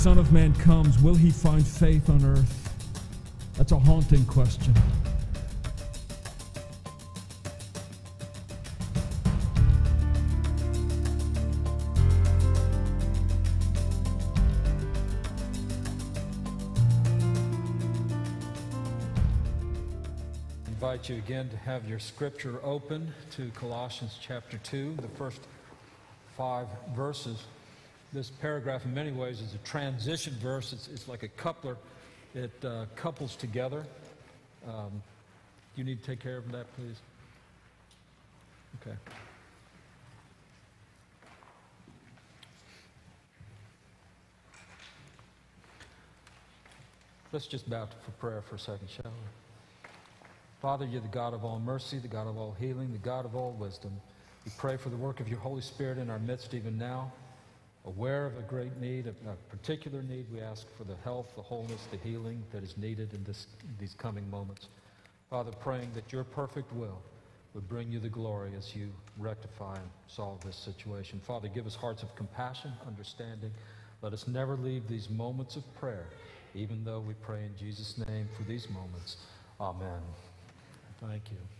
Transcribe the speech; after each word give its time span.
Son 0.00 0.16
of 0.16 0.32
Man 0.32 0.54
comes, 0.54 0.98
will 1.02 1.14
he 1.14 1.30
find 1.30 1.66
faith 1.66 2.08
on 2.08 2.24
earth? 2.24 2.74
That's 3.58 3.72
a 3.72 3.78
haunting 3.78 4.24
question. 4.24 4.72
invite 20.66 21.10
you 21.10 21.16
again 21.16 21.50
to 21.50 21.58
have 21.58 21.86
your 21.86 21.98
scripture 21.98 22.58
open 22.64 23.12
to 23.32 23.50
Colossians 23.50 24.18
chapter 24.18 24.56
2, 24.56 24.96
the 25.02 25.08
first 25.08 25.42
five 26.38 26.68
verses. 26.96 27.44
This 28.12 28.30
paragraph, 28.30 28.84
in 28.84 28.92
many 28.92 29.12
ways, 29.12 29.40
is 29.40 29.54
a 29.54 29.58
transition 29.58 30.34
verse. 30.40 30.72
It's, 30.72 30.88
it's 30.88 31.06
like 31.06 31.22
a 31.22 31.28
coupler, 31.28 31.76
it 32.34 32.50
uh, 32.64 32.86
couples 32.96 33.36
together. 33.36 33.86
Um, 34.66 35.02
you 35.76 35.84
need 35.84 36.00
to 36.00 36.06
take 36.06 36.20
care 36.20 36.36
of 36.36 36.50
that, 36.50 36.66
please? 36.76 36.96
Okay. 38.82 38.96
Let's 47.32 47.46
just 47.46 47.70
bow 47.70 47.86
for 48.04 48.10
prayer 48.12 48.42
for 48.42 48.56
a 48.56 48.58
second, 48.58 48.88
shall 48.90 49.12
we? 49.12 49.88
Father, 50.60 50.84
you're 50.84 51.00
the 51.00 51.08
God 51.08 51.32
of 51.32 51.44
all 51.44 51.60
mercy, 51.60 51.98
the 51.98 52.08
God 52.08 52.26
of 52.26 52.36
all 52.36 52.56
healing, 52.58 52.90
the 52.90 52.98
God 52.98 53.24
of 53.24 53.36
all 53.36 53.52
wisdom. 53.52 53.92
We 54.44 54.50
pray 54.58 54.76
for 54.76 54.88
the 54.88 54.96
work 54.96 55.20
of 55.20 55.28
your 55.28 55.38
Holy 55.38 55.62
Spirit 55.62 55.98
in 55.98 56.10
our 56.10 56.18
midst 56.18 56.54
even 56.54 56.76
now. 56.76 57.12
Aware 57.96 58.26
of 58.26 58.38
a 58.38 58.42
great 58.42 58.76
need, 58.80 59.08
a 59.08 59.12
particular 59.48 60.00
need, 60.00 60.26
we 60.32 60.40
ask 60.40 60.64
for 60.78 60.84
the 60.84 60.94
health, 61.02 61.26
the 61.34 61.42
wholeness, 61.42 61.88
the 61.90 61.96
healing 61.96 62.40
that 62.52 62.62
is 62.62 62.76
needed 62.76 63.12
in 63.14 63.24
this, 63.24 63.48
these 63.80 63.94
coming 63.94 64.30
moments. 64.30 64.68
Father, 65.28 65.50
praying 65.60 65.90
that 65.94 66.12
your 66.12 66.22
perfect 66.22 66.72
will 66.72 67.02
would 67.52 67.68
bring 67.68 67.90
you 67.90 67.98
the 67.98 68.08
glory 68.08 68.52
as 68.56 68.76
you 68.76 68.90
rectify 69.18 69.74
and 69.74 69.90
solve 70.06 70.40
this 70.44 70.54
situation. 70.56 71.20
Father, 71.26 71.48
give 71.48 71.66
us 71.66 71.74
hearts 71.74 72.04
of 72.04 72.14
compassion, 72.14 72.72
understanding. 72.86 73.50
Let 74.02 74.12
us 74.12 74.28
never 74.28 74.56
leave 74.56 74.86
these 74.86 75.10
moments 75.10 75.56
of 75.56 75.64
prayer, 75.74 76.06
even 76.54 76.84
though 76.84 77.00
we 77.00 77.14
pray 77.14 77.44
in 77.44 77.56
Jesus' 77.58 77.98
name 78.06 78.28
for 78.36 78.44
these 78.44 78.70
moments. 78.70 79.16
Amen. 79.60 80.00
Thank 81.00 81.32
you. 81.32 81.59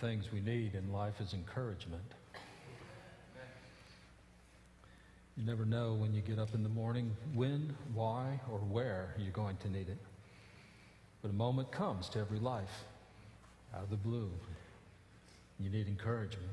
Things 0.00 0.32
we 0.32 0.40
need 0.40 0.74
in 0.74 0.92
life 0.92 1.20
is 1.20 1.34
encouragement. 1.34 2.02
You 5.36 5.44
never 5.44 5.64
know 5.64 5.94
when 5.94 6.12
you 6.12 6.20
get 6.20 6.38
up 6.38 6.54
in 6.54 6.64
the 6.64 6.68
morning 6.68 7.16
when, 7.32 7.74
why, 7.94 8.40
or 8.50 8.58
where 8.58 9.14
you're 9.18 9.30
going 9.30 9.56
to 9.58 9.70
need 9.70 9.88
it. 9.88 9.98
But 11.22 11.30
a 11.30 11.34
moment 11.34 11.70
comes 11.70 12.08
to 12.10 12.18
every 12.18 12.40
life 12.40 12.84
out 13.74 13.84
of 13.84 13.90
the 13.90 13.96
blue. 13.96 14.30
You 15.60 15.70
need 15.70 15.86
encouragement. 15.86 16.50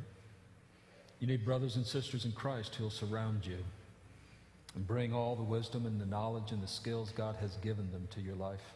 You 1.20 1.28
need 1.28 1.46
brothers 1.46 1.76
and 1.76 1.86
sisters 1.86 2.26
in 2.26 2.32
Christ 2.32 2.76
who'll 2.76 2.90
surround 2.90 3.46
you 3.46 3.58
and 4.76 4.86
bring 4.86 5.14
all 5.14 5.36
the 5.36 5.44
wisdom 5.44 5.86
and 5.86 6.00
the 6.00 6.06
knowledge 6.06 6.52
and 6.52 6.62
the 6.62 6.68
skills 6.68 7.12
God 7.16 7.36
has 7.38 7.58
given 7.58 7.92
them 7.92 8.08
to 8.12 8.22
your 8.22 8.36
life 8.36 8.74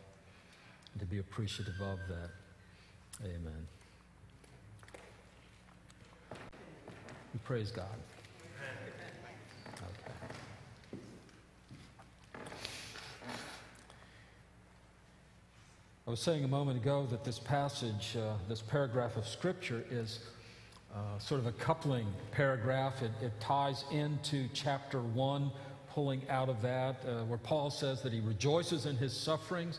and 0.94 1.00
to 1.02 1.06
be 1.06 1.20
appreciative 1.20 1.80
of 1.82 2.00
that. 2.08 2.30
Amen. 3.24 3.68
We 7.34 7.40
praise 7.44 7.72
God. 7.72 7.86
I 16.08 16.12
was 16.12 16.20
saying 16.20 16.44
a 16.44 16.48
moment 16.48 16.78
ago 16.78 17.06
that 17.12 17.24
this 17.24 17.38
passage, 17.38 18.18
uh, 18.18 18.34
this 18.48 18.64
paragraph 18.64 19.16
of 19.16 19.28
Scripture, 19.28 19.86
is 19.92 20.22
uh, 20.92 21.20
sort 21.20 21.40
of 21.40 21.46
a 21.46 21.52
coupling 21.52 22.08
paragraph. 22.32 23.04
It, 23.04 23.12
it, 23.22 23.40
ties 23.40 23.84
into 23.92 24.48
chapter 24.52 25.02
1, 25.02 25.52
pulling 25.94 26.28
out 26.30 26.50
of 26.50 26.64
that, 26.64 26.96
uh, 27.06 27.26
where 27.26 27.38
Paul 27.38 27.70
says 27.70 28.02
that 28.02 28.12
he 28.12 28.22
rejoices 28.22 28.88
in 28.88 28.98
his 28.98 29.16
sufferings 29.16 29.78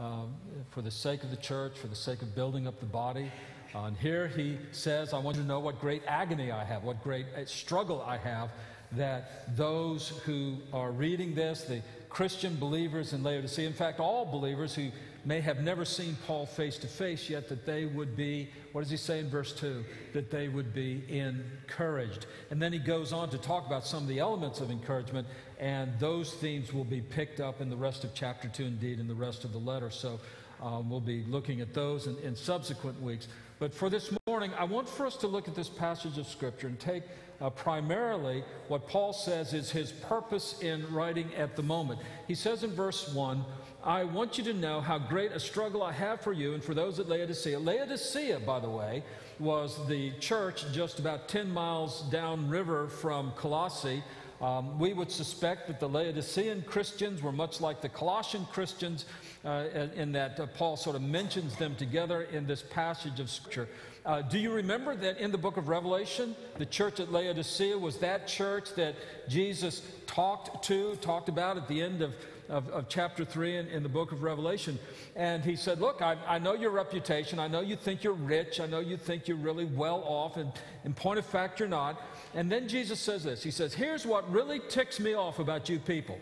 um, 0.00 0.34
for 0.72 0.82
the 0.82 0.90
sake 0.90 1.22
of 1.22 1.30
the 1.30 1.36
church, 1.36 1.78
for 1.78 1.86
the 1.86 1.94
sake 1.94 2.22
of 2.22 2.34
building 2.34 2.66
up 2.66 2.80
the 2.80 2.86
body. 2.86 3.30
And 3.74 3.96
here 3.96 4.28
he 4.28 4.58
says, 4.72 5.12
I 5.12 5.18
want 5.18 5.36
you 5.36 5.42
to 5.42 5.48
know 5.48 5.60
what 5.60 5.80
great 5.80 6.02
agony 6.06 6.50
I 6.50 6.64
have, 6.64 6.84
what 6.84 7.02
great 7.02 7.26
uh, 7.36 7.44
struggle 7.44 8.02
I 8.02 8.16
have, 8.16 8.50
that 8.92 9.56
those 9.56 10.08
who 10.24 10.56
are 10.72 10.90
reading 10.90 11.34
this, 11.34 11.64
the 11.64 11.82
Christian 12.08 12.56
believers 12.56 13.12
in 13.12 13.22
Laodicea, 13.22 13.66
in 13.66 13.74
fact, 13.74 14.00
all 14.00 14.24
believers 14.24 14.74
who 14.74 14.90
may 15.24 15.40
have 15.40 15.60
never 15.60 15.84
seen 15.84 16.16
Paul 16.26 16.46
face 16.46 16.78
to 16.78 16.86
face 16.86 17.28
yet, 17.28 17.50
that 17.50 17.66
they 17.66 17.84
would 17.84 18.16
be, 18.16 18.48
what 18.72 18.80
does 18.80 18.90
he 18.90 18.96
say 18.96 19.18
in 19.18 19.28
verse 19.28 19.52
2? 19.52 19.84
That 20.14 20.30
they 20.30 20.48
would 20.48 20.72
be 20.72 21.04
encouraged. 21.08 22.24
And 22.50 22.62
then 22.62 22.72
he 22.72 22.78
goes 22.78 23.12
on 23.12 23.28
to 23.30 23.38
talk 23.38 23.66
about 23.66 23.86
some 23.86 24.02
of 24.04 24.08
the 24.08 24.20
elements 24.20 24.60
of 24.60 24.70
encouragement, 24.70 25.26
and 25.58 25.92
those 25.98 26.32
themes 26.34 26.72
will 26.72 26.84
be 26.84 27.02
picked 27.02 27.40
up 27.40 27.60
in 27.60 27.68
the 27.68 27.76
rest 27.76 28.04
of 28.04 28.14
chapter 28.14 28.48
2, 28.48 28.64
indeed, 28.64 29.00
in 29.00 29.06
the 29.06 29.14
rest 29.14 29.44
of 29.44 29.52
the 29.52 29.58
letter. 29.58 29.90
So 29.90 30.18
um, 30.62 30.88
we'll 30.88 31.00
be 31.00 31.24
looking 31.24 31.60
at 31.60 31.74
those 31.74 32.06
in, 32.06 32.16
in 32.18 32.34
subsequent 32.34 33.00
weeks. 33.02 33.28
But 33.58 33.74
for 33.74 33.90
this 33.90 34.12
morning, 34.26 34.52
I 34.56 34.64
want 34.64 34.88
for 34.88 35.04
us 35.04 35.16
to 35.16 35.26
look 35.26 35.48
at 35.48 35.54
this 35.56 35.68
passage 35.68 36.16
of 36.16 36.28
Scripture 36.28 36.68
and 36.68 36.78
take 36.78 37.02
uh, 37.40 37.50
primarily 37.50 38.44
what 38.68 38.86
Paul 38.88 39.12
says 39.12 39.52
is 39.52 39.70
his 39.70 39.90
purpose 39.90 40.60
in 40.60 40.92
writing 40.92 41.34
at 41.34 41.56
the 41.56 41.62
moment. 41.62 42.00
He 42.28 42.36
says 42.36 42.62
in 42.62 42.70
verse 42.70 43.12
1 43.12 43.44
I 43.82 44.04
want 44.04 44.38
you 44.38 44.44
to 44.44 44.52
know 44.52 44.80
how 44.80 44.98
great 44.98 45.32
a 45.32 45.40
struggle 45.40 45.82
I 45.82 45.92
have 45.92 46.20
for 46.20 46.32
you 46.32 46.54
and 46.54 46.62
for 46.62 46.74
those 46.74 46.98
at 46.98 47.08
Laodicea. 47.08 47.58
Laodicea, 47.58 48.40
by 48.40 48.60
the 48.60 48.68
way, 48.68 49.02
was 49.38 49.86
the 49.88 50.10
church 50.18 50.64
just 50.72 50.98
about 50.98 51.28
10 51.28 51.50
miles 51.50 52.02
downriver 52.10 52.88
from 52.88 53.32
Colossae. 53.36 54.02
Um, 54.40 54.78
we 54.78 54.92
would 54.92 55.10
suspect 55.10 55.66
that 55.66 55.80
the 55.80 55.88
Laodicean 55.88 56.62
Christians 56.62 57.22
were 57.22 57.32
much 57.32 57.60
like 57.60 57.80
the 57.80 57.88
Colossian 57.88 58.46
Christians 58.46 59.04
uh, 59.44 59.64
in 59.96 60.12
that 60.12 60.38
uh, 60.38 60.46
Paul 60.46 60.76
sort 60.76 60.94
of 60.94 61.02
mentions 61.02 61.56
them 61.56 61.74
together 61.74 62.22
in 62.22 62.46
this 62.46 62.62
passage 62.62 63.18
of 63.18 63.30
Scripture. 63.30 63.68
Uh, 64.06 64.22
do 64.22 64.38
you 64.38 64.52
remember 64.52 64.94
that 64.94 65.18
in 65.18 65.32
the 65.32 65.38
book 65.38 65.56
of 65.56 65.68
Revelation, 65.68 66.36
the 66.56 66.66
church 66.66 67.00
at 67.00 67.10
Laodicea 67.10 67.76
was 67.76 67.98
that 67.98 68.28
church 68.28 68.74
that 68.76 68.94
Jesus 69.28 69.82
talked 70.06 70.64
to, 70.66 70.94
talked 70.96 71.28
about 71.28 71.56
at 71.56 71.66
the 71.66 71.82
end 71.82 72.00
of 72.00 72.14
of, 72.48 72.68
of 72.70 72.88
chapter 72.88 73.24
3 73.24 73.56
in, 73.56 73.66
in, 73.68 73.82
the 73.82 73.88
book 73.88 74.12
of 74.12 74.22
Revelation. 74.22 74.78
And 75.16 75.44
he 75.44 75.56
said, 75.56 75.80
Look, 75.80 76.00
I, 76.02 76.16
I, 76.26 76.38
know 76.38 76.54
your 76.54 76.70
reputation. 76.70 77.38
I 77.38 77.48
know 77.48 77.60
you 77.60 77.76
think 77.76 78.02
you're 78.02 78.12
rich. 78.12 78.60
I 78.60 78.66
know 78.66 78.80
you 78.80 78.96
think 78.96 79.28
you're 79.28 79.36
really 79.36 79.66
well 79.66 80.02
off. 80.06 80.36
And 80.36 80.52
in 80.84 80.94
point 80.94 81.18
of 81.18 81.26
fact, 81.26 81.60
you're 81.60 81.68
not. 81.68 82.00
And 82.34 82.50
then 82.50 82.68
Jesus 82.68 83.00
says 83.00 83.24
this 83.24 83.42
He 83.42 83.50
says, 83.50 83.74
Here's 83.74 84.06
what 84.06 84.30
really 84.30 84.60
ticks 84.68 84.98
me 84.98 85.14
off 85.14 85.38
about 85.38 85.68
you 85.68 85.78
people. 85.78 86.18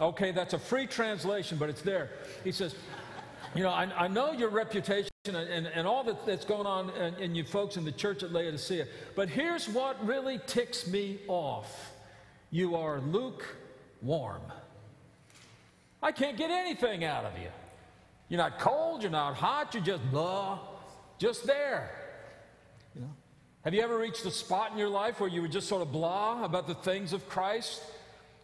Okay, 0.00 0.32
that's 0.32 0.54
a 0.54 0.58
free 0.58 0.86
translation, 0.86 1.58
but 1.58 1.68
it's 1.68 1.82
there. 1.82 2.10
He 2.44 2.52
says, 2.52 2.74
You 3.54 3.62
know, 3.62 3.70
I, 3.70 3.84
I 3.96 4.08
know 4.08 4.32
your 4.32 4.50
reputation 4.50 5.10
and, 5.26 5.36
and, 5.66 5.86
all 5.86 6.02
that, 6.04 6.24
that's 6.24 6.46
going 6.46 6.66
on 6.66 6.90
in, 6.90 7.14
in 7.16 7.34
you 7.34 7.44
folks 7.44 7.76
in 7.76 7.84
the 7.84 7.92
church 7.92 8.22
at 8.22 8.32
Laodicea. 8.32 8.86
But 9.14 9.28
here's 9.28 9.68
what 9.68 10.04
really 10.06 10.40
ticks 10.46 10.86
me 10.86 11.20
off 11.28 11.92
you 12.50 12.74
are 12.74 13.00
lukewarm. 13.00 14.42
I 16.02 16.12
can't 16.12 16.36
get 16.36 16.50
anything 16.50 17.04
out 17.04 17.24
of 17.24 17.38
you. 17.38 17.48
You're 18.28 18.38
not 18.38 18.58
cold, 18.58 19.02
you're 19.02 19.10
not 19.10 19.34
hot, 19.34 19.74
you're 19.74 19.82
just 19.82 20.10
blah, 20.10 20.60
just 21.18 21.46
there. 21.46 21.90
You 22.94 23.02
know? 23.02 23.10
Have 23.64 23.74
you 23.74 23.82
ever 23.82 23.98
reached 23.98 24.24
a 24.24 24.30
spot 24.30 24.72
in 24.72 24.78
your 24.78 24.88
life 24.88 25.20
where 25.20 25.28
you 25.28 25.42
were 25.42 25.48
just 25.48 25.68
sort 25.68 25.82
of 25.82 25.92
blah 25.92 26.44
about 26.44 26.66
the 26.66 26.74
things 26.74 27.12
of 27.12 27.28
Christ? 27.28 27.82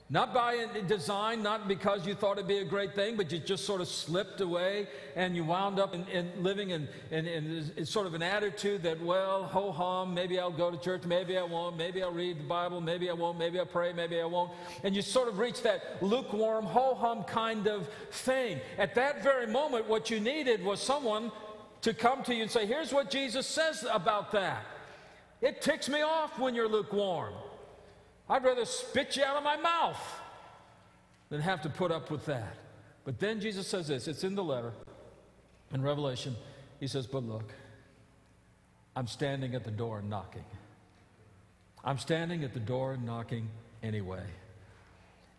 Not 0.08 0.32
by 0.32 0.67
design, 0.87 1.43
not 1.43 1.67
because 1.67 2.06
you 2.06 2.14
thought 2.14 2.38
it'd 2.38 2.47
be 2.47 2.58
a 2.58 2.64
great 2.64 2.94
thing, 2.94 3.17
but 3.17 3.32
you 3.32 3.41
just 3.41 3.64
sort 3.64 3.81
of 3.81 3.88
slipped 3.88 4.41
away 4.41 4.87
and 5.17 5.35
you 5.35 5.43
wound 5.43 5.81
up 5.81 5.97
in, 5.97 6.06
in 6.06 6.31
living 6.44 6.70
in, 6.70 6.87
in, 7.11 7.26
in, 7.26 7.85
sort 7.85 8.06
of 8.06 8.14
an 8.14 8.23
attitude 8.23 8.85
that, 8.85 9.03
well, 9.03 9.43
ho 9.43 9.73
hum, 9.73 10.14
maybe 10.14 10.38
I'll 10.38 10.53
go 10.53 10.70
to 10.70 10.76
church, 10.76 11.03
maybe 11.05 11.37
I 11.37 11.43
won't, 11.43 11.76
maybe 11.76 12.05
I'll 12.05 12.12
read 12.12 12.38
the 12.38 12.44
Bible, 12.44 12.81
maybe 12.81 13.11
I 13.11 13.14
won't, 13.14 13.37
maybe 13.37 13.58
I'll 13.58 13.67
pray, 13.67 13.93
maybe 13.93 14.20
I 14.20 14.26
won't. 14.26 14.53
And 14.85 14.94
you 14.94 15.03
sort 15.03 15.26
of 15.26 15.41
reach 15.41 15.62
that 15.62 16.00
lukewarm, 16.00 16.67
ho 16.67 16.94
hum 16.94 17.25
kind 17.25 17.67
of 17.67 17.88
thing. 18.12 18.61
At 18.79 18.94
that 18.94 19.25
very 19.25 19.49
moment, 19.49 19.88
what 19.88 20.08
you 20.08 20.20
needed 20.20 20.62
was 20.62 20.81
someone 20.81 21.32
to 21.82 21.93
come 21.93 22.23
to 22.25 22.35
you 22.35 22.43
and 22.43 22.50
say, 22.50 22.64
here's 22.64 22.93
what 22.93 23.11
Jesus 23.11 23.44
says 23.44 23.85
about 23.93 24.31
that. 24.31 24.64
It 25.41 25.61
ticks 25.62 25.88
me 25.88 26.03
off 26.03 26.38
when 26.38 26.55
you're 26.55 26.69
lukewarm. 26.69 27.35
I'd 28.28 28.44
rather 28.44 28.64
spit 28.64 29.17
you 29.17 29.25
out 29.25 29.37
of 29.37 29.44
my 29.44 29.56
mouth 29.56 30.20
than 31.28 31.40
have 31.40 31.62
to 31.62 31.69
put 31.69 31.93
up 31.93 32.11
with 32.11 32.26
that. 32.26 32.56
But 33.05 33.20
then 33.20 33.40
Jesus 33.40 33.67
says 33.67 33.88
this 33.88 34.08
it's 34.08 34.25
in 34.25 34.34
the 34.34 34.44
letter 34.44 34.73
in 35.73 35.82
Revelation. 35.82 36.34
He 36.81 36.87
says, 36.87 37.06
But 37.06 37.25
look, 37.25 37.52
I'm 38.94 39.06
standing 39.06 39.55
at 39.55 39.64
the 39.64 39.70
door 39.70 39.99
and 39.99 40.11
knocking. 40.11 40.44
I'm 41.84 41.99
standing 41.99 42.43
at 42.43 42.52
the 42.52 42.61
door 42.61 42.94
and 42.94 43.06
knocking 43.06 43.49
anyway. 43.82 44.25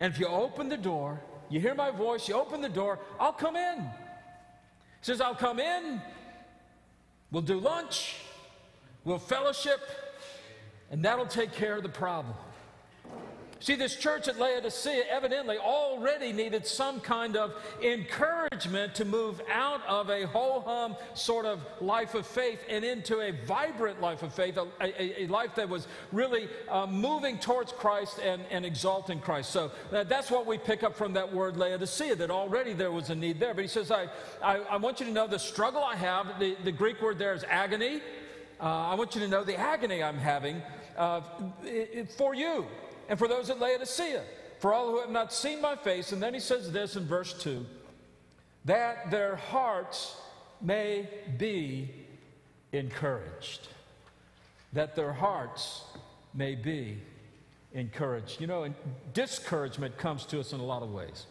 And 0.00 0.12
if 0.12 0.18
you 0.18 0.26
open 0.26 0.68
the 0.68 0.76
door, 0.76 1.20
you 1.50 1.60
hear 1.60 1.74
my 1.74 1.90
voice, 1.90 2.28
you 2.28 2.34
open 2.34 2.60
the 2.60 2.68
door, 2.68 2.98
I'll 3.18 3.32
come 3.32 3.56
in. 3.56 3.80
He 3.80 5.02
says, 5.02 5.20
I'll 5.20 5.34
come 5.34 5.60
in, 5.60 6.00
we'll 7.30 7.42
do 7.42 7.58
lunch, 7.58 8.16
we'll 9.04 9.18
fellowship, 9.18 9.80
and 10.90 11.04
that'll 11.04 11.26
take 11.26 11.52
care 11.52 11.76
of 11.76 11.82
the 11.82 11.88
problem. 11.88 12.34
See, 13.60 13.74
this 13.74 13.96
church 13.96 14.28
at 14.28 14.38
Laodicea 14.38 15.04
evidently 15.10 15.58
already 15.58 16.32
needed 16.32 16.64
some 16.64 17.00
kind 17.00 17.36
of 17.36 17.54
encouragement 17.82 18.94
to 18.94 19.04
move 19.04 19.40
out 19.52 19.84
of 19.88 20.10
a 20.10 20.26
ho 20.28 20.60
hum 20.60 20.96
sort 21.14 21.44
of 21.44 21.60
life 21.80 22.14
of 22.14 22.24
faith 22.24 22.60
and 22.68 22.84
into 22.84 23.20
a 23.20 23.32
vibrant 23.46 24.00
life 24.00 24.22
of 24.22 24.32
faith, 24.32 24.56
a, 24.58 24.66
a, 24.80 25.24
a 25.24 25.26
life 25.26 25.56
that 25.56 25.68
was 25.68 25.88
really 26.12 26.48
uh, 26.68 26.86
moving 26.86 27.36
towards 27.36 27.72
Christ 27.72 28.20
and, 28.20 28.42
and 28.50 28.64
exalting 28.64 29.18
Christ. 29.18 29.50
So 29.50 29.72
uh, 29.92 30.04
that's 30.04 30.30
what 30.30 30.46
we 30.46 30.56
pick 30.56 30.84
up 30.84 30.94
from 30.94 31.12
that 31.14 31.32
word 31.32 31.56
Laodicea, 31.56 32.14
that 32.14 32.30
already 32.30 32.74
there 32.74 32.92
was 32.92 33.10
a 33.10 33.14
need 33.14 33.40
there. 33.40 33.54
But 33.54 33.62
he 33.62 33.68
says, 33.68 33.90
I, 33.90 34.06
I, 34.40 34.58
I 34.58 34.76
want 34.76 35.00
you 35.00 35.06
to 35.06 35.12
know 35.12 35.26
the 35.26 35.38
struggle 35.38 35.82
I 35.82 35.96
have, 35.96 36.38
the, 36.38 36.56
the 36.62 36.72
Greek 36.72 37.02
word 37.02 37.18
there 37.18 37.34
is 37.34 37.44
agony. 37.48 38.02
Uh, 38.60 38.90
I 38.90 38.94
want 38.94 39.16
you 39.16 39.20
to 39.20 39.28
know 39.28 39.42
the 39.42 39.56
agony 39.56 40.00
I'm 40.00 40.18
having 40.18 40.62
uh, 40.96 41.22
for 42.16 42.36
you 42.36 42.64
and 43.08 43.18
for 43.18 43.26
those 43.26 43.50
at 43.50 43.58
Laodicea, 43.58 44.22
for 44.58 44.74
all 44.74 44.90
who 44.90 45.00
have 45.00 45.10
not 45.10 45.32
seen 45.32 45.60
my 45.60 45.76
face. 45.76 46.12
And 46.12 46.22
then 46.22 46.34
he 46.34 46.40
says 46.40 46.70
this 46.72 46.96
in 46.96 47.06
verse 47.06 47.32
2 47.42 47.64
that 48.64 49.10
their 49.10 49.36
hearts 49.36 50.16
may 50.60 51.08
be 51.38 51.90
encouraged. 52.72 53.68
That 54.72 54.94
their 54.94 55.12
hearts 55.12 55.84
may 56.34 56.54
be 56.54 56.98
encouraged. 57.72 58.40
You 58.40 58.46
know, 58.46 58.64
and 58.64 58.74
discouragement 59.14 59.96
comes 59.96 60.26
to 60.26 60.40
us 60.40 60.52
in 60.52 60.60
a 60.60 60.64
lot 60.64 60.82
of 60.82 60.92
ways. 60.92 61.26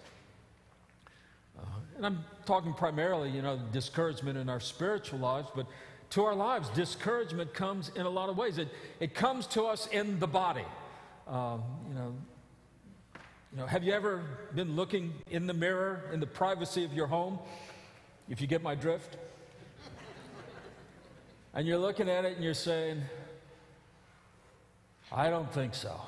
Uh, 1.60 1.64
and 1.98 2.06
I'm 2.06 2.24
talking 2.46 2.74
primarily, 2.74 3.30
you 3.30 3.42
know, 3.42 3.60
discouragement 3.72 4.38
in 4.38 4.50
our 4.50 4.60
spiritual 4.60 5.20
lives, 5.20 5.50
but 5.56 5.68
to 6.12 6.24
our 6.24 6.36
lives, 6.36 6.70
discouragement 6.70 7.54
comes 7.54 7.92
in 7.96 8.06
a 8.06 8.10
lot 8.10 8.30
of 8.30 8.38
ways. 8.38 8.58
It, 8.58 8.70
it 9.00 9.14
comes 9.14 9.46
to 9.48 9.64
us 9.64 9.88
in 9.88 10.20
the 10.20 10.28
body. 10.28 10.66
Um, 11.28 11.62
you 11.90 11.94
know, 11.94 12.16
you 13.52 13.58
know, 13.58 13.66
have 13.66 13.84
you 13.84 13.92
ever 13.92 14.24
been 14.56 14.78
looking 14.78 15.14
in 15.30 15.46
the 15.46 15.54
mirror 15.54 16.10
in 16.14 16.22
the 16.22 16.28
privacy 16.28 16.86
of 16.86 16.94
your 16.94 17.08
home? 17.08 17.40
If 18.30 18.40
you 18.40 18.48
get 18.48 18.64
my 18.64 18.76
drift, 18.76 19.18
and 21.54 21.68
you're 21.68 21.78
looking 21.78 22.10
at 22.10 22.24
it 22.24 22.36
and 22.36 22.44
you're 22.44 22.54
saying, 22.54 23.02
"I 25.12 25.30
don't 25.30 25.52
think 25.52 25.76
so. 25.76 26.00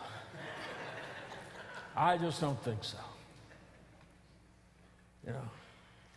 I 1.97 2.17
just 2.17 2.39
don't 2.39 2.61
think 2.63 2.83
so." 2.85 2.97
You 5.27 5.33
know, 5.33 5.49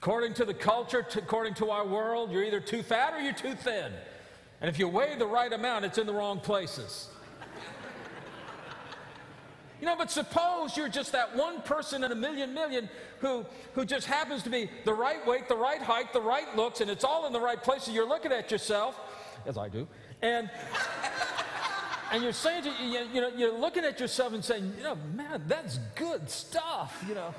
according 0.01 0.35
to 0.35 0.45
the 0.45 0.55
culture, 0.55 1.05
according 1.17 1.55
to 1.55 1.71
our 1.71 1.85
world, 1.85 2.31
you're 2.31 2.45
either 2.45 2.61
too 2.61 2.85
fat 2.85 3.15
or 3.15 3.21
you're 3.21 3.33
too 3.33 3.55
thin. 3.55 3.93
And 4.61 4.69
if 4.69 4.79
you 4.79 4.87
weigh 4.87 5.17
the 5.19 5.27
right 5.27 5.53
amount, 5.53 5.87
it's 5.87 5.99
in 5.99 6.07
the 6.07 6.15
wrong 6.15 6.39
places. 6.39 7.09
You 9.83 9.89
know, 9.89 9.97
but 9.97 10.13
suppose 10.13 10.77
you're 10.77 10.89
just 10.89 11.11
that 11.11 11.35
one 11.35 11.61
person 11.63 12.05
in 12.05 12.13
a 12.13 12.15
million 12.15 12.55
million 12.55 12.89
who, 13.19 13.45
who 13.73 13.85
just 13.85 14.07
happens 14.07 14.45
to 14.45 14.49
be 14.49 14.71
the 14.85 14.95
right 14.95 15.27
weight, 15.27 15.49
the 15.49 15.57
right 15.57 15.83
height, 15.83 16.13
the 16.13 16.21
right 16.21 16.55
looks, 16.55 16.81
and 16.81 16.89
it's 16.89 17.03
all 17.03 17.27
in 17.27 17.33
the 17.33 17.41
right 17.41 17.61
place, 17.61 17.89
and 17.89 17.97
you're 17.97 18.09
looking 18.09 18.31
at 18.31 18.53
yourself, 18.53 18.97
as 19.45 19.59
I 19.59 19.69
do, 19.69 19.89
and 20.23 20.49
and 22.13 22.23
you're 22.23 22.33
saying 22.33 22.63
to 22.63 22.71
you, 22.81 23.09
you 23.13 23.21
know, 23.21 23.31
you're 23.37 23.59
looking 23.59 23.85
at 23.85 23.99
yourself 23.99 24.35
and 24.35 24.45
saying, 24.45 24.73
you 24.79 24.85
know, 24.85 24.95
man, 25.17 25.43
that's 25.49 25.81
good 25.97 26.31
stuff, 26.31 27.05
you 27.09 27.17
know. 27.17 27.35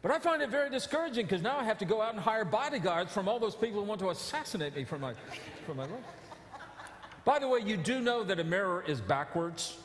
But 0.00 0.12
I 0.12 0.18
find 0.18 0.40
it 0.40 0.48
very 0.48 0.70
discouraging 0.70 1.26
because 1.26 1.42
now 1.42 1.58
I 1.58 1.64
have 1.64 1.76
to 1.78 1.84
go 1.84 2.00
out 2.00 2.14
and 2.14 2.20
hire 2.20 2.46
bodyguards 2.46 3.12
from 3.12 3.28
all 3.28 3.38
those 3.38 3.56
people 3.56 3.82
who 3.82 3.86
want 3.86 4.00
to 4.00 4.08
assassinate 4.08 4.74
me 4.74 4.84
from 4.84 5.02
my, 5.02 5.12
from 5.66 5.76
my 5.76 5.82
life. 5.82 6.00
By 7.26 7.38
the 7.40 7.48
way, 7.48 7.60
you 7.60 7.76
do 7.76 8.00
know 8.00 8.24
that 8.24 8.40
a 8.40 8.44
mirror 8.44 8.82
is 8.88 9.02
backwards. 9.02 9.76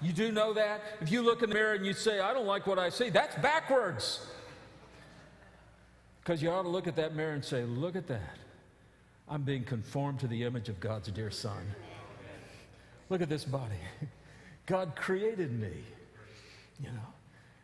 You 0.00 0.12
do 0.12 0.30
know 0.30 0.52
that? 0.54 0.82
If 1.00 1.10
you 1.10 1.22
look 1.22 1.42
in 1.42 1.50
the 1.50 1.54
mirror 1.54 1.74
and 1.74 1.84
you 1.84 1.92
say, 1.92 2.20
I 2.20 2.32
don't 2.32 2.46
like 2.46 2.66
what 2.66 2.78
I 2.78 2.88
see, 2.88 3.10
that's 3.10 3.34
backwards. 3.36 4.24
Because 6.20 6.42
you 6.42 6.50
ought 6.50 6.62
to 6.62 6.68
look 6.68 6.86
at 6.86 6.96
that 6.96 7.14
mirror 7.14 7.32
and 7.32 7.44
say, 7.44 7.64
Look 7.64 7.96
at 7.96 8.06
that. 8.08 8.36
I'm 9.28 9.42
being 9.42 9.64
conformed 9.64 10.20
to 10.20 10.26
the 10.26 10.44
image 10.44 10.68
of 10.68 10.80
God's 10.80 11.08
dear 11.08 11.30
Son. 11.30 11.64
Look 13.08 13.22
at 13.22 13.28
this 13.28 13.44
body. 13.44 13.80
God 14.66 14.94
created 14.96 15.58
me, 15.58 15.72
you 16.80 16.88
know. 16.88 17.14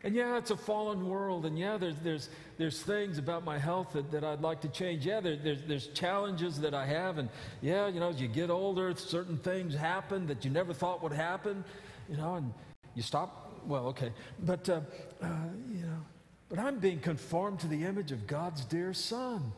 And 0.03 0.13
yeah, 0.13 0.37
it's 0.37 0.51
a 0.51 0.57
fallen 0.57 1.07
world, 1.07 1.47
and 1.47 1.57
yeah, 1.57 1.77
there's, 1.77 1.95
there's, 2.03 2.29
there's 2.59 2.81
things 2.83 3.17
about 3.17 3.43
my 3.43 3.57
health 3.57 3.93
that, 3.93 4.11
that 4.11 4.23
I'd 4.23 4.41
like 4.41 4.61
to 4.61 4.67
change. 4.67 5.03
Yeah, 5.03 5.19
there, 5.19 5.35
there's, 5.35 5.63
there's 5.63 5.87
challenges 5.87 6.59
that 6.59 6.75
I 6.75 6.85
have, 6.85 7.17
and 7.17 7.29
yeah, 7.61 7.87
you 7.87 7.99
know, 7.99 8.09
as 8.09 8.21
you 8.21 8.27
get 8.27 8.51
older, 8.51 8.93
certain 8.95 9.37
things 9.37 9.73
happen 9.73 10.27
that 10.27 10.45
you 10.45 10.51
never 10.51 10.73
thought 10.73 11.01
would 11.01 11.11
happen 11.11 11.63
you 12.09 12.17
know, 12.17 12.35
and 12.35 12.53
you 12.93 13.01
stop. 13.01 13.61
Well, 13.65 13.87
okay. 13.87 14.11
But, 14.39 14.69
uh, 14.69 14.81
uh, 15.21 15.27
you 15.71 15.85
know, 15.85 16.05
but 16.49 16.59
I'm 16.59 16.79
being 16.79 16.99
conformed 16.99 17.59
to 17.61 17.67
the 17.67 17.83
image 17.83 18.11
of 18.11 18.27
God's 18.27 18.63
dear 18.65 18.93
Son. 18.93 19.51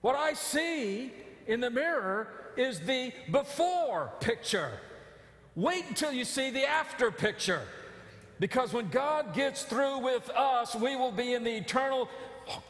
What 0.00 0.16
I 0.16 0.34
see 0.34 1.12
in 1.46 1.60
the 1.60 1.70
mirror 1.70 2.28
is 2.56 2.80
the 2.80 3.12
before 3.30 4.12
picture. 4.20 4.72
Wait 5.54 5.84
until 5.88 6.12
you 6.12 6.24
see 6.24 6.50
the 6.50 6.64
after 6.64 7.10
picture. 7.10 7.62
Because 8.40 8.72
when 8.72 8.88
God 8.88 9.32
gets 9.32 9.62
through 9.62 9.98
with 9.98 10.28
us, 10.30 10.74
we 10.74 10.96
will 10.96 11.12
be 11.12 11.34
in 11.34 11.44
the 11.44 11.56
eternal 11.56 12.08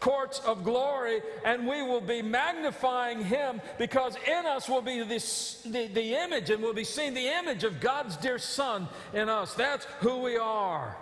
courts 0.00 0.40
of 0.40 0.64
glory, 0.64 1.20
and 1.44 1.66
we 1.66 1.82
will 1.82 2.00
be 2.00 2.22
magnifying 2.22 3.24
Him 3.24 3.60
because 3.78 4.16
in 4.26 4.46
us 4.46 4.68
will 4.68 4.82
be 4.82 5.02
this, 5.02 5.62
the, 5.64 5.88
the 5.88 6.14
image, 6.14 6.50
and 6.50 6.62
we'll 6.62 6.74
be 6.74 6.84
seeing 6.84 7.14
the 7.14 7.28
image 7.38 7.64
of 7.64 7.80
God's 7.80 8.16
dear 8.16 8.38
Son 8.38 8.88
in 9.12 9.28
us. 9.28 9.54
That's 9.54 9.84
who 10.00 10.20
we 10.20 10.36
are. 10.36 10.96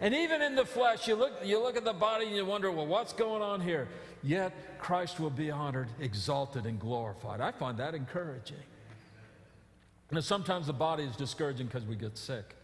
And 0.00 0.14
even 0.14 0.42
in 0.42 0.54
the 0.54 0.64
flesh, 0.64 1.06
you 1.06 1.14
look, 1.14 1.32
you 1.44 1.62
look 1.62 1.76
at 1.76 1.84
the 1.84 1.92
body 1.92 2.26
and 2.26 2.34
you 2.34 2.44
wonder, 2.44 2.70
well, 2.70 2.86
what's 2.86 3.12
going 3.12 3.42
on 3.42 3.60
here? 3.60 3.88
Yet 4.22 4.78
Christ 4.78 5.20
will 5.20 5.30
be 5.30 5.50
honored, 5.50 5.88
exalted, 6.00 6.66
and 6.66 6.80
glorified. 6.80 7.40
I 7.40 7.52
find 7.52 7.78
that 7.78 7.94
encouraging. 7.94 8.56
And 10.10 10.22
sometimes 10.22 10.66
the 10.66 10.72
body 10.72 11.04
is 11.04 11.16
discouraging 11.16 11.66
because 11.66 11.84
we 11.84 11.96
get 11.96 12.16
sick. 12.18 12.54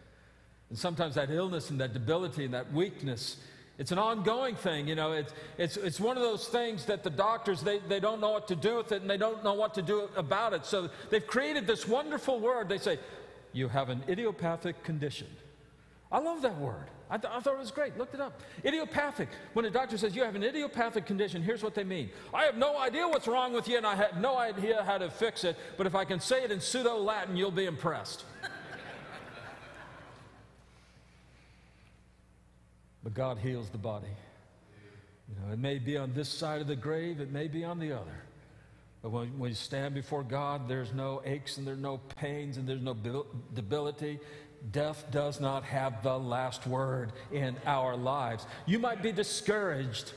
And 0.69 0.79
sometimes 0.79 1.17
that 1.17 1.31
illness 1.31 1.71
and 1.71 1.81
that 1.81 1.93
debility 1.93 2.45
and 2.45 2.55
that 2.55 2.73
weakness 2.73 3.37
it's 3.81 3.93
an 3.93 3.99
ongoing 3.99 4.57
thing, 4.57 4.87
you 4.87 4.95
know. 4.95 5.13
It's, 5.13 5.33
it's, 5.57 5.79
it's 5.79 5.99
one 5.99 6.19
of 6.19 6.23
those 6.23 6.47
things 6.47 6.85
that 6.85 7.03
the 7.03 7.09
doctors, 7.09 7.63
they, 7.63 7.79
they 7.79 7.99
don't 7.99 8.21
know 8.21 8.29
what 8.29 8.47
to 8.49 8.55
do 8.55 8.77
with 8.77 8.93
it 8.93 9.01
and 9.01 9.09
they 9.09 9.17
don't 9.17 9.43
know 9.43 9.55
what 9.55 9.73
to 9.77 9.83
do 9.83 10.11
about 10.17 10.53
it. 10.53 10.67
So 10.67 10.91
they've 11.09 11.27
created 11.27 11.67
this 11.67 11.89
wonderful 11.89 12.41
word. 12.41 12.69
They 12.69 12.77
say, 12.77 12.99
you 13.55 13.69
have 13.69 13.89
an 13.89 14.03
idiopathic 14.07 14.85
condition. 14.85 15.29
I 16.13 16.19
love 16.19 16.43
that 16.43 16.59
word. 16.59 16.89
I, 17.09 17.17
th- 17.17 17.33
I, 17.35 17.41
thought 17.41 17.55
it 17.55 17.59
was 17.59 17.71
great. 17.71 17.97
Looked 17.97 18.13
it 18.13 18.21
up. 18.21 18.43
Idiopathic. 18.67 19.31
When 19.55 19.65
a 19.65 19.71
doctor 19.71 19.97
says 19.97 20.15
you 20.15 20.25
have 20.25 20.35
an 20.35 20.45
idiopathic 20.45 21.07
condition, 21.07 21.43
here's 21.43 21.63
what 21.63 21.75
they 21.75 21.83
mean. 21.83 22.11
I 22.35 22.45
have 22.45 22.59
no 22.59 22.79
idea 22.79 23.09
what's 23.09 23.27
wrong 23.27 23.55
with 23.55 23.67
you 23.67 23.79
and 23.79 23.87
I 23.87 23.95
have 23.95 24.19
no 24.19 24.37
idea 24.37 24.85
how 24.85 24.99
to 24.99 25.09
fix 25.09 25.43
it, 25.43 25.57
but 25.79 25.87
if 25.87 25.95
I 25.95 26.05
can 26.05 26.21
say 26.21 26.45
it 26.45 26.51
in 26.51 26.61
pseudo 26.61 26.99
Latin, 26.99 27.35
you'll 27.35 27.51
be 27.51 27.65
impressed. 27.65 28.27
But 33.03 33.15
God 33.15 33.39
heals 33.39 33.69
the 33.71 33.79
body. 33.79 34.09
You 35.29 35.35
know, 35.41 35.53
it 35.53 35.59
may 35.59 35.79
be 35.79 35.97
on 35.97 36.13
this 36.13 36.29
side 36.29 36.61
of 36.61 36.67
the 36.67 36.77
grave, 36.77 37.21
it 37.21 37.31
may 37.31 37.49
be 37.49 37.65
on 37.65 37.79
the 37.79 37.93
other. 37.93 38.25
But 39.03 39.11
when, 39.11 39.39
when 39.39 39.51
you 39.51 39.57
stand 39.57 39.95
before 39.95 40.23
God, 40.23 40.69
there's 40.69 40.93
no 40.93 41.23
aches 41.25 41.57
and 41.57 41.67
there's 41.67 41.79
no 41.79 41.99
pains 42.17 42.57
and 42.59 42.69
there's 42.69 42.83
no 42.83 42.95
debility. 43.55 44.19
Death 44.73 45.07
does 45.11 45.41
not 45.41 45.65
have 45.65 46.03
the 46.03 46.19
last 46.19 46.67
word 46.67 47.13
in 47.33 47.57
our 47.65 47.97
lives. 47.97 48.45
You 48.67 48.79
might 48.79 49.03
be 49.03 49.13
discouraged. 49.13 50.13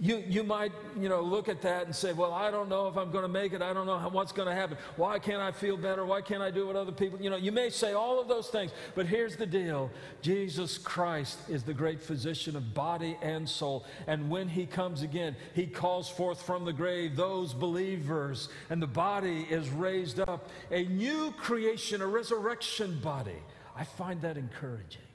You, 0.00 0.22
you 0.28 0.44
might 0.44 0.72
you 0.98 1.08
know 1.08 1.20
look 1.20 1.48
at 1.48 1.60
that 1.62 1.86
and 1.86 1.94
say 1.94 2.12
well 2.12 2.32
i 2.32 2.50
don't 2.50 2.68
know 2.68 2.86
if 2.86 2.96
i'm 2.96 3.10
going 3.10 3.22
to 3.22 3.28
make 3.28 3.52
it. 3.52 3.62
I 3.62 3.72
don't 3.72 3.86
know 3.86 3.98
how, 3.98 4.08
what's 4.08 4.32
going 4.32 4.48
to 4.48 4.54
happen. 4.54 4.76
Why 4.96 5.18
can't 5.18 5.40
i 5.40 5.50
feel 5.50 5.76
better? 5.76 6.04
Why 6.04 6.20
can't 6.20 6.42
i 6.42 6.50
do 6.50 6.66
what 6.66 6.76
other 6.76 6.92
people 6.92 7.20
you 7.20 7.30
know 7.30 7.36
you 7.36 7.52
may 7.52 7.70
say 7.70 7.92
all 7.92 8.20
of 8.20 8.28
those 8.28 8.48
things. 8.48 8.70
But 8.94 9.06
here's 9.06 9.36
the 9.36 9.46
deal. 9.46 9.90
Jesus 10.22 10.78
christ 10.78 11.38
is 11.48 11.62
the 11.62 11.74
great 11.74 12.00
physician 12.00 12.56
of 12.56 12.74
body 12.74 13.16
and 13.22 13.48
soul. 13.48 13.84
And 14.06 14.30
when 14.30 14.48
he 14.48 14.66
comes 14.66 15.02
again 15.02 15.34
he 15.54 15.66
calls 15.66 16.08
forth 16.08 16.42
from 16.42 16.64
the 16.64 16.72
grave 16.72 17.16
those 17.16 17.52
believers. 17.52 18.48
And 18.70 18.80
the 18.80 18.86
body 18.86 19.46
is 19.50 19.68
raised 19.70 20.20
up. 20.20 20.48
A 20.70 20.84
new 20.84 21.32
creation 21.32 22.02
a 22.02 22.06
resurrection 22.06 23.00
body. 23.00 23.42
I 23.76 23.84
find 23.84 24.20
that 24.22 24.36
encouraging 24.36 25.07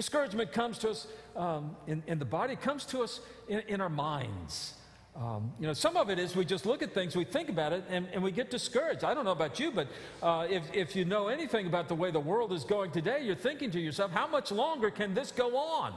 Discouragement 0.00 0.50
comes 0.50 0.78
to 0.78 0.88
us 0.88 1.06
um, 1.36 1.76
in, 1.86 2.02
in, 2.06 2.18
the 2.18 2.24
body, 2.24 2.56
comes 2.56 2.86
to 2.86 3.02
us 3.02 3.20
in, 3.48 3.58
in 3.68 3.82
our 3.82 3.90
minds. 3.90 4.72
Um, 5.14 5.52
you 5.60 5.66
know, 5.66 5.74
some 5.74 5.94
of 5.98 6.08
it 6.08 6.18
is 6.18 6.34
we 6.34 6.46
just 6.46 6.64
look 6.64 6.80
at 6.80 6.94
things, 6.94 7.14
we 7.14 7.24
think 7.24 7.50
about 7.50 7.74
it, 7.74 7.84
and, 7.90 8.08
and 8.14 8.22
we 8.22 8.30
get 8.30 8.50
discouraged. 8.50 9.04
I 9.04 9.12
don't 9.12 9.26
know 9.26 9.32
about 9.32 9.60
you, 9.60 9.70
but 9.70 9.88
uh, 10.22 10.46
if, 10.48 10.62
if 10.72 10.96
you 10.96 11.04
know 11.04 11.28
anything 11.28 11.66
about 11.66 11.86
the 11.88 11.94
way 11.94 12.10
the 12.10 12.18
world 12.18 12.50
is 12.54 12.64
going 12.64 12.92
today, 12.92 13.22
you're 13.22 13.34
thinking 13.34 13.70
to 13.72 13.78
yourself, 13.78 14.10
how 14.10 14.26
much 14.26 14.50
longer 14.50 14.90
can 14.90 15.12
this 15.12 15.32
go 15.32 15.54
on? 15.58 15.92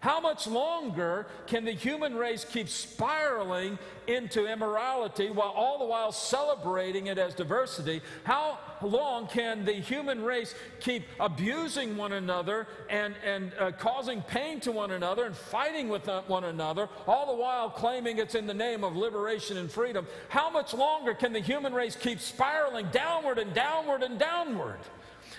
How 0.00 0.18
much 0.18 0.46
longer 0.46 1.26
can 1.46 1.66
the 1.66 1.72
human 1.72 2.14
race 2.14 2.46
keep 2.50 2.70
spiraling 2.70 3.78
into 4.06 4.46
immorality 4.46 5.28
while 5.28 5.50
all 5.50 5.78
the 5.78 5.84
while 5.84 6.10
celebrating 6.10 7.08
it 7.08 7.18
as 7.18 7.34
diversity? 7.34 8.00
How 8.24 8.58
long 8.80 9.26
can 9.26 9.66
the 9.66 9.74
human 9.74 10.22
race 10.22 10.54
keep 10.80 11.04
abusing 11.20 11.98
one 11.98 12.12
another 12.12 12.66
and, 12.88 13.14
and 13.22 13.52
uh, 13.58 13.72
causing 13.72 14.22
pain 14.22 14.58
to 14.60 14.72
one 14.72 14.92
another 14.92 15.26
and 15.26 15.36
fighting 15.36 15.90
with 15.90 16.08
one 16.26 16.44
another, 16.44 16.88
all 17.06 17.26
the 17.26 17.40
while 17.40 17.68
claiming 17.68 18.18
it's 18.18 18.34
in 18.34 18.46
the 18.46 18.54
name 18.54 18.84
of 18.84 18.96
liberation 18.96 19.58
and 19.58 19.70
freedom? 19.70 20.06
How 20.30 20.48
much 20.48 20.72
longer 20.72 21.12
can 21.12 21.34
the 21.34 21.40
human 21.40 21.74
race 21.74 21.94
keep 21.94 22.20
spiraling 22.20 22.86
downward 22.90 23.38
and 23.38 23.52
downward 23.52 24.02
and 24.02 24.18
downward? 24.18 24.78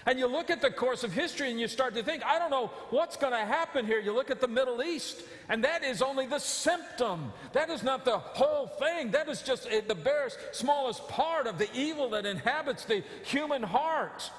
And 0.05 0.17
you 0.17 0.25
look 0.25 0.49
at 0.49 0.61
the 0.61 0.71
course 0.71 1.03
of 1.03 1.13
history 1.13 1.51
and 1.51 1.59
you 1.59 1.67
start 1.67 1.93
to 1.95 2.03
think, 2.03 2.23
I 2.25 2.39
don't 2.39 2.49
know 2.49 2.71
what's 2.89 3.17
going 3.17 3.33
to 3.33 3.45
happen 3.45 3.85
here. 3.85 3.99
You 3.99 4.13
look 4.13 4.31
at 4.31 4.41
the 4.41 4.47
Middle 4.47 4.81
East, 4.81 5.21
and 5.47 5.63
that 5.63 5.83
is 5.83 6.01
only 6.01 6.25
the 6.25 6.39
symptom. 6.39 7.31
That 7.53 7.69
is 7.69 7.83
not 7.83 8.03
the 8.03 8.17
whole 8.17 8.67
thing. 8.67 9.11
That 9.11 9.29
is 9.29 9.41
just 9.43 9.67
eh, 9.69 9.81
the 9.87 9.95
barest, 9.95 10.39
smallest 10.53 11.07
part 11.07 11.45
of 11.45 11.59
the 11.59 11.69
evil 11.73 12.09
that 12.11 12.25
inhabits 12.25 12.85
the 12.85 13.03
human 13.23 13.61
heart. 13.61 14.31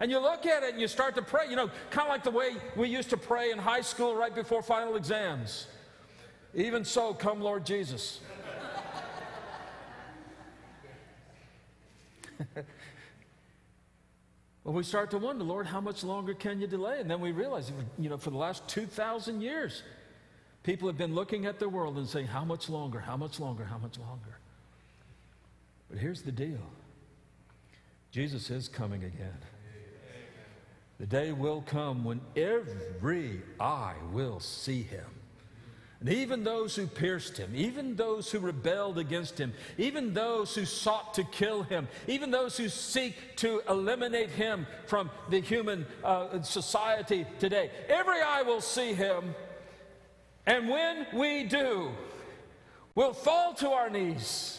And 0.00 0.10
you 0.10 0.18
look 0.18 0.46
at 0.46 0.62
it 0.62 0.72
and 0.72 0.80
you 0.80 0.88
start 0.88 1.14
to 1.16 1.22
pray, 1.22 1.48
you 1.50 1.56
know, 1.56 1.70
kind 1.90 2.08
of 2.08 2.12
like 2.12 2.24
the 2.24 2.30
way 2.30 2.56
we 2.74 2.88
used 2.88 3.10
to 3.10 3.16
pray 3.16 3.50
in 3.50 3.58
high 3.58 3.82
school 3.82 4.16
right 4.16 4.34
before 4.34 4.62
final 4.62 4.96
exams. 4.96 5.66
Even 6.54 6.84
so, 6.84 7.12
come 7.12 7.40
Lord 7.40 7.66
Jesus. 7.66 8.20
Well, 14.64 14.72
we 14.72 14.82
start 14.82 15.10
to 15.10 15.18
wonder, 15.18 15.44
Lord, 15.44 15.66
how 15.66 15.82
much 15.82 16.02
longer 16.02 16.32
can 16.32 16.58
you 16.58 16.66
delay? 16.66 16.98
And 16.98 17.10
then 17.10 17.20
we 17.20 17.32
realize, 17.32 17.70
you 17.98 18.08
know, 18.08 18.16
for 18.16 18.30
the 18.30 18.38
last 18.38 18.66
2,000 18.68 19.42
years, 19.42 19.82
people 20.62 20.88
have 20.88 20.96
been 20.96 21.14
looking 21.14 21.44
at 21.44 21.58
the 21.58 21.68
world 21.68 21.98
and 21.98 22.08
saying, 22.08 22.26
how 22.26 22.44
much 22.44 22.70
longer, 22.70 22.98
how 22.98 23.16
much 23.16 23.38
longer, 23.38 23.64
how 23.64 23.76
much 23.76 23.98
longer? 23.98 24.38
But 25.90 25.98
here's 25.98 26.22
the 26.22 26.32
deal 26.32 26.62
Jesus 28.10 28.48
is 28.48 28.68
coming 28.68 29.04
again. 29.04 29.38
The 30.98 31.06
day 31.06 31.32
will 31.32 31.62
come 31.66 32.04
when 32.04 32.22
every 32.34 33.42
eye 33.60 33.96
will 34.12 34.40
see 34.40 34.82
him. 34.82 35.13
And 36.04 36.12
even 36.12 36.44
those 36.44 36.76
who 36.76 36.86
pierced 36.86 37.38
him, 37.38 37.50
even 37.54 37.96
those 37.96 38.30
who 38.30 38.38
rebelled 38.38 38.98
against 38.98 39.38
him, 39.38 39.54
even 39.78 40.12
those 40.12 40.54
who 40.54 40.66
sought 40.66 41.14
to 41.14 41.24
kill 41.24 41.62
him, 41.62 41.88
even 42.06 42.30
those 42.30 42.58
who 42.58 42.68
seek 42.68 43.36
to 43.36 43.62
eliminate 43.70 44.28
him 44.28 44.66
from 44.86 45.10
the 45.30 45.40
human 45.40 45.86
uh, 46.04 46.42
society 46.42 47.24
today, 47.38 47.70
every 47.88 48.20
eye 48.20 48.42
will 48.42 48.60
see 48.60 48.92
him. 48.92 49.34
And 50.44 50.68
when 50.68 51.06
we 51.14 51.44
do, 51.44 51.92
we'll 52.94 53.14
fall 53.14 53.54
to 53.54 53.70
our 53.70 53.88
knees 53.88 54.53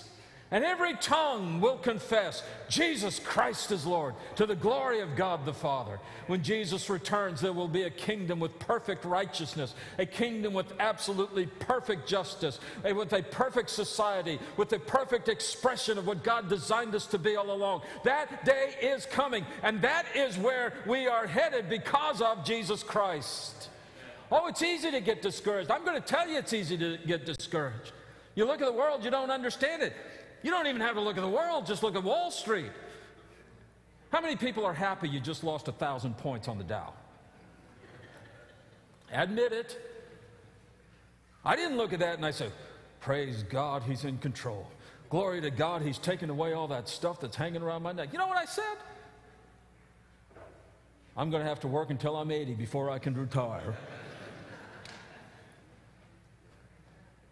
and 0.52 0.64
every 0.64 0.94
tongue 0.94 1.60
will 1.60 1.78
confess 1.78 2.44
Jesus 2.70 3.20
Christ 3.20 3.72
is 3.72 3.86
Lord 3.86 4.14
to 4.36 4.46
the 4.46 4.56
glory 4.56 5.00
of 5.00 5.16
God 5.16 5.44
the 5.44 5.54
Father. 5.54 6.00
When 6.28 6.44
Jesus 6.44 6.88
returns, 6.88 7.42
there 7.42 7.52
will 7.52 7.68
be 7.68 7.84
a 7.84 7.90
kingdom 7.90 8.40
with 8.40 8.58
perfect 8.60 9.06
righteousness, 9.06 9.74
a 9.98 10.06
kingdom 10.06 10.54
with 10.54 10.72
absolutely 10.80 11.48
perfect 11.48 12.08
justice, 12.08 12.60
with 12.84 13.14
a 13.14 13.24
perfect 13.24 13.72
society, 13.72 14.40
with 14.56 14.72
a 14.74 14.80
perfect 14.80 15.30
expression 15.30 15.98
of 15.98 16.06
what 16.06 16.24
God 16.24 16.48
designed 16.48 16.94
us 16.94 17.08
to 17.08 17.18
be 17.18 17.36
all 17.36 17.50
along. 17.50 17.82
That 18.04 18.46
day 18.46 18.76
is 18.82 19.08
coming, 19.08 19.46
and 19.64 19.82
that 19.82 20.06
is 20.16 20.38
where 20.38 20.74
we 20.86 21.08
are 21.08 21.26
headed 21.26 21.70
because 21.70 22.22
of 22.22 22.46
Jesus 22.46 22.84
Christ. 22.84 23.70
Oh, 24.32 24.48
it's 24.48 24.62
easy 24.62 24.92
to 24.92 25.02
get 25.02 25.22
discouraged. 25.24 25.72
I'm 25.72 25.86
going 25.86 26.02
to 26.02 26.08
tell 26.08 26.28
you 26.28 26.38
it's 26.38 26.54
easy 26.54 26.78
to 26.78 26.98
get 27.06 27.26
discouraged. 27.26 27.94
You 28.36 28.46
look 28.46 28.62
at 28.62 28.68
the 28.68 28.74
world, 28.74 29.04
you 29.04 29.12
don't 29.12 29.32
understand 29.32 29.82
it. 29.82 29.94
You 30.46 30.52
don't 30.52 30.68
even 30.68 30.82
have 30.82 30.94
to 30.94 31.02
look 31.02 31.18
at 31.18 31.22
the 31.22 31.28
world, 31.28 31.66
just 31.66 31.82
look 31.82 31.96
at 31.96 32.04
Wall 32.04 32.30
Street. 32.30 32.72
How 34.12 34.22
many 34.22 34.36
people 34.36 34.64
are 34.64 34.76
happy 34.76 35.10
you 35.10 35.20
just 35.20 35.44
lost 35.44 35.68
a 35.68 35.72
thousand 35.72 36.20
points 36.20 36.48
on 36.48 36.60
the 36.60 36.64
Dow? 36.64 36.94
Admit 39.12 39.54
it. 39.54 39.82
I 41.44 41.56
didn't 41.56 41.78
look 41.78 41.94
at 41.94 42.00
that 42.02 42.18
and 42.18 42.24
I 42.24 42.30
said, 42.30 42.52
Praise 43.00 43.42
God, 43.42 43.82
He's 43.88 44.06
in 44.06 44.20
control. 44.20 44.68
Glory 45.10 45.42
to 45.42 45.50
God, 45.50 45.82
He's 45.82 45.98
taken 45.98 46.30
away 46.30 46.54
all 46.54 46.68
that 46.68 46.88
stuff 46.90 47.20
that's 47.20 47.36
hanging 47.36 47.64
around 47.64 47.82
my 47.82 47.94
neck. 47.94 48.10
You 48.12 48.20
know 48.20 48.28
what 48.28 48.38
I 48.38 48.46
said? 48.46 48.78
I'm 51.18 51.32
going 51.32 51.42
to 51.42 51.50
have 51.50 51.62
to 51.62 51.68
work 51.68 51.90
until 51.90 52.16
I'm 52.18 52.30
80 52.30 52.54
before 52.54 52.92
I 52.92 53.00
can 53.00 53.16
retire. 53.16 53.74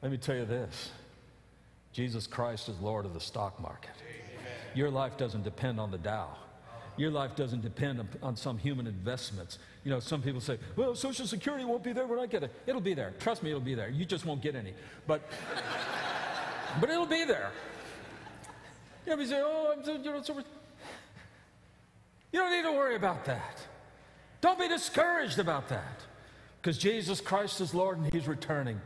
Let 0.01 0.12
me 0.12 0.17
tell 0.17 0.36
you 0.36 0.46
this 0.46 0.89
Jesus 1.94 2.28
Christ 2.28 2.70
is 2.70 2.80
Lord 2.80 3.06
of 3.06 3.14
the 3.14 3.20
stock 3.20 3.60
market. 3.62 3.92
Your 4.74 4.90
life 4.90 5.16
doesn't 5.16 5.44
depend 5.44 5.80
on 5.80 5.92
the 5.92 5.98
Dow. 5.98 6.36
Your 6.98 7.12
life 7.12 7.36
doesn't 7.36 7.62
depend 7.62 8.06
on 8.22 8.36
some 8.36 8.58
human 8.58 8.86
investments. 8.86 9.58
You 9.84 9.92
know, 9.92 10.00
some 10.00 10.22
people 10.22 10.42
say, 10.42 10.58
well, 10.76 10.96
Social 10.96 11.26
Security 11.26 11.66
won't 11.66 11.84
be 11.84 11.94
there 11.94 12.06
when 12.06 12.20
I 12.20 12.26
get 12.26 12.44
it. 12.44 12.52
It'll 12.68 12.82
be 12.82 12.94
there. 12.94 13.14
Trust 13.20 13.42
me, 13.42 13.50
it'll 13.50 13.62
be 13.62 13.76
there. 13.76 13.90
You 13.90 14.06
just 14.06 14.26
won't 14.26 14.42
get 14.42 14.56
any. 14.56 14.74
But, 15.08 15.22
but 16.80 16.90
it'll 16.90 17.06
be 17.06 17.26
there. 17.26 17.52
You 19.06 19.16
know, 19.16 19.26
say, 19.26 19.42
oh, 19.44 19.74
I'm 19.76 19.84
so, 19.84 19.94
you 19.94 20.04
know, 20.04 20.22
so. 20.22 20.36
You 22.32 22.40
don't 22.40 22.52
need 22.52 22.64
to 22.64 22.72
worry 22.72 22.96
about 22.96 23.26
that. 23.26 23.60
Don't 24.42 24.60
be 24.60 24.68
discouraged 24.68 25.40
about 25.40 25.70
that. 25.70 26.02
Because 26.62 26.78
Jesus 26.78 27.22
Christ 27.22 27.60
is 27.60 27.74
Lord 27.74 27.98
and 27.98 28.12
He's 28.14 28.28
returning. 28.28 28.80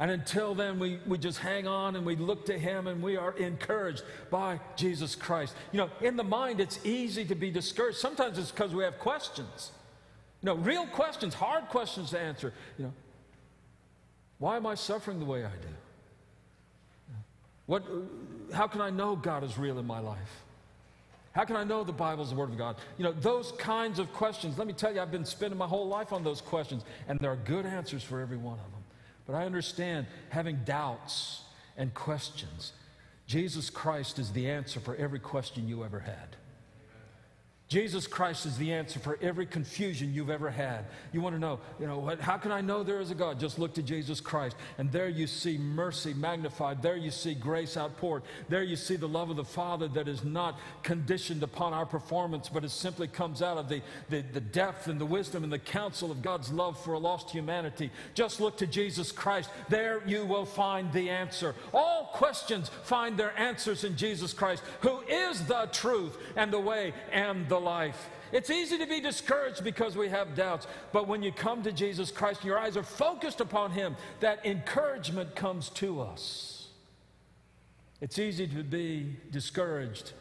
And 0.00 0.10
until 0.10 0.54
then, 0.54 0.78
we, 0.78 1.00
we 1.06 1.18
just 1.18 1.38
hang 1.38 1.66
on 1.66 1.96
and 1.96 2.06
we 2.06 2.14
look 2.14 2.46
to 2.46 2.58
Him 2.58 2.86
and 2.86 3.02
we 3.02 3.16
are 3.16 3.36
encouraged 3.36 4.04
by 4.30 4.60
Jesus 4.76 5.16
Christ. 5.16 5.54
You 5.72 5.78
know, 5.78 5.90
in 6.00 6.16
the 6.16 6.24
mind, 6.24 6.60
it's 6.60 6.78
easy 6.84 7.24
to 7.24 7.34
be 7.34 7.50
discouraged. 7.50 7.98
Sometimes 7.98 8.38
it's 8.38 8.52
because 8.52 8.72
we 8.72 8.84
have 8.84 8.98
questions. 9.00 9.72
You 10.40 10.46
know, 10.46 10.54
real 10.54 10.86
questions, 10.86 11.34
hard 11.34 11.68
questions 11.68 12.10
to 12.10 12.20
answer. 12.20 12.52
You 12.78 12.86
know, 12.86 12.92
why 14.38 14.56
am 14.56 14.66
I 14.66 14.76
suffering 14.76 15.18
the 15.18 15.24
way 15.24 15.44
I 15.44 15.50
do? 15.50 15.74
What, 17.66 17.82
how 18.54 18.68
can 18.68 18.80
I 18.80 18.90
know 18.90 19.16
God 19.16 19.42
is 19.42 19.58
real 19.58 19.78
in 19.80 19.86
my 19.86 19.98
life? 19.98 20.44
How 21.32 21.44
can 21.44 21.56
I 21.56 21.64
know 21.64 21.84
the 21.84 21.92
Bible 21.92 22.22
is 22.22 22.30
the 22.30 22.36
Word 22.36 22.50
of 22.50 22.56
God? 22.56 22.76
You 22.96 23.04
know, 23.04 23.12
those 23.12 23.52
kinds 23.52 23.98
of 23.98 24.12
questions. 24.12 24.56
Let 24.58 24.66
me 24.66 24.72
tell 24.72 24.94
you, 24.94 25.00
I've 25.00 25.10
been 25.10 25.24
spending 25.24 25.58
my 25.58 25.66
whole 25.66 25.86
life 25.86 26.12
on 26.12 26.24
those 26.24 26.40
questions, 26.40 26.84
and 27.08 27.18
there 27.18 27.30
are 27.30 27.36
good 27.36 27.66
answers 27.66 28.02
for 28.02 28.20
every 28.20 28.36
one 28.36 28.58
of 28.58 28.72
them. 28.72 28.77
But 29.28 29.36
I 29.36 29.44
understand 29.44 30.06
having 30.30 30.60
doubts 30.64 31.42
and 31.76 31.92
questions. 31.92 32.72
Jesus 33.26 33.68
Christ 33.68 34.18
is 34.18 34.32
the 34.32 34.48
answer 34.48 34.80
for 34.80 34.96
every 34.96 35.18
question 35.18 35.68
you 35.68 35.84
ever 35.84 36.00
had. 36.00 36.37
Jesus 37.68 38.06
Christ 38.06 38.46
is 38.46 38.56
the 38.56 38.72
answer 38.72 38.98
for 38.98 39.18
every 39.20 39.44
confusion 39.44 40.14
you've 40.14 40.30
ever 40.30 40.48
had. 40.48 40.86
You 41.12 41.20
want 41.20 41.36
to 41.36 41.38
know, 41.38 41.60
you 41.78 41.86
know, 41.86 41.98
what, 41.98 42.18
how 42.18 42.38
can 42.38 42.50
I 42.50 42.62
know 42.62 42.82
there 42.82 42.98
is 42.98 43.10
a 43.10 43.14
God? 43.14 43.38
Just 43.38 43.58
look 43.58 43.74
to 43.74 43.82
Jesus 43.82 44.22
Christ. 44.22 44.56
And 44.78 44.90
there 44.90 45.10
you 45.10 45.26
see 45.26 45.58
mercy 45.58 46.14
magnified. 46.14 46.80
There 46.80 46.96
you 46.96 47.10
see 47.10 47.34
grace 47.34 47.76
outpoured. 47.76 48.22
There 48.48 48.62
you 48.62 48.74
see 48.74 48.96
the 48.96 49.06
love 49.06 49.28
of 49.28 49.36
the 49.36 49.44
Father 49.44 49.86
that 49.88 50.08
is 50.08 50.24
not 50.24 50.58
conditioned 50.82 51.42
upon 51.42 51.74
our 51.74 51.84
performance, 51.84 52.48
but 52.48 52.64
it 52.64 52.70
simply 52.70 53.06
comes 53.06 53.42
out 53.42 53.58
of 53.58 53.68
the, 53.68 53.82
the, 54.08 54.22
the 54.32 54.40
depth 54.40 54.88
and 54.88 54.98
the 54.98 55.04
wisdom 55.04 55.44
and 55.44 55.52
the 55.52 55.58
counsel 55.58 56.10
of 56.10 56.22
God's 56.22 56.50
love 56.50 56.82
for 56.82 56.94
a 56.94 56.98
lost 56.98 57.28
humanity. 57.30 57.90
Just 58.14 58.40
look 58.40 58.56
to 58.58 58.66
Jesus 58.66 59.12
Christ. 59.12 59.50
There 59.68 60.02
you 60.06 60.24
will 60.24 60.46
find 60.46 60.90
the 60.94 61.10
answer. 61.10 61.54
All 61.74 62.04
questions 62.14 62.70
find 62.84 63.18
their 63.18 63.38
answers 63.38 63.84
in 63.84 63.94
Jesus 63.94 64.32
Christ, 64.32 64.62
who 64.80 65.00
is 65.00 65.44
the 65.44 65.68
truth 65.70 66.16
and 66.34 66.50
the 66.50 66.58
way 66.58 66.94
and 67.12 67.46
the 67.46 67.57
life. 67.60 68.10
It's 68.32 68.50
easy 68.50 68.78
to 68.78 68.86
be 68.86 69.00
discouraged 69.00 69.64
because 69.64 69.96
we 69.96 70.08
have 70.08 70.34
doubts, 70.34 70.66
but 70.92 71.08
when 71.08 71.22
you 71.22 71.32
come 71.32 71.62
to 71.62 71.72
Jesus 71.72 72.10
Christ, 72.10 72.40
and 72.40 72.48
your 72.48 72.58
eyes 72.58 72.76
are 72.76 72.82
focused 72.82 73.40
upon 73.40 73.70
Him, 73.70 73.96
that 74.20 74.44
encouragement 74.44 75.34
comes 75.34 75.70
to 75.70 76.00
us. 76.00 76.68
It's 78.00 78.18
easy 78.18 78.46
to 78.48 78.62
be 78.62 79.16
discouraged 79.30 80.12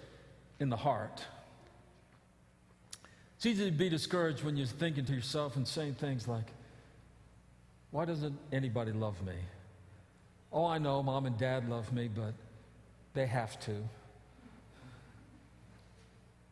in 0.60 0.70
the 0.70 0.77
heart. 0.77 1.24
It's 3.36 3.46
easy 3.46 3.65
to 3.65 3.72
be 3.72 3.89
discouraged 3.89 4.44
when 4.44 4.58
you're 4.58 4.65
thinking 4.65 5.06
to 5.06 5.13
yourself 5.13 5.56
and 5.56 5.67
saying 5.67 5.96
things 5.96 6.27
like, 6.27 6.46
Why 7.91 8.06
doesn't 8.06 8.38
anybody 8.51 8.91
love 8.91 9.22
me? 9.24 9.36
Oh, 10.51 10.65
I 10.65 10.77
know 10.77 11.03
mom 11.03 11.25
and 11.25 11.38
dad 11.38 11.70
love 11.70 11.91
me, 11.94 12.08
but 12.08 12.34
they 13.13 13.27
have 13.27 13.60
to. 13.62 13.75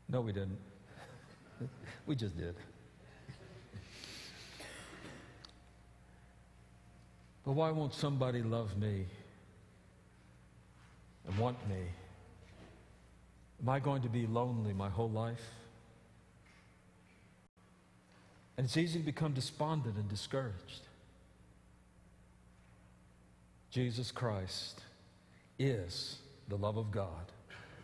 No, 0.09 0.21
we 0.21 0.31
didn't. 0.31 0.59
We 2.05 2.15
just 2.15 2.37
did. 2.37 2.55
But 7.45 7.51
why 7.53 7.71
won't 7.71 7.93
somebody 7.93 8.41
love 8.41 8.77
me 8.77 9.05
and 11.27 11.37
want 11.37 11.57
me? 11.69 11.81
Am 13.61 13.69
I 13.69 13.79
going 13.79 14.01
to 14.01 14.09
be 14.09 14.25
lonely 14.25 14.73
my 14.73 14.89
whole 14.89 15.09
life? 15.09 15.43
And 18.57 18.65
it's 18.65 18.77
easy 18.77 18.99
to 18.99 19.05
become 19.05 19.33
despondent 19.33 19.95
and 19.95 20.07
discouraged. 20.09 20.87
Jesus 23.69 24.11
Christ 24.11 24.81
is 25.59 26.17
the 26.47 26.55
love 26.55 26.77
of 26.77 26.91
God. 26.91 27.31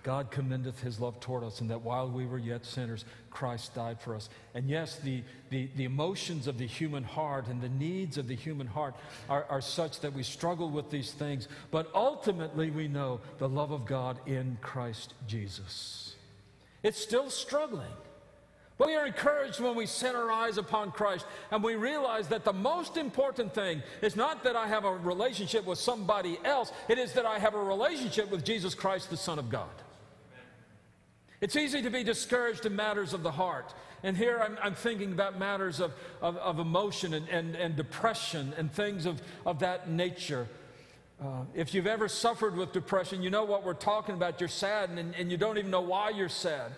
God 0.03 0.31
commendeth 0.31 0.81
his 0.81 1.00
love 1.00 1.20
toward 1.20 1.43
us, 1.43 1.62
and 1.62 1.70
that 1.70 1.81
while 1.81 2.10
we 2.10 2.25
were 2.25 2.38
yet 2.38 2.65
sinners, 2.65 3.05
Christ 3.29 3.75
died 3.75 4.00
for 4.00 4.15
us. 4.15 4.29
And 4.53 4.70
yes, 4.70 4.98
the, 4.98 5.24
the, 5.50 5.70
the 5.75 5.84
emotions 5.84 6.48
of 6.48 6.58
the 6.58 6.65
human 6.65 7.03
heart 7.03 7.48
and 7.48 7.62
the 7.62 7.70
needs 7.70 8.17
of 8.17 8.27
the 8.27 8.36
human 8.36 8.67
heart 8.67 8.96
are, 9.29 9.46
are 9.50 9.62
such 9.62 10.00
that 10.01 10.13
we 10.13 10.24
struggle 10.24 10.70
with 10.70 10.89
these 10.89 11.12
things, 11.12 11.48
but 11.70 11.89
ultimately 11.93 12.72
we 12.72 12.88
know 12.88 13.20
the 13.38 13.50
love 13.50 13.72
of 13.72 13.86
God 13.86 14.17
in 14.25 14.58
Christ 14.62 15.13
Jesus. 15.27 16.15
It's 16.84 17.00
still 17.00 17.29
struggling. 17.29 17.93
But 18.81 18.88
we 18.88 18.96
are 18.96 19.05
encouraged 19.05 19.60
when 19.60 19.75
we 19.75 19.86
set 19.86 20.15
our 20.15 20.31
eyes 20.31 20.58
upon 20.58 20.91
Christ 20.91 21.27
and 21.51 21.63
we 21.63 21.75
realize 21.75 22.29
that 22.29 22.43
the 22.43 22.51
most 22.51 22.98
important 22.98 23.53
thing 23.53 23.84
is 24.01 24.15
not 24.15 24.43
that 24.43 24.55
I 24.55 24.65
have 24.65 24.86
a 24.86 24.91
relationship 24.91 25.67
with 25.67 25.77
somebody 25.77 26.39
else, 26.43 26.72
it 26.88 26.98
is 26.98 27.13
that 27.13 27.27
I 27.27 27.38
have 27.38 27.53
a 27.53 27.63
relationship 27.63 28.31
with 28.31 28.43
Jesus 28.43 28.74
Christ, 28.74 29.12
the 29.12 29.17
Son 29.17 29.38
of 29.38 29.51
God. 29.51 29.70
It's 31.42 31.56
easy 31.56 31.82
to 31.82 31.90
be 31.90 32.04
discouraged 32.04 32.68
in 32.68 32.76
matters 32.76 33.14
of 33.14 33.24
the 33.24 33.32
heart. 33.32 33.74
And 34.04 34.16
here 34.16 34.40
I'm, 34.40 34.58
I'm 34.62 34.76
thinking 34.76 35.12
about 35.12 35.40
matters 35.40 35.80
of, 35.80 35.92
of, 36.22 36.38
of 36.38 36.60
emotion 36.60 37.16
and, 37.16 37.28
and, 37.30 37.56
and, 37.56 37.76
depression 37.76 38.54
and 38.58 38.72
things 38.72 39.08
of, 39.08 39.22
of 39.44 39.60
that 39.60 39.90
nature. 39.90 40.48
Uh, 41.20 41.44
if 41.56 41.74
you've 41.74 41.88
ever 41.88 42.08
suffered 42.08 42.56
with 42.56 42.72
depression, 42.74 43.24
you 43.24 43.32
know 43.32 43.44
what 43.44 43.64
we're 43.64 43.74
talking 43.74 44.14
about. 44.14 44.40
You're 44.40 44.50
sad 44.50 44.92
and, 44.92 45.16
and 45.16 45.32
you 45.32 45.38
don't 45.38 45.58
even 45.58 45.72
know 45.72 45.82
why 45.82 46.12
you're 46.12 46.30
sad. 46.30 46.72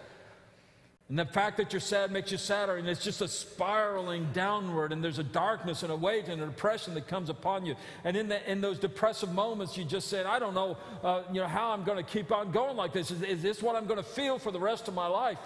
And 1.09 1.19
the 1.19 1.25
fact 1.25 1.57
that 1.57 1.73
you're 1.73 1.81
sad 1.81 2.11
makes 2.11 2.31
you 2.31 2.37
sadder, 2.37 2.77
and 2.77 2.87
it's 2.87 3.03
just 3.03 3.21
a 3.21 3.27
spiraling 3.27 4.29
downward, 4.33 4.93
and 4.93 5.03
there's 5.03 5.19
a 5.19 5.23
darkness 5.23 5.83
and 5.83 5.91
a 5.91 5.95
weight 5.95 6.29
and 6.29 6.41
a 6.41 6.45
depression 6.45 6.93
that 6.93 7.07
comes 7.07 7.29
upon 7.29 7.65
you. 7.65 7.75
And 8.05 8.15
in, 8.15 8.29
the, 8.29 8.49
in 8.49 8.61
those 8.61 8.79
depressive 8.79 9.31
moments, 9.33 9.77
you 9.77 9.83
just 9.83 10.07
said, 10.07 10.25
I 10.25 10.39
don't 10.39 10.53
know, 10.53 10.77
uh, 11.03 11.23
you 11.31 11.41
know 11.41 11.47
how 11.47 11.71
I'm 11.71 11.83
going 11.83 12.03
to 12.03 12.09
keep 12.09 12.31
on 12.31 12.51
going 12.51 12.77
like 12.77 12.93
this. 12.93 13.11
Is, 13.11 13.21
is 13.21 13.41
this 13.41 13.61
what 13.61 13.75
I'm 13.75 13.85
going 13.85 13.97
to 13.97 14.09
feel 14.09 14.39
for 14.39 14.51
the 14.51 14.59
rest 14.59 14.87
of 14.87 14.93
my 14.93 15.07
life? 15.07 15.39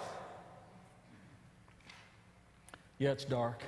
Yeah, 2.98 3.10
it's 3.10 3.24
dark. 3.24 3.62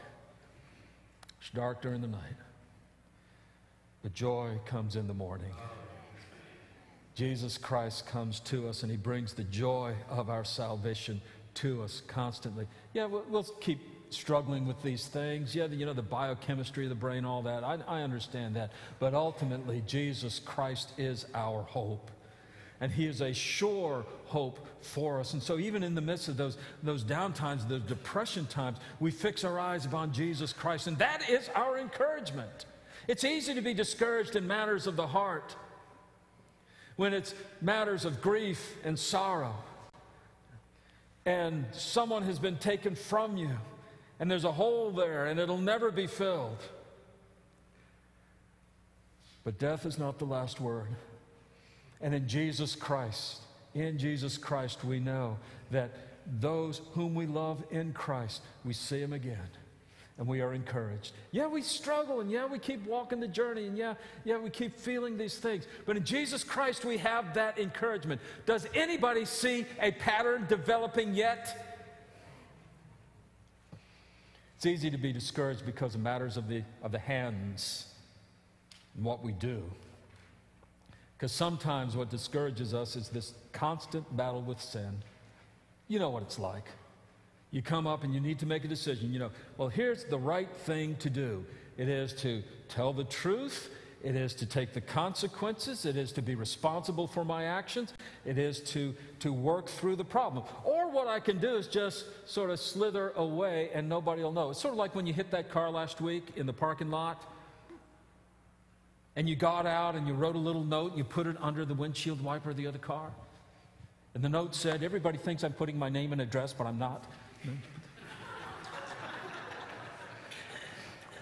It's 1.40 1.50
dark 1.50 1.82
during 1.82 2.00
the 2.00 2.08
night. 2.08 2.36
But 4.02 4.14
joy 4.14 4.58
comes 4.64 4.96
in 4.96 5.06
the 5.06 5.14
morning. 5.14 5.52
Jesus 7.14 7.58
Christ 7.58 8.06
comes 8.06 8.40
to 8.40 8.68
us, 8.68 8.82
and 8.82 8.90
he 8.90 8.96
brings 8.96 9.34
the 9.34 9.44
joy 9.44 9.94
of 10.08 10.30
our 10.30 10.44
salvation 10.44 11.20
to 11.54 11.82
us 11.82 12.02
constantly. 12.06 12.66
Yeah, 12.94 13.06
we'll, 13.06 13.24
we'll 13.28 13.44
keep 13.44 13.80
struggling 14.10 14.66
with 14.66 14.82
these 14.82 15.06
things. 15.06 15.54
Yeah, 15.54 15.66
you 15.66 15.86
know, 15.86 15.92
the 15.92 16.02
biochemistry 16.02 16.84
of 16.84 16.90
the 16.90 16.96
brain, 16.96 17.24
all 17.24 17.42
that. 17.42 17.64
I, 17.64 17.78
I 17.86 18.02
understand 18.02 18.56
that. 18.56 18.72
But 18.98 19.14
ultimately, 19.14 19.82
Jesus 19.86 20.38
Christ 20.38 20.92
is 20.98 21.26
our 21.34 21.62
hope. 21.62 22.10
And 22.82 22.90
he 22.90 23.06
is 23.06 23.20
a 23.20 23.34
sure 23.34 24.06
hope 24.24 24.66
for 24.80 25.20
us. 25.20 25.34
And 25.34 25.42
so, 25.42 25.58
even 25.58 25.82
in 25.82 25.94
the 25.94 26.00
midst 26.00 26.28
of 26.28 26.38
those, 26.38 26.56
those 26.82 27.02
down 27.02 27.34
times, 27.34 27.66
those 27.66 27.82
depression 27.82 28.46
times, 28.46 28.78
we 29.00 29.10
fix 29.10 29.44
our 29.44 29.58
eyes 29.58 29.84
upon 29.84 30.12
Jesus 30.12 30.52
Christ. 30.54 30.86
And 30.86 30.96
that 30.98 31.28
is 31.28 31.50
our 31.54 31.78
encouragement. 31.78 32.64
It's 33.06 33.24
easy 33.24 33.54
to 33.54 33.60
be 33.60 33.74
discouraged 33.74 34.34
in 34.34 34.46
matters 34.46 34.86
of 34.86 34.96
the 34.96 35.06
heart 35.06 35.54
when 36.96 37.12
it's 37.12 37.34
matters 37.60 38.04
of 38.04 38.20
grief 38.20 38.76
and 38.84 38.98
sorrow 38.98 39.54
and 41.26 41.64
someone 41.72 42.22
has 42.24 42.38
been 42.38 42.56
taken 42.56 42.94
from 42.94 43.36
you, 43.36 43.50
and 44.18 44.30
there's 44.30 44.44
a 44.44 44.52
hole 44.52 44.90
there, 44.90 45.26
and 45.26 45.38
it'll 45.38 45.58
never 45.58 45.90
be 45.90 46.06
filled. 46.06 46.58
But 49.44 49.58
death 49.58 49.86
is 49.86 49.98
not 49.98 50.18
the 50.18 50.26
last 50.26 50.60
word. 50.60 50.88
And 52.00 52.14
in 52.14 52.28
Jesus 52.28 52.74
Christ, 52.74 53.40
in 53.74 53.98
Jesus 53.98 54.38
Christ, 54.38 54.84
we 54.84 55.00
know 55.00 55.38
that 55.70 55.90
those 56.40 56.82
whom 56.92 57.14
we 57.14 57.26
love 57.26 57.62
in 57.70 57.92
Christ, 57.92 58.42
we 58.64 58.72
see 58.72 59.00
him 59.00 59.12
again 59.12 59.48
and 60.20 60.28
we 60.28 60.42
are 60.42 60.52
encouraged. 60.52 61.12
Yeah, 61.32 61.46
we 61.46 61.62
struggle, 61.62 62.20
and 62.20 62.30
yeah, 62.30 62.44
we 62.44 62.58
keep 62.58 62.86
walking 62.86 63.20
the 63.20 63.26
journey, 63.26 63.66
and 63.66 63.76
yeah, 63.76 63.94
yeah, 64.22 64.36
we 64.36 64.50
keep 64.50 64.76
feeling 64.76 65.16
these 65.16 65.38
things. 65.38 65.66
But 65.86 65.96
in 65.96 66.04
Jesus 66.04 66.44
Christ, 66.44 66.84
we 66.84 66.98
have 66.98 67.32
that 67.34 67.58
encouragement. 67.58 68.20
Does 68.44 68.66
anybody 68.74 69.24
see 69.24 69.64
a 69.80 69.90
pattern 69.92 70.44
developing 70.46 71.14
yet? 71.14 71.66
It's 74.56 74.66
easy 74.66 74.90
to 74.90 74.98
be 74.98 75.10
discouraged 75.10 75.64
because 75.64 75.94
of 75.94 76.02
matters 76.02 76.36
of 76.36 76.48
the, 76.48 76.64
of 76.82 76.92
the 76.92 76.98
hands 76.98 77.86
and 78.94 79.02
what 79.02 79.24
we 79.24 79.32
do. 79.32 79.62
Because 81.16 81.32
sometimes 81.32 81.96
what 81.96 82.10
discourages 82.10 82.74
us 82.74 82.94
is 82.94 83.08
this 83.08 83.32
constant 83.52 84.14
battle 84.18 84.42
with 84.42 84.60
sin. 84.60 84.98
You 85.88 85.98
know 85.98 86.10
what 86.10 86.22
it's 86.22 86.38
like 86.38 86.66
you 87.50 87.62
come 87.62 87.86
up 87.86 88.04
and 88.04 88.14
you 88.14 88.20
need 88.20 88.38
to 88.40 88.46
make 88.46 88.64
a 88.64 88.68
decision. 88.68 89.12
You 89.12 89.18
know, 89.18 89.30
well, 89.56 89.68
here's 89.68 90.04
the 90.04 90.18
right 90.18 90.50
thing 90.64 90.96
to 90.96 91.10
do 91.10 91.44
it 91.76 91.88
is 91.88 92.12
to 92.14 92.42
tell 92.68 92.92
the 92.92 93.04
truth, 93.04 93.70
it 94.02 94.14
is 94.14 94.34
to 94.34 94.46
take 94.46 94.72
the 94.72 94.80
consequences, 94.80 95.86
it 95.86 95.96
is 95.96 96.12
to 96.12 96.22
be 96.22 96.34
responsible 96.34 97.06
for 97.06 97.24
my 97.24 97.44
actions, 97.44 97.94
it 98.24 98.38
is 98.38 98.60
to, 98.60 98.94
to 99.20 99.32
work 99.32 99.66
through 99.66 99.96
the 99.96 100.04
problem. 100.04 100.44
Or 100.64 100.90
what 100.90 101.06
I 101.06 101.20
can 101.20 101.38
do 101.38 101.56
is 101.56 101.66
just 101.66 102.04
sort 102.26 102.50
of 102.50 102.60
slither 102.60 103.12
away 103.16 103.70
and 103.72 103.88
nobody 103.88 104.22
will 104.22 104.32
know. 104.32 104.50
It's 104.50 104.60
sort 104.60 104.74
of 104.74 104.78
like 104.78 104.94
when 104.94 105.06
you 105.06 105.12
hit 105.12 105.30
that 105.30 105.50
car 105.50 105.70
last 105.70 106.00
week 106.00 106.24
in 106.36 106.46
the 106.46 106.52
parking 106.52 106.90
lot. 106.90 107.22
And 109.16 109.28
you 109.28 109.34
got 109.34 109.66
out 109.66 109.96
and 109.96 110.06
you 110.06 110.14
wrote 110.14 110.36
a 110.36 110.38
little 110.38 110.64
note, 110.64 110.96
you 110.96 111.02
put 111.02 111.26
it 111.26 111.36
under 111.40 111.64
the 111.64 111.74
windshield 111.74 112.22
wiper 112.22 112.50
of 112.50 112.56
the 112.56 112.66
other 112.66 112.78
car. 112.78 113.10
And 114.14 114.22
the 114.22 114.28
note 114.28 114.54
said, 114.54 114.82
Everybody 114.82 115.18
thinks 115.18 115.44
I'm 115.44 115.52
putting 115.52 115.78
my 115.78 115.88
name 115.88 116.12
and 116.12 116.20
address, 116.20 116.52
but 116.52 116.66
I'm 116.66 116.78
not. 116.78 117.04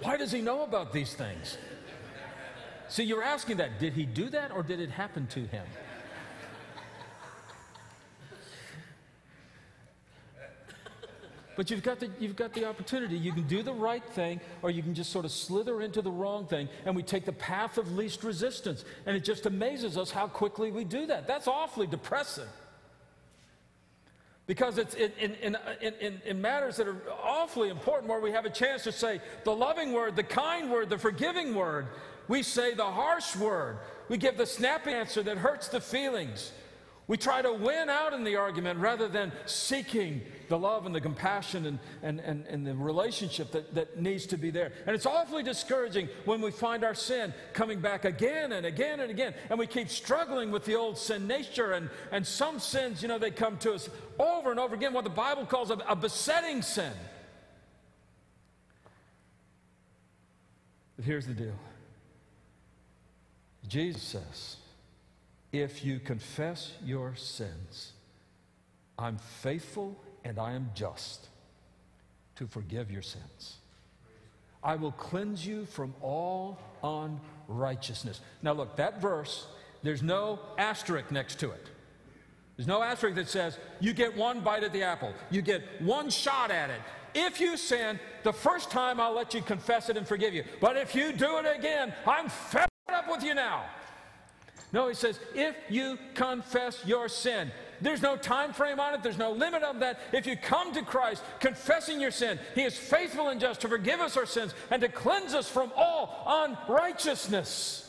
Why 0.00 0.16
does 0.16 0.32
he 0.32 0.40
know 0.40 0.62
about 0.62 0.92
these 0.92 1.14
things? 1.14 1.58
See, 2.88 3.04
you're 3.04 3.22
asking 3.22 3.58
that. 3.58 3.78
Did 3.78 3.92
he 3.92 4.04
do 4.06 4.30
that 4.30 4.52
or 4.52 4.62
did 4.62 4.80
it 4.80 4.90
happen 4.90 5.26
to 5.28 5.40
him? 5.40 5.66
But 11.56 11.72
you've 11.72 11.82
got, 11.82 11.98
the, 11.98 12.08
you've 12.20 12.36
got 12.36 12.54
the 12.54 12.66
opportunity. 12.66 13.18
You 13.18 13.32
can 13.32 13.42
do 13.48 13.64
the 13.64 13.72
right 13.72 14.04
thing, 14.10 14.40
or 14.62 14.70
you 14.70 14.80
can 14.80 14.94
just 14.94 15.10
sort 15.10 15.24
of 15.24 15.32
slither 15.32 15.82
into 15.82 16.00
the 16.00 16.10
wrong 16.10 16.46
thing, 16.46 16.68
and 16.84 16.94
we 16.94 17.02
take 17.02 17.24
the 17.24 17.32
path 17.32 17.78
of 17.78 17.90
least 17.96 18.22
resistance. 18.22 18.84
And 19.06 19.16
it 19.16 19.24
just 19.24 19.44
amazes 19.44 19.98
us 19.98 20.12
how 20.12 20.28
quickly 20.28 20.70
we 20.70 20.84
do 20.84 21.06
that. 21.06 21.26
That's 21.26 21.48
awfully 21.48 21.88
depressing. 21.88 22.46
Because 24.48 24.78
it's 24.78 24.94
in, 24.94 25.12
in, 25.20 25.56
in, 25.82 26.20
in, 26.24 26.40
matters 26.40 26.78
that 26.78 26.88
are 26.88 26.96
awfully 27.22 27.68
important 27.68 28.08
where 28.08 28.18
we 28.18 28.32
have 28.32 28.46
a 28.46 28.50
chance 28.50 28.82
to 28.84 28.92
say 28.92 29.20
the 29.44 29.54
loving 29.54 29.92
word, 29.92 30.16
the 30.16 30.22
kind 30.22 30.70
word, 30.70 30.88
the 30.88 30.96
forgiving 30.96 31.54
word. 31.54 31.86
We 32.28 32.42
say 32.42 32.72
the 32.72 32.90
harsh 32.90 33.36
word. 33.36 33.76
We 34.08 34.16
give 34.16 34.38
the 34.38 34.46
snappy 34.46 34.90
answer 34.90 35.22
that 35.22 35.36
hurts 35.36 35.68
the 35.68 35.82
feelings. 35.82 36.52
We 37.08 37.16
try 37.16 37.40
to 37.40 37.54
win 37.54 37.88
out 37.88 38.12
in 38.12 38.22
the 38.22 38.36
argument 38.36 38.80
rather 38.80 39.08
than 39.08 39.32
seeking 39.46 40.20
the 40.50 40.58
love 40.58 40.84
and 40.84 40.94
the 40.94 41.00
compassion 41.00 41.64
and, 41.64 41.78
and, 42.02 42.20
and, 42.20 42.46
and 42.46 42.66
the 42.66 42.74
relationship 42.74 43.50
that, 43.52 43.74
that 43.74 43.98
needs 43.98 44.26
to 44.26 44.36
be 44.36 44.50
there. 44.50 44.72
And 44.86 44.94
it's 44.94 45.06
awfully 45.06 45.42
discouraging 45.42 46.10
when 46.26 46.42
we 46.42 46.50
find 46.50 46.84
our 46.84 46.94
sin 46.94 47.32
coming 47.54 47.80
back 47.80 48.04
again 48.04 48.52
and 48.52 48.66
again 48.66 49.00
and 49.00 49.10
again. 49.10 49.32
And 49.48 49.58
we 49.58 49.66
keep 49.66 49.88
struggling 49.88 50.50
with 50.50 50.66
the 50.66 50.74
old 50.74 50.98
sin 50.98 51.26
nature. 51.26 51.72
And, 51.72 51.88
and 52.12 52.26
some 52.26 52.58
sins, 52.58 53.00
you 53.00 53.08
know, 53.08 53.18
they 53.18 53.30
come 53.30 53.56
to 53.58 53.72
us 53.72 53.88
over 54.18 54.50
and 54.50 54.60
over 54.60 54.74
again, 54.74 54.92
what 54.92 55.04
the 55.04 55.10
Bible 55.10 55.46
calls 55.46 55.70
a, 55.70 55.78
a 55.88 55.96
besetting 55.96 56.60
sin. 56.60 56.92
But 60.96 61.06
here's 61.06 61.26
the 61.26 61.32
deal 61.32 61.54
Jesus 63.66 64.02
says, 64.02 64.56
if 65.52 65.84
you 65.84 65.98
confess 65.98 66.72
your 66.84 67.14
sins, 67.16 67.92
I'm 68.98 69.18
faithful 69.18 69.96
and 70.24 70.38
I 70.38 70.52
am 70.52 70.70
just 70.74 71.28
to 72.36 72.46
forgive 72.46 72.90
your 72.90 73.02
sins. 73.02 73.56
I 74.62 74.76
will 74.76 74.92
cleanse 74.92 75.46
you 75.46 75.64
from 75.66 75.94
all 76.02 76.58
unrighteousness. 77.48 78.20
Now, 78.42 78.52
look, 78.52 78.76
that 78.76 79.00
verse, 79.00 79.46
there's 79.82 80.02
no 80.02 80.40
asterisk 80.58 81.10
next 81.10 81.38
to 81.40 81.50
it. 81.50 81.70
There's 82.56 82.66
no 82.66 82.82
asterisk 82.82 83.14
that 83.16 83.28
says, 83.28 83.56
you 83.78 83.92
get 83.92 84.16
one 84.16 84.40
bite 84.40 84.64
at 84.64 84.72
the 84.72 84.82
apple, 84.82 85.14
you 85.30 85.42
get 85.42 85.62
one 85.80 86.10
shot 86.10 86.50
at 86.50 86.70
it. 86.70 86.80
If 87.14 87.40
you 87.40 87.56
sin, 87.56 87.98
the 88.24 88.32
first 88.32 88.70
time 88.70 89.00
I'll 89.00 89.14
let 89.14 89.32
you 89.32 89.40
confess 89.40 89.88
it 89.88 89.96
and 89.96 90.06
forgive 90.06 90.34
you. 90.34 90.44
But 90.60 90.76
if 90.76 90.94
you 90.94 91.12
do 91.12 91.38
it 91.38 91.46
again, 91.56 91.94
I'm 92.06 92.28
fed 92.28 92.68
up 92.92 93.08
with 93.08 93.22
you 93.22 93.34
now. 93.34 93.64
No, 94.72 94.88
he 94.88 94.94
says, 94.94 95.18
if 95.34 95.56
you 95.68 95.98
confess 96.14 96.84
your 96.84 97.08
sin, 97.08 97.50
there's 97.80 98.02
no 98.02 98.16
time 98.16 98.52
frame 98.52 98.80
on 98.80 98.94
it, 98.94 99.02
there's 99.02 99.18
no 99.18 99.30
limit 99.32 99.62
on 99.62 99.78
that. 99.80 100.00
If 100.12 100.26
you 100.26 100.36
come 100.36 100.74
to 100.74 100.82
Christ 100.82 101.22
confessing 101.40 102.00
your 102.00 102.10
sin, 102.10 102.38
he 102.54 102.62
is 102.62 102.76
faithful 102.76 103.28
and 103.28 103.40
just 103.40 103.60
to 103.62 103.68
forgive 103.68 104.00
us 104.00 104.16
our 104.16 104.26
sins 104.26 104.52
and 104.70 104.82
to 104.82 104.88
cleanse 104.88 105.34
us 105.34 105.48
from 105.48 105.72
all 105.76 106.24
unrighteousness. 106.68 107.84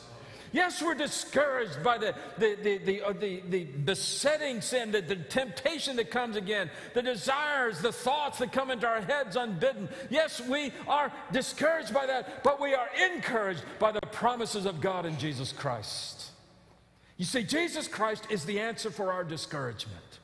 Yes, 0.52 0.82
we're 0.82 0.96
discouraged 0.96 1.84
by 1.84 2.00
the, 2.00 2.16
the, 2.40 2.58
the, 2.64 2.78
the, 2.80 3.02
uh, 3.04 3.14
the, 3.14 3.42
the 3.50 3.66
besetting 3.66 4.62
sin, 4.62 4.92
the, 4.92 5.02
the 5.02 5.16
temptation 5.16 5.96
that 5.98 6.10
comes 6.10 6.36
again, 6.36 6.72
the 6.96 7.04
desires, 7.04 7.82
the 7.82 7.92
thoughts 7.92 8.40
that 8.40 8.52
come 8.52 8.72
into 8.72 8.88
our 8.88 9.02
heads 9.02 9.36
unbidden. 9.36 9.90
Yes, 10.10 10.42
we 10.42 10.74
are 10.88 11.12
discouraged 11.32 11.94
by 11.94 12.08
that, 12.08 12.44
but 12.44 12.60
we 12.60 12.74
are 12.74 12.90
encouraged 13.14 13.64
by 13.78 13.92
the 13.92 14.02
promises 14.02 14.66
of 14.66 14.82
God 14.82 15.06
in 15.06 15.20
Jesus 15.20 15.52
Christ. 15.52 16.29
You 17.20 17.26
see, 17.26 17.44
Jesus 17.44 17.90
Christ 17.90 18.28
is 18.30 18.46
the 18.46 18.62
answer 18.62 18.90
for 18.90 19.12
our 19.12 19.26
discouragement. 19.26 20.20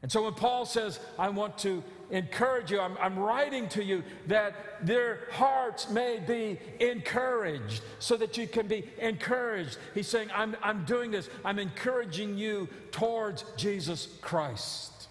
And 0.00 0.10
so 0.10 0.24
when 0.24 0.32
Paul 0.32 0.64
says, 0.64 0.98
I 1.18 1.28
want 1.28 1.58
to 1.58 1.84
encourage 2.10 2.70
you, 2.70 2.80
I'm, 2.80 2.96
I'm, 2.98 3.18
writing 3.18 3.68
to 3.68 3.84
you 3.84 4.02
that 4.26 4.54
their 4.80 5.28
hearts 5.30 5.90
may 5.90 6.18
be 6.18 6.58
encouraged 6.80 7.82
so 7.98 8.16
that 8.16 8.38
you 8.38 8.48
can 8.48 8.66
be 8.66 8.84
encouraged. 8.98 9.76
He's 9.92 10.08
saying, 10.08 10.30
I'm, 10.34 10.56
I'm 10.62 10.86
doing 10.86 11.10
this, 11.10 11.28
I'm 11.44 11.58
encouraging 11.58 12.38
you 12.38 12.68
towards 12.90 13.44
Jesus 13.58 14.08
Christ. 14.22 15.08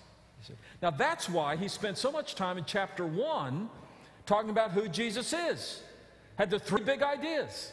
Now 0.82 0.89
that's 0.89 1.30
why 1.30 1.58
he 1.58 1.67
spent 1.67 2.00
so 2.00 2.12
much 2.12 2.34
time 2.34 2.58
in 2.58 2.65
chapter 2.65 3.06
one 3.06 3.70
talking 4.26 4.50
about 4.50 4.72
who 4.72 4.88
Jesus 4.88 5.32
is. 5.32 5.84
Had 6.38 6.50
the 6.50 6.58
three 6.58 6.82
big 6.82 7.04
ideas. 7.04 7.72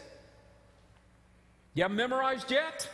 You 1.73 1.85
haven't 1.85 1.97
memorized 1.97 2.51
yet? 2.51 2.89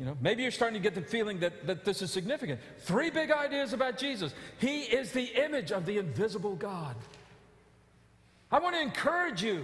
You 0.00 0.06
know, 0.06 0.16
maybe 0.22 0.42
you're 0.42 0.50
starting 0.50 0.80
to 0.80 0.82
get 0.82 0.94
the 0.94 1.06
feeling 1.06 1.40
that, 1.40 1.66
that 1.66 1.84
this 1.84 2.00
is 2.00 2.10
significant. 2.10 2.58
Three 2.78 3.10
big 3.10 3.30
ideas 3.30 3.74
about 3.74 3.98
Jesus. 3.98 4.32
He 4.58 4.80
is 4.84 5.12
the 5.12 5.26
image 5.44 5.72
of 5.72 5.84
the 5.84 5.98
invisible 5.98 6.56
God. 6.56 6.96
I 8.50 8.60
want 8.60 8.76
to 8.76 8.80
encourage 8.80 9.42
you 9.42 9.62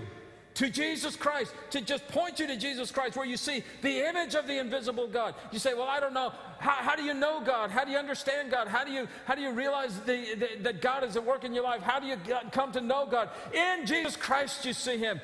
to 0.56 0.68
Jesus 0.68 1.16
Christ, 1.16 1.54
to 1.70 1.80
just 1.80 2.06
point 2.08 2.38
you 2.38 2.46
to 2.48 2.56
Jesus 2.56 2.90
Christ, 2.90 3.16
where 3.16 3.24
you 3.24 3.38
see 3.38 3.62
the 3.80 4.06
image 4.06 4.34
of 4.34 4.46
the 4.46 4.58
invisible 4.58 5.06
God. 5.06 5.34
You 5.52 5.58
say, 5.58 5.72
Well, 5.72 5.88
I 5.88 6.00
don't 6.00 6.12
know. 6.12 6.32
How, 6.58 6.72
how 6.72 6.96
do 6.96 7.02
you 7.02 7.14
know 7.14 7.40
God? 7.40 7.70
How 7.70 7.84
do 7.84 7.90
you 7.90 7.98
understand 7.98 8.50
God? 8.50 8.68
How 8.68 8.84
do 8.84 8.92
you, 8.92 9.08
how 9.24 9.34
do 9.34 9.40
you 9.40 9.52
realize 9.52 9.98
the, 10.00 10.34
the, 10.34 10.62
that 10.62 10.82
God 10.82 11.02
is 11.02 11.16
at 11.16 11.24
work 11.24 11.44
in 11.44 11.54
your 11.54 11.64
life? 11.64 11.80
How 11.80 11.98
do 11.98 12.06
you 12.06 12.16
come 12.52 12.72
to 12.72 12.82
know 12.82 13.06
God? 13.06 13.30
In 13.54 13.86
Jesus 13.86 14.16
Christ, 14.16 14.66
you 14.66 14.74
see 14.74 14.98
Him. 14.98 15.18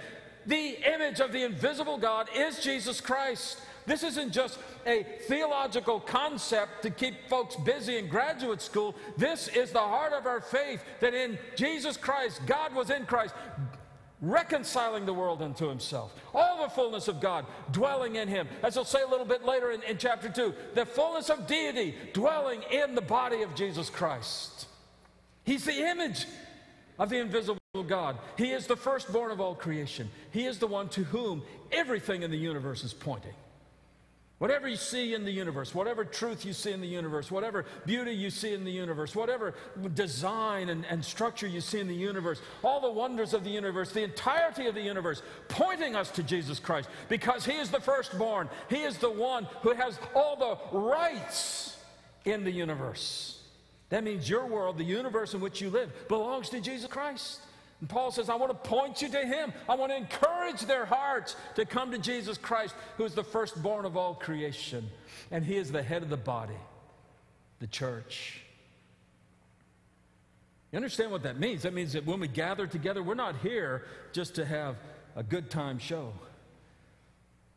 The 0.47 0.79
image 0.91 1.21
of 1.21 1.33
the 1.33 1.45
invisible 1.45 1.99
God 1.99 2.29
is 2.35 2.61
Jesus 2.61 2.99
Christ. 3.01 3.59
This 3.87 4.03
isn't 4.03 4.33
just 4.33 4.59
a 4.87 5.05
theological 5.27 6.01
concept 6.01 6.83
to 6.83 6.91
keep 6.91 7.15
folks 7.29 7.57
busy 7.57 7.99
in 7.99 8.09
graduate 8.09 8.63
school. 8.63 8.95
This 9.17 9.49
is 9.49 9.73
the 9.73 9.81
heart 9.81 10.13
of 10.13 10.27
our 10.27 10.41
faith 10.41 10.83
that 11.01 11.15
in 11.15 11.39
Jesus 11.57 11.97
Christ, 11.97 12.41
God 12.47 12.75
was 12.75 12.91
in 12.91 13.07
Christ, 13.07 13.35
reconciling 14.21 15.05
the 15.05 15.13
world 15.13 15.43
unto 15.43 15.69
himself. 15.69 16.15
All 16.33 16.63
the 16.63 16.71
fullness 16.71 17.09
of 17.09 17.21
God 17.21 17.45
dwelling 17.73 18.17
in 18.17 18.29
him. 18.29 18.47
As 18.63 18.75
he'll 18.75 18.85
say 18.85 19.03
a 19.03 19.09
little 19.09 19.27
bit 19.27 19.45
later 19.45 19.73
in, 19.73 19.83
in 19.83 19.99
chapter 19.99 20.29
2, 20.29 20.55
the 20.75 20.87
fullness 20.87 21.29
of 21.29 21.47
deity 21.47 21.97
dwelling 22.13 22.63
in 22.71 22.95
the 22.95 23.03
body 23.03 23.43
of 23.43 23.55
Jesus 23.57 23.91
Christ. 23.91 24.67
He's 25.45 25.65
the 25.65 25.89
image 25.91 26.27
of 27.01 27.11
the 27.11 27.19
invisible 27.19 27.59
God. 27.87 28.17
He 28.39 28.53
is 28.53 28.67
the 28.69 28.77
firstborn 28.77 29.33
of 29.33 29.41
all 29.41 29.57
creation. 29.57 30.09
He 30.31 30.45
is 30.45 30.59
the 30.59 30.69
one 30.69 30.89
to 30.91 31.03
whom 31.05 31.43
everything 31.73 32.23
in 32.23 32.31
the 32.31 32.37
universe 32.37 32.85
is 32.85 32.93
pointing. 32.93 33.35
Whatever 34.43 34.67
you 34.67 34.75
see 34.75 35.15
in 35.15 35.25
the 35.25 35.31
universe, 35.31 35.73
whatever 35.73 36.05
truth 36.05 36.45
you 36.45 36.53
see 36.53 36.73
in 36.73 36.81
the 36.81 36.87
universe, 36.89 37.31
whatever 37.31 37.65
beauty 37.87 38.11
you 38.11 38.29
see 38.29 38.53
in 38.53 38.65
the 38.65 38.73
universe, 38.73 39.15
whatever 39.15 39.55
design 39.95 40.69
and, 40.69 40.85
and, 40.87 41.05
structure 41.05 41.47
you 41.47 41.61
see 41.61 41.79
in 41.79 41.87
the 41.87 41.95
universe, 41.95 42.43
all 42.65 42.81
the 42.81 42.91
wonders 42.91 43.35
of 43.35 43.45
the 43.45 43.51
universe, 43.51 43.93
the 43.93 44.03
entirety 44.03 44.67
of 44.67 44.75
the 44.75 44.83
universe, 44.83 45.23
pointing 45.47 45.95
us 45.95 46.11
to 46.11 46.25
Jesus 46.25 46.59
Christ 46.59 46.89
because 47.09 47.45
He 47.45 47.53
is 47.53 47.71
the 47.71 47.79
firstborn. 47.79 48.49
He 48.69 48.83
is 48.83 48.99
the 48.99 49.13
one 49.13 49.47
who 49.61 49.75
has 49.75 50.01
all 50.13 50.35
the 50.35 50.77
rights 50.77 51.79
in 52.25 52.43
the 52.43 52.51
universe. 52.51 53.45
That 53.91 54.03
means 54.03 54.29
your 54.29 54.47
world, 54.47 54.77
the 54.77 54.83
universe 54.83 55.35
in 55.35 55.41
which 55.41 55.61
you 55.61 55.71
live, 55.71 55.93
belongs 56.09 56.49
to 56.49 56.61
Jesus 56.61 56.91
Christ. 56.91 57.39
And 57.79 57.89
Paul 57.89 58.11
says, 58.11 58.29
I 58.29 58.35
want 58.35 58.51
to 58.51 58.69
point 58.69 59.03
you 59.03 59.09
to 59.09 59.25
him. 59.25 59.53
I 59.69 59.77
want 59.77 59.93
to 59.93 59.97
encourage 59.97 60.32
their 60.67 60.85
hearts 60.85 61.37
to 61.55 61.65
come 61.65 61.91
to 61.93 61.99
Jesus 61.99 62.39
Christ, 62.39 62.75
who 62.97 63.05
is 63.05 63.15
the 63.15 63.25
firstborn 63.25 63.85
of 63.85 63.97
all 63.97 64.15
creation. 64.15 64.89
And 65.31 65.45
he 65.45 65.57
is 65.57 65.73
the 65.73 65.83
head 65.83 66.03
of 66.03 66.09
the 66.09 66.17
body, 66.17 66.59
the 67.61 67.67
church. 67.67 68.43
You 70.71 70.77
understand 70.77 71.11
what 71.11 71.23
that 71.25 71.39
means? 71.39 71.63
That 71.63 71.75
means 71.75 71.93
that 71.93 72.07
when 72.07 72.21
we 72.21 72.29
gather 72.29 72.67
together, 72.67 73.03
we're 73.03 73.15
not 73.15 73.37
here 73.37 73.85
just 74.13 74.35
to 74.37 74.45
have 74.45 74.77
a 75.17 75.23
good 75.23 75.51
time 75.51 75.79
show. 75.79 76.13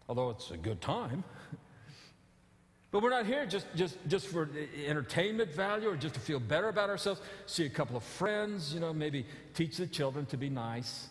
Although 0.09 0.31
it's 0.31 0.51
a 0.51 0.57
good 0.57 0.81
time. 0.81 1.23
But 2.91 3.03
we're 3.03 3.09
not 3.09 3.25
here 3.25 3.45
just, 3.45 3.65
just, 3.75 3.97
just 4.07 4.27
for 4.27 4.47
entertainment 4.87 5.51
value 5.51 5.89
or 5.89 5.97
just 5.97 6.13
to 6.13 6.21
feel 6.21 6.39
better 6.39 6.69
about 6.69 6.89
ourselves. 6.89 7.19
See 7.45 7.65
a 7.65 7.69
couple 7.69 7.97
of 7.97 8.03
friends, 8.03 8.73
you 8.73 8.79
know, 8.79 8.93
maybe 8.93 9.25
teach 9.53 9.75
the 9.75 9.85
children 9.85 10.25
to 10.27 10.37
be 10.37 10.49
nice. 10.49 11.09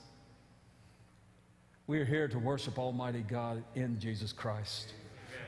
We 1.86 1.98
are 2.00 2.04
here 2.04 2.28
to 2.28 2.38
worship 2.38 2.78
Almighty 2.78 3.20
God 3.28 3.62
in 3.74 3.98
Jesus 3.98 4.32
Christ. 4.32 4.94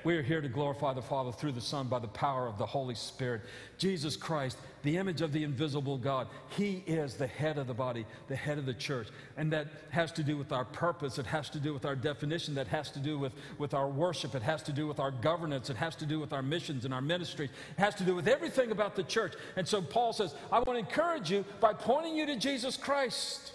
We 0.04 0.18
are 0.18 0.22
here 0.22 0.42
to 0.42 0.48
glorify 0.48 0.92
the 0.92 1.00
Father 1.00 1.32
through 1.32 1.52
the 1.52 1.60
Son 1.62 1.88
by 1.88 1.98
the 1.98 2.08
power 2.08 2.46
of 2.46 2.58
the 2.58 2.66
Holy 2.66 2.94
Spirit. 2.94 3.40
Jesus 3.78 4.16
Christ, 4.16 4.58
the 4.82 4.98
image 4.98 5.22
of 5.22 5.32
the 5.32 5.42
invisible 5.42 5.96
God, 5.96 6.28
He 6.50 6.84
is 6.86 7.14
the 7.14 7.26
head 7.26 7.56
of 7.56 7.66
the 7.66 7.74
body, 7.74 8.04
the 8.28 8.36
head 8.36 8.58
of 8.58 8.66
the 8.66 8.74
church. 8.74 9.08
And 9.38 9.50
that 9.54 9.68
has 9.88 10.12
to 10.12 10.22
do 10.22 10.36
with 10.36 10.52
our 10.52 10.66
purpose. 10.66 11.18
It 11.18 11.24
has 11.24 11.48
to 11.50 11.58
do 11.58 11.72
with 11.72 11.86
our 11.86 11.96
definition. 11.96 12.54
That 12.54 12.68
has 12.68 12.90
to 12.90 12.98
do 12.98 13.18
with, 13.18 13.32
with 13.56 13.72
our 13.72 13.88
worship. 13.88 14.34
It 14.34 14.42
has 14.42 14.62
to 14.64 14.72
do 14.72 14.86
with 14.86 15.00
our 15.00 15.10
governance. 15.10 15.70
It 15.70 15.76
has 15.76 15.96
to 15.96 16.06
do 16.06 16.20
with 16.20 16.34
our 16.34 16.42
missions 16.42 16.84
and 16.84 16.92
our 16.92 17.00
ministry. 17.00 17.46
It 17.46 17.80
has 17.80 17.94
to 17.94 18.04
do 18.04 18.14
with 18.14 18.28
everything 18.28 18.72
about 18.72 18.94
the 18.94 19.04
church. 19.04 19.32
And 19.56 19.66
so 19.66 19.80
Paul 19.80 20.12
says, 20.12 20.34
I 20.52 20.58
want 20.58 20.78
to 20.78 20.86
encourage 20.86 21.30
you 21.30 21.46
by 21.60 21.72
pointing 21.72 22.14
you 22.14 22.26
to 22.26 22.36
Jesus 22.36 22.76
Christ. 22.76 23.54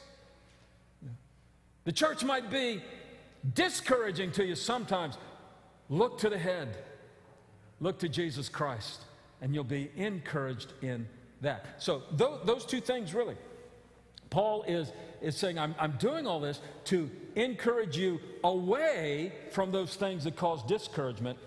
The 1.83 1.91
church 1.91 2.23
might 2.23 2.49
be 2.49 2.83
discouraging 3.53 4.31
to 4.33 4.45
you 4.45 4.55
sometimes, 4.55 5.17
Look 5.91 6.19
to 6.19 6.29
the 6.29 6.37
head. 6.37 6.77
Look 7.81 7.99
to 7.99 8.07
Jesus 8.07 8.47
Christ, 8.47 9.01
and 9.41 9.53
you'll 9.53 9.65
be 9.65 9.91
encouraged 9.97 10.71
in 10.81 11.05
that. 11.41 11.65
So, 11.79 12.03
th- 12.17 12.45
those 12.45 12.65
two 12.65 12.79
things 12.79 13.13
really. 13.13 13.35
Paul 14.29 14.63
is, 14.63 14.93
is 15.21 15.35
saying, 15.35 15.59
I'm, 15.59 15.75
I'm 15.77 15.91
doing 15.97 16.25
all 16.25 16.39
this 16.39 16.61
to 16.85 17.11
encourage 17.35 17.97
you 17.97 18.21
away 18.45 19.33
from 19.51 19.73
those 19.73 19.95
things 19.95 20.23
that 20.23 20.37
cause 20.37 20.63
discouragement 20.63 21.37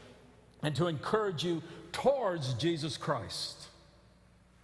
and 0.63 0.77
to 0.77 0.89
encourage 0.89 1.43
you 1.43 1.63
towards 1.93 2.53
Jesus 2.55 2.99
Christ. 2.99 3.69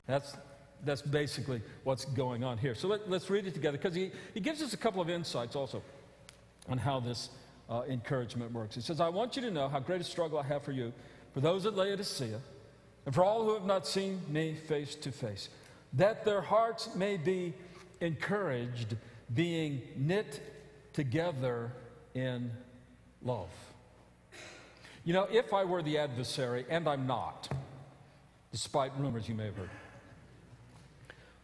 That's, 0.07 0.37
that's 0.85 1.03
basically 1.03 1.63
what's 1.85 2.05
going 2.05 2.45
on 2.45 2.59
here. 2.59 2.75
So 2.75 2.89
let, 2.89 3.01
us 3.11 3.31
read 3.31 3.47
it 3.47 3.55
together 3.55 3.77
because 3.77 3.95
he, 3.95 4.11
he 4.35 4.41
gives 4.41 4.63
us 4.63 4.73
a 4.73 4.77
couple 4.77 5.01
of 5.01 5.11
insights 5.11 5.57
also 5.57 5.83
on 6.69 6.79
how 6.79 7.01
this 7.01 7.31
uh, 7.69 7.83
encouragement 7.89 8.53
works. 8.53 8.75
He 8.75 8.81
says, 8.81 9.01
I 9.01 9.09
want 9.09 9.37
you 9.37 9.43
to 9.43 9.51
know 9.51 9.69
how 9.69 9.79
great 9.79 10.01
a 10.01 10.05
struggle 10.05 10.39
I 10.39 10.45
have 10.45 10.63
for 10.63 10.73
you 10.73 10.93
for 11.33 11.41
those 11.41 11.67
at 11.67 11.75
Laodicea, 11.75 12.41
and 13.07 13.15
for 13.15 13.25
all 13.25 13.45
who 13.45 13.55
have 13.55 13.65
not 13.65 13.87
seen 13.87 14.21
me 14.29 14.55
face 14.55 14.95
to 14.97 15.13
face, 15.13 15.49
that 15.93 16.25
their 16.25 16.41
hearts 16.41 16.95
may 16.95 17.17
be 17.17 17.55
encouraged, 18.01 18.97
being 19.33 19.81
knit 19.97 20.41
together 20.93 21.73
in 22.15 22.51
love. 23.23 23.49
You 25.05 25.13
know, 25.15 25.29
if 25.31 25.55
I 25.55 25.65
were 25.65 25.83
the 25.83 25.99
adversary, 25.99 26.67
and 26.69 26.89
I'm 26.89 27.07
not, 27.07 27.49
despite 28.53 28.93
rumors 28.99 29.29
you 29.29 29.35
may 29.35 29.47
have 29.47 29.57
heard, 29.57 29.71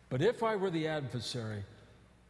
but 0.09 0.23
if 0.23 0.43
I 0.43 0.57
were 0.57 0.71
the 0.71 0.89
adversary, 0.89 1.63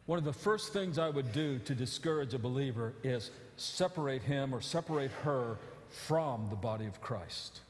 one 0.05 0.17
of 0.17 0.25
the 0.25 0.33
first 0.33 0.73
things 0.73 0.97
I 0.97 1.09
would 1.09 1.31
do 1.31 1.59
to 1.59 1.75
discourage 1.75 2.33
a 2.33 2.39
believer 2.39 2.93
is 3.03 3.29
separate 3.57 4.23
him 4.23 4.53
or 4.53 4.61
separate 4.61 5.11
her 5.23 5.57
from 5.89 6.47
the 6.49 6.55
body 6.55 6.85
of 6.85 7.01
Christ. 7.01 7.61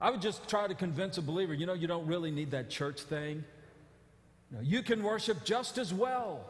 I 0.00 0.10
would 0.10 0.20
just 0.20 0.48
try 0.48 0.66
to 0.66 0.74
convince 0.74 1.18
a 1.18 1.22
believer, 1.22 1.54
you 1.54 1.66
know, 1.66 1.74
you 1.74 1.86
don't 1.86 2.06
really 2.06 2.30
need 2.30 2.50
that 2.50 2.68
church 2.68 3.00
thing. 3.00 3.44
You, 4.52 4.60
you 4.62 4.82
can 4.82 5.02
worship 5.02 5.44
just 5.44 5.78
as 5.78 5.92
well, 5.92 6.44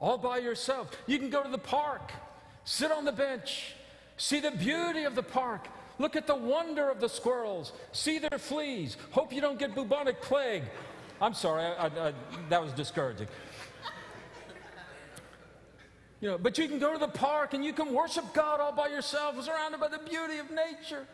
all 0.00 0.18
by 0.18 0.38
yourself. 0.38 0.90
You 1.06 1.18
can 1.18 1.30
go 1.30 1.42
to 1.42 1.50
the 1.50 1.58
park, 1.58 2.12
sit 2.64 2.90
on 2.90 3.04
the 3.04 3.12
bench, 3.12 3.74
see 4.16 4.40
the 4.40 4.50
beauty 4.50 5.04
of 5.04 5.14
the 5.14 5.22
park, 5.22 5.68
look 5.98 6.16
at 6.16 6.26
the 6.26 6.34
wonder 6.34 6.88
of 6.88 7.00
the 7.00 7.08
squirrels, 7.08 7.72
see 7.92 8.18
their 8.18 8.38
fleas, 8.38 8.96
hope 9.10 9.32
you 9.32 9.40
don't 9.40 9.58
get 9.58 9.74
bubonic 9.74 10.20
plague. 10.22 10.64
I'm 11.22 11.34
sorry, 11.34 11.62
I, 11.62 11.86
I, 11.86 12.12
that 12.48 12.60
was 12.60 12.72
discouraging. 12.72 13.28
You 16.20 16.30
know, 16.30 16.38
but 16.38 16.58
you 16.58 16.66
can 16.66 16.80
go 16.80 16.92
to 16.92 16.98
the 16.98 17.06
park 17.06 17.54
and 17.54 17.64
you 17.64 17.72
can 17.72 17.94
worship 17.94 18.24
God 18.32 18.58
all 18.58 18.72
by 18.72 18.88
yourself, 18.88 19.40
surrounded 19.42 19.80
by 19.80 19.86
the 19.86 19.98
beauty 19.98 20.38
of 20.38 20.50
nature. 20.50 21.06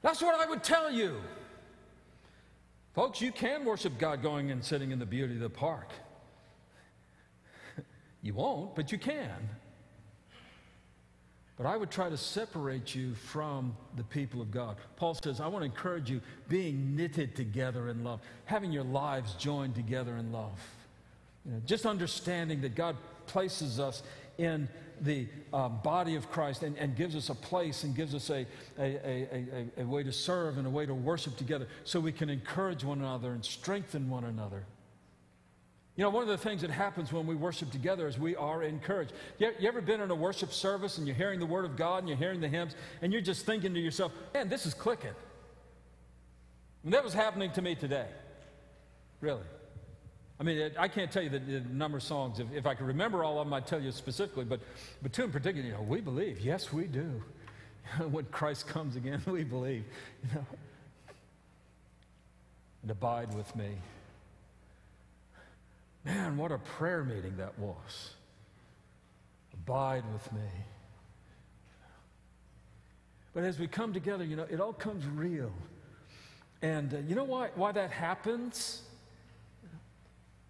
That's 0.00 0.22
what 0.22 0.40
I 0.40 0.48
would 0.48 0.62
tell 0.62 0.92
you. 0.92 1.20
Folks, 2.94 3.20
you 3.20 3.32
can 3.32 3.64
worship 3.64 3.98
God 3.98 4.22
going 4.22 4.52
and 4.52 4.64
sitting 4.64 4.92
in 4.92 5.00
the 5.00 5.06
beauty 5.06 5.34
of 5.34 5.40
the 5.40 5.50
park. 5.50 5.90
you 8.22 8.34
won't, 8.34 8.76
but 8.76 8.92
you 8.92 8.98
can. 8.98 9.48
But 11.60 11.68
I 11.68 11.76
would 11.76 11.90
try 11.90 12.08
to 12.08 12.16
separate 12.16 12.94
you 12.94 13.14
from 13.14 13.76
the 13.94 14.02
people 14.02 14.40
of 14.40 14.50
God. 14.50 14.78
Paul 14.96 15.12
says, 15.12 15.40
I 15.42 15.46
want 15.46 15.60
to 15.60 15.66
encourage 15.66 16.08
you 16.08 16.22
being 16.48 16.96
knitted 16.96 17.36
together 17.36 17.90
in 17.90 18.02
love, 18.02 18.20
having 18.46 18.72
your 18.72 18.84
lives 18.84 19.34
joined 19.34 19.74
together 19.74 20.16
in 20.16 20.32
love. 20.32 20.58
You 21.44 21.52
know, 21.52 21.60
just 21.66 21.84
understanding 21.84 22.62
that 22.62 22.74
God 22.74 22.96
places 23.26 23.78
us 23.78 24.02
in 24.38 24.70
the 25.02 25.28
uh, 25.52 25.68
body 25.68 26.14
of 26.14 26.30
Christ 26.30 26.62
and, 26.62 26.78
and, 26.78 26.96
gives 26.96 27.14
us 27.14 27.28
a 27.28 27.34
place 27.34 27.84
and 27.84 27.94
gives 27.94 28.14
us 28.14 28.30
a, 28.30 28.46
a, 28.78 28.82
a, 28.82 29.82
a, 29.82 29.84
way 29.84 30.02
to 30.02 30.12
serve 30.12 30.56
and 30.56 30.66
a 30.66 30.70
way 30.70 30.86
to 30.86 30.94
worship 30.94 31.36
together 31.36 31.68
so 31.84 32.00
we 32.00 32.12
can 32.12 32.30
encourage 32.30 32.84
one 32.84 33.00
another 33.00 33.32
and 33.32 33.44
strengthen 33.44 34.08
one 34.08 34.24
another. 34.24 34.64
You 36.00 36.06
know, 36.06 36.10
one 36.12 36.22
of 36.22 36.30
the 36.30 36.38
things 36.38 36.62
that 36.62 36.70
happens 36.70 37.12
when 37.12 37.26
we 37.26 37.34
worship 37.34 37.70
together 37.70 38.08
is 38.08 38.18
we 38.18 38.34
are 38.34 38.62
encouraged. 38.62 39.12
You, 39.38 39.52
you 39.58 39.68
ever 39.68 39.82
been 39.82 40.00
in 40.00 40.10
a 40.10 40.14
worship 40.14 40.50
service 40.50 40.96
and 40.96 41.06
you're 41.06 41.14
hearing 41.14 41.38
the 41.38 41.44
Word 41.44 41.66
of 41.66 41.76
God 41.76 41.98
and 41.98 42.08
you're 42.08 42.16
hearing 42.16 42.40
the 42.40 42.48
hymns 42.48 42.74
and 43.02 43.12
you're 43.12 43.20
just 43.20 43.44
thinking 43.44 43.74
to 43.74 43.80
yourself, 43.80 44.10
man, 44.32 44.48
this 44.48 44.64
is 44.64 44.72
clicking. 44.72 45.10
And 46.84 46.94
that 46.94 47.04
was 47.04 47.12
happening 47.12 47.52
to 47.52 47.60
me 47.60 47.74
today. 47.74 48.06
Really. 49.20 49.42
I 50.40 50.42
mean, 50.42 50.72
I 50.78 50.88
can't 50.88 51.12
tell 51.12 51.22
you 51.22 51.28
the, 51.28 51.38
the 51.38 51.60
number 51.60 51.98
of 51.98 52.02
songs. 52.02 52.40
If, 52.40 52.46
if, 52.54 52.64
I 52.66 52.74
could 52.74 52.86
remember 52.86 53.22
all 53.22 53.38
of 53.38 53.46
them, 53.46 53.52
I'd 53.52 53.66
tell 53.66 53.82
you 53.82 53.92
specifically. 53.92 54.46
But, 54.46 54.60
but 55.02 55.12
two 55.12 55.24
in 55.24 55.30
particular, 55.30 55.66
you 55.68 55.74
know, 55.74 55.82
we 55.82 56.00
believe. 56.00 56.40
Yes, 56.40 56.72
we 56.72 56.84
do. 56.84 57.22
when 58.10 58.24
Christ 58.30 58.66
comes 58.66 58.96
again, 58.96 59.20
we 59.26 59.44
believe. 59.44 59.84
You 60.22 60.36
know, 60.36 60.46
and 62.80 62.90
abide 62.90 63.34
with 63.34 63.54
me. 63.54 63.74
Man, 66.04 66.36
what 66.36 66.52
a 66.52 66.58
prayer 66.58 67.04
meeting 67.04 67.36
that 67.36 67.58
was. 67.58 68.14
Abide 69.52 70.04
with 70.12 70.32
me. 70.32 70.48
But 73.32 73.44
as 73.44 73.58
we 73.58 73.66
come 73.66 73.92
together, 73.92 74.24
you 74.24 74.36
know, 74.36 74.46
it 74.50 74.60
all 74.60 74.72
comes 74.72 75.06
real. 75.06 75.52
And 76.62 76.92
uh, 76.92 76.98
you 77.06 77.14
know 77.14 77.24
why, 77.24 77.50
why 77.54 77.72
that 77.72 77.90
happens? 77.90 78.82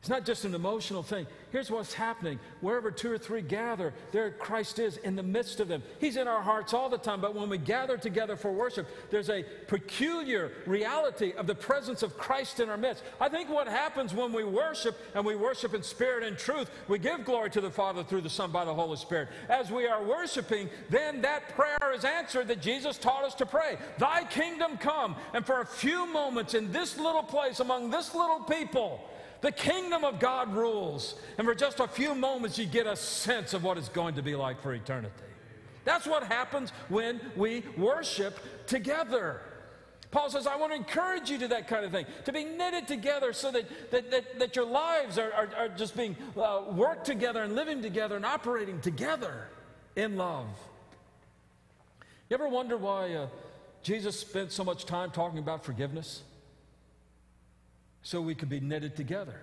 It's 0.00 0.08
not 0.08 0.24
just 0.24 0.46
an 0.46 0.54
emotional 0.54 1.02
thing. 1.02 1.26
Here's 1.52 1.70
what's 1.70 1.92
happening. 1.92 2.38
Wherever 2.62 2.90
two 2.90 3.12
or 3.12 3.18
three 3.18 3.42
gather, 3.42 3.92
there 4.12 4.30
Christ 4.30 4.78
is 4.78 4.96
in 4.96 5.14
the 5.14 5.22
midst 5.22 5.60
of 5.60 5.68
them. 5.68 5.82
He's 5.98 6.16
in 6.16 6.26
our 6.26 6.40
hearts 6.40 6.72
all 6.72 6.88
the 6.88 6.96
time, 6.96 7.20
but 7.20 7.34
when 7.34 7.50
we 7.50 7.58
gather 7.58 7.98
together 7.98 8.34
for 8.34 8.50
worship, 8.50 8.86
there's 9.10 9.28
a 9.28 9.44
peculiar 9.66 10.52
reality 10.64 11.34
of 11.36 11.46
the 11.46 11.54
presence 11.54 12.02
of 12.02 12.16
Christ 12.16 12.60
in 12.60 12.70
our 12.70 12.78
midst. 12.78 13.02
I 13.20 13.28
think 13.28 13.50
what 13.50 13.68
happens 13.68 14.14
when 14.14 14.32
we 14.32 14.42
worship, 14.42 14.98
and 15.14 15.22
we 15.22 15.36
worship 15.36 15.74
in 15.74 15.82
spirit 15.82 16.24
and 16.24 16.38
truth, 16.38 16.70
we 16.88 16.98
give 16.98 17.26
glory 17.26 17.50
to 17.50 17.60
the 17.60 17.70
Father 17.70 18.02
through 18.02 18.22
the 18.22 18.30
Son 18.30 18.50
by 18.50 18.64
the 18.64 18.72
Holy 18.72 18.96
Spirit. 18.96 19.28
As 19.50 19.70
we 19.70 19.86
are 19.86 20.02
worshiping, 20.02 20.70
then 20.88 21.20
that 21.20 21.50
prayer 21.50 21.92
is 21.94 22.06
answered 22.06 22.48
that 22.48 22.62
Jesus 22.62 22.96
taught 22.96 23.24
us 23.24 23.34
to 23.34 23.44
pray 23.44 23.76
Thy 23.98 24.24
kingdom 24.24 24.78
come. 24.78 25.16
And 25.34 25.44
for 25.44 25.60
a 25.60 25.66
few 25.66 26.06
moments 26.06 26.54
in 26.54 26.72
this 26.72 26.96
little 26.96 27.22
place, 27.22 27.60
among 27.60 27.90
this 27.90 28.14
little 28.14 28.40
people, 28.40 29.04
the 29.40 29.52
kingdom 29.52 30.04
of 30.04 30.20
God 30.20 30.54
rules. 30.54 31.14
And 31.38 31.46
for 31.46 31.54
just 31.54 31.80
a 31.80 31.88
few 31.88 32.14
moments, 32.14 32.58
you 32.58 32.66
get 32.66 32.86
a 32.86 32.96
sense 32.96 33.54
of 33.54 33.64
what 33.64 33.78
it's 33.78 33.88
going 33.88 34.14
to 34.14 34.22
be 34.22 34.34
like 34.34 34.60
for 34.62 34.74
eternity. 34.74 35.14
That's 35.84 36.06
what 36.06 36.24
happens 36.24 36.70
when 36.88 37.20
we 37.36 37.62
worship 37.76 38.38
together. 38.66 39.40
Paul 40.10 40.28
says, 40.28 40.46
I 40.46 40.56
want 40.56 40.72
to 40.72 40.76
encourage 40.76 41.30
you 41.30 41.38
to 41.38 41.48
that 41.48 41.68
kind 41.68 41.84
of 41.84 41.92
thing, 41.92 42.04
to 42.24 42.32
be 42.32 42.44
knitted 42.44 42.88
together 42.88 43.32
so 43.32 43.50
that, 43.52 43.90
that, 43.92 44.10
that, 44.10 44.38
that 44.40 44.56
your 44.56 44.66
lives 44.66 45.18
are, 45.18 45.32
are, 45.32 45.48
are 45.56 45.68
just 45.68 45.96
being 45.96 46.16
uh, 46.36 46.62
worked 46.72 47.06
together 47.06 47.42
and 47.42 47.54
living 47.54 47.80
together 47.80 48.16
and 48.16 48.26
operating 48.26 48.80
together 48.80 49.46
in 49.94 50.16
love. 50.16 50.48
You 52.28 52.34
ever 52.34 52.48
wonder 52.48 52.76
why 52.76 53.14
uh, 53.14 53.26
Jesus 53.82 54.18
spent 54.18 54.52
so 54.52 54.64
much 54.64 54.84
time 54.84 55.10
talking 55.10 55.38
about 55.38 55.64
forgiveness? 55.64 56.22
So 58.02 58.20
we 58.20 58.34
could 58.34 58.48
be 58.48 58.60
knitted 58.60 58.96
together. 58.96 59.40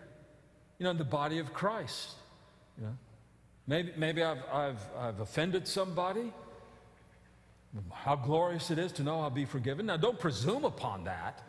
You 0.79 0.85
know, 0.85 0.91
in 0.91 0.97
the 0.97 1.03
body 1.03 1.39
of 1.39 1.53
Christ. 1.53 2.11
You 2.77 2.85
know, 2.85 2.97
maybe, 3.67 3.93
maybe 3.97 4.23
I've, 4.23 4.43
I've, 4.51 4.81
I've 4.97 5.19
offended 5.19 5.67
somebody. 5.67 6.31
How 7.91 8.15
glorious 8.15 8.71
it 8.71 8.79
is 8.79 8.91
to 8.93 9.03
know 9.03 9.21
I'll 9.21 9.29
be 9.29 9.45
forgiven. 9.45 9.85
Now, 9.85 9.97
don't 9.97 10.19
presume 10.19 10.65
upon 10.65 11.03
that. 11.03 11.43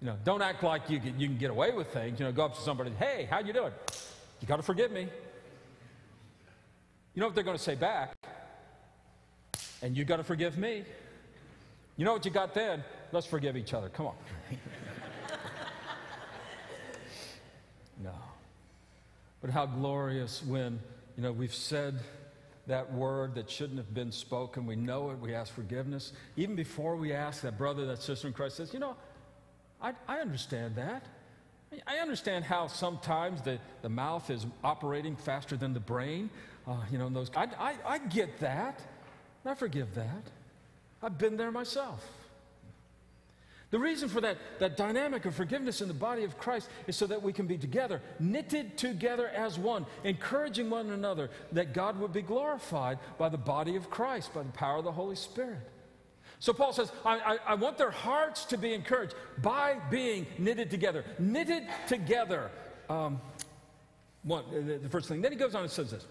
You 0.00 0.08
know, 0.08 0.16
don't 0.24 0.42
act 0.42 0.62
like 0.62 0.90
you 0.90 1.00
can, 1.00 1.18
you 1.18 1.26
can 1.26 1.38
get 1.38 1.50
away 1.50 1.72
with 1.72 1.88
things. 1.88 2.20
You 2.20 2.26
know, 2.26 2.32
go 2.32 2.44
up 2.44 2.54
to 2.54 2.60
somebody, 2.60 2.90
hey, 2.98 3.26
how 3.30 3.40
you 3.40 3.52
doing? 3.52 3.72
You 4.40 4.46
got 4.46 4.56
to 4.56 4.62
forgive 4.62 4.90
me. 4.90 5.08
You 7.14 7.20
know 7.20 7.26
what 7.26 7.34
they're 7.34 7.44
going 7.44 7.56
to 7.56 7.62
say 7.62 7.74
back? 7.74 8.14
And 9.80 9.96
you 9.96 10.04
got 10.04 10.18
to 10.18 10.24
forgive 10.24 10.58
me. 10.58 10.84
You 11.96 12.04
know 12.04 12.12
what 12.12 12.24
you 12.26 12.30
got 12.30 12.52
then? 12.52 12.84
Let's 13.12 13.26
forgive 13.26 13.56
each 13.56 13.72
other. 13.72 13.88
Come 13.88 14.06
on. 14.06 14.14
But 19.46 19.52
how 19.52 19.66
glorious 19.66 20.42
when, 20.42 20.80
you 21.16 21.22
know, 21.22 21.30
we've 21.30 21.54
said 21.54 22.00
that 22.66 22.92
word 22.92 23.36
that 23.36 23.48
shouldn't 23.48 23.78
have 23.78 23.94
been 23.94 24.10
spoken. 24.10 24.66
We 24.66 24.74
know 24.74 25.10
it. 25.10 25.20
We 25.20 25.36
ask 25.36 25.54
forgiveness. 25.54 26.12
Even 26.36 26.56
before 26.56 26.96
we 26.96 27.12
ask, 27.12 27.42
that 27.42 27.56
brother, 27.56 27.86
that 27.86 28.02
sister 28.02 28.26
in 28.26 28.32
Christ 28.32 28.56
says, 28.56 28.74
you 28.74 28.80
know, 28.80 28.96
I, 29.80 29.92
I 30.08 30.18
understand 30.18 30.74
that. 30.74 31.04
I 31.86 31.98
understand 31.98 32.44
how 32.44 32.66
sometimes 32.66 33.40
the, 33.40 33.60
the 33.82 33.88
mouth 33.88 34.30
is 34.30 34.46
operating 34.64 35.14
faster 35.14 35.56
than 35.56 35.74
the 35.74 35.78
brain. 35.78 36.28
Uh, 36.66 36.78
you 36.90 36.98
know, 36.98 37.08
those. 37.08 37.30
I, 37.36 37.46
I, 37.56 37.74
I 37.86 37.98
get 37.98 38.40
that. 38.40 38.80
I 39.44 39.54
forgive 39.54 39.94
that. 39.94 40.24
I've 41.04 41.18
been 41.18 41.36
there 41.36 41.52
myself. 41.52 42.04
The 43.70 43.78
reason 43.78 44.08
for 44.08 44.20
that, 44.20 44.38
that 44.60 44.76
dynamic 44.76 45.24
of 45.24 45.34
forgiveness 45.34 45.80
in 45.80 45.88
the 45.88 45.94
body 45.94 46.22
of 46.22 46.38
Christ 46.38 46.68
is 46.86 46.96
so 46.96 47.06
that 47.08 47.20
we 47.20 47.32
can 47.32 47.46
be 47.46 47.58
together, 47.58 48.00
knitted 48.20 48.78
together 48.78 49.28
as 49.28 49.58
one, 49.58 49.86
encouraging 50.04 50.70
one 50.70 50.90
another 50.90 51.30
that 51.52 51.74
God 51.74 51.98
would 51.98 52.12
be 52.12 52.22
glorified 52.22 52.98
by 53.18 53.28
the 53.28 53.38
body 53.38 53.74
of 53.74 53.90
Christ, 53.90 54.32
by 54.32 54.44
the 54.44 54.52
power 54.52 54.78
of 54.78 54.84
the 54.84 54.92
Holy 54.92 55.16
Spirit. 55.16 55.68
So 56.38 56.52
Paul 56.52 56.72
says, 56.72 56.92
I, 57.04 57.18
I, 57.18 57.38
I 57.48 57.54
want 57.54 57.76
their 57.78 57.90
hearts 57.90 58.44
to 58.46 58.58
be 58.58 58.72
encouraged 58.72 59.14
by 59.42 59.78
being 59.90 60.26
knitted 60.38 60.70
together. 60.70 61.04
Knitted 61.18 61.64
together. 61.88 62.50
Um, 62.88 63.20
one, 64.22 64.44
the, 64.82 64.88
first 64.88 65.08
thing. 65.08 65.22
Then 65.22 65.32
he 65.32 65.38
goes 65.38 65.54
on 65.54 65.62
and 65.62 65.70
says 65.70 65.90
this. 65.90 66.06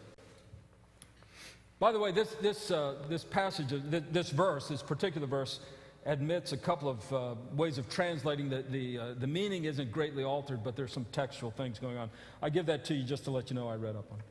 By 1.79 1.91
the 1.91 1.99
way, 1.99 2.11
this, 2.11 2.33
this, 2.41 2.71
uh, 2.71 2.95
this 3.07 3.23
passage, 3.23 3.67
this 3.69 4.29
verse, 4.29 4.69
this 4.69 4.81
particular 4.81 5.27
verse, 5.27 5.59
admits 6.05 6.51
a 6.51 6.57
couple 6.57 6.87
of 6.87 7.13
uh, 7.13 7.35
ways 7.55 7.77
of 7.77 7.89
translating 7.89 8.49
that 8.49 8.71
the, 8.71 8.97
uh, 8.97 9.13
the 9.17 9.27
meaning 9.27 9.65
isn't 9.65 9.91
greatly 9.91 10.23
altered, 10.23 10.63
but 10.63 10.75
there's 10.75 10.93
some 10.93 11.05
textual 11.11 11.51
things 11.51 11.79
going 11.79 11.97
on. 11.97 12.09
I 12.41 12.49
give 12.49 12.67
that 12.67 12.85
to 12.85 12.93
you 12.93 13.03
just 13.03 13.23
to 13.23 13.31
let 13.31 13.49
you 13.49 13.55
know 13.55 13.67
I 13.67 13.75
read 13.75 13.95
up 13.95 14.11
on 14.11 14.19
it. 14.19 14.25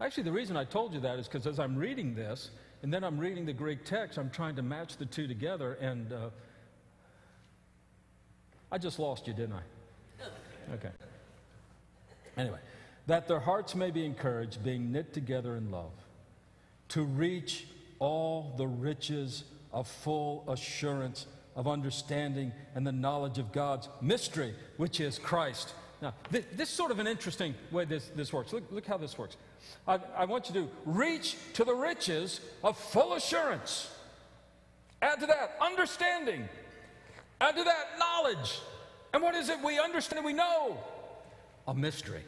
Actually, 0.00 0.24
the 0.24 0.32
reason 0.32 0.56
I 0.56 0.64
told 0.64 0.92
you 0.94 1.00
that 1.00 1.18
is 1.18 1.28
because 1.28 1.46
as 1.46 1.58
I'm 1.58 1.76
reading 1.76 2.14
this, 2.14 2.50
And 2.84 2.92
then 2.92 3.02
I'm 3.02 3.16
reading 3.16 3.46
the 3.46 3.52
Greek 3.54 3.86
text, 3.86 4.18
I'm 4.18 4.28
trying 4.28 4.56
to 4.56 4.62
match 4.62 4.98
the 4.98 5.06
two 5.06 5.26
together, 5.26 5.72
and 5.80 6.12
uh, 6.12 6.28
I 8.70 8.76
just 8.76 8.98
lost 8.98 9.26
you, 9.26 9.32
didn't 9.32 9.54
I? 9.54 9.62
Okay. 10.74 10.90
Anyway, 12.38 12.58
that 13.06 13.28
their 13.28 13.40
hearts 13.40 13.74
may 13.74 13.90
be 13.90 14.04
encouraged, 14.04 14.62
being 14.62 14.92
knit 14.92 15.14
together 15.14 15.56
in 15.56 15.70
love, 15.70 15.92
to 16.88 17.04
reach 17.04 17.66
all 18.04 18.52
the 18.56 18.66
riches 18.66 19.44
of 19.72 19.88
full 19.88 20.44
assurance 20.48 21.26
of 21.56 21.66
understanding 21.66 22.52
and 22.74 22.86
the 22.86 22.92
knowledge 22.92 23.38
of 23.38 23.50
God's 23.50 23.88
mystery, 24.02 24.54
which 24.76 25.00
is 25.00 25.18
Christ. 25.18 25.72
Now, 26.02 26.12
this, 26.30 26.44
this 26.54 26.68
is 26.68 26.74
sort 26.74 26.90
of 26.90 26.98
an 26.98 27.06
interesting 27.06 27.54
way 27.70 27.86
this, 27.86 28.10
this 28.14 28.32
works. 28.32 28.52
Look, 28.52 28.64
look 28.70 28.86
how 28.86 28.98
this 28.98 29.16
works. 29.16 29.36
I, 29.88 29.98
I 30.16 30.26
want 30.26 30.48
you 30.48 30.54
to 30.54 30.68
reach 30.84 31.36
to 31.54 31.64
the 31.64 31.74
riches 31.74 32.40
of 32.62 32.76
full 32.76 33.14
assurance. 33.14 33.90
Add 35.00 35.20
to 35.20 35.26
that 35.26 35.56
understanding. 35.60 36.46
Add 37.40 37.56
to 37.56 37.64
that 37.64 37.98
knowledge. 37.98 38.60
And 39.14 39.22
what 39.22 39.34
is 39.34 39.48
it 39.48 39.58
we 39.64 39.78
understand 39.78 40.18
and 40.18 40.26
we 40.26 40.34
know? 40.34 40.76
A 41.66 41.74
mystery. 41.74 42.22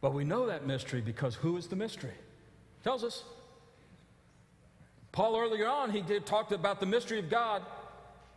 But 0.00 0.14
we 0.14 0.22
know 0.22 0.46
that 0.46 0.64
mystery 0.64 1.00
because 1.00 1.34
who 1.34 1.56
is 1.56 1.66
the 1.66 1.76
mystery? 1.76 2.14
Tells 2.84 3.02
us. 3.02 3.24
Paul 5.18 5.36
earlier 5.36 5.66
on, 5.66 5.90
he 5.90 6.00
did 6.00 6.26
talk 6.26 6.52
about 6.52 6.78
the 6.78 6.86
mystery 6.86 7.18
of 7.18 7.28
God. 7.28 7.60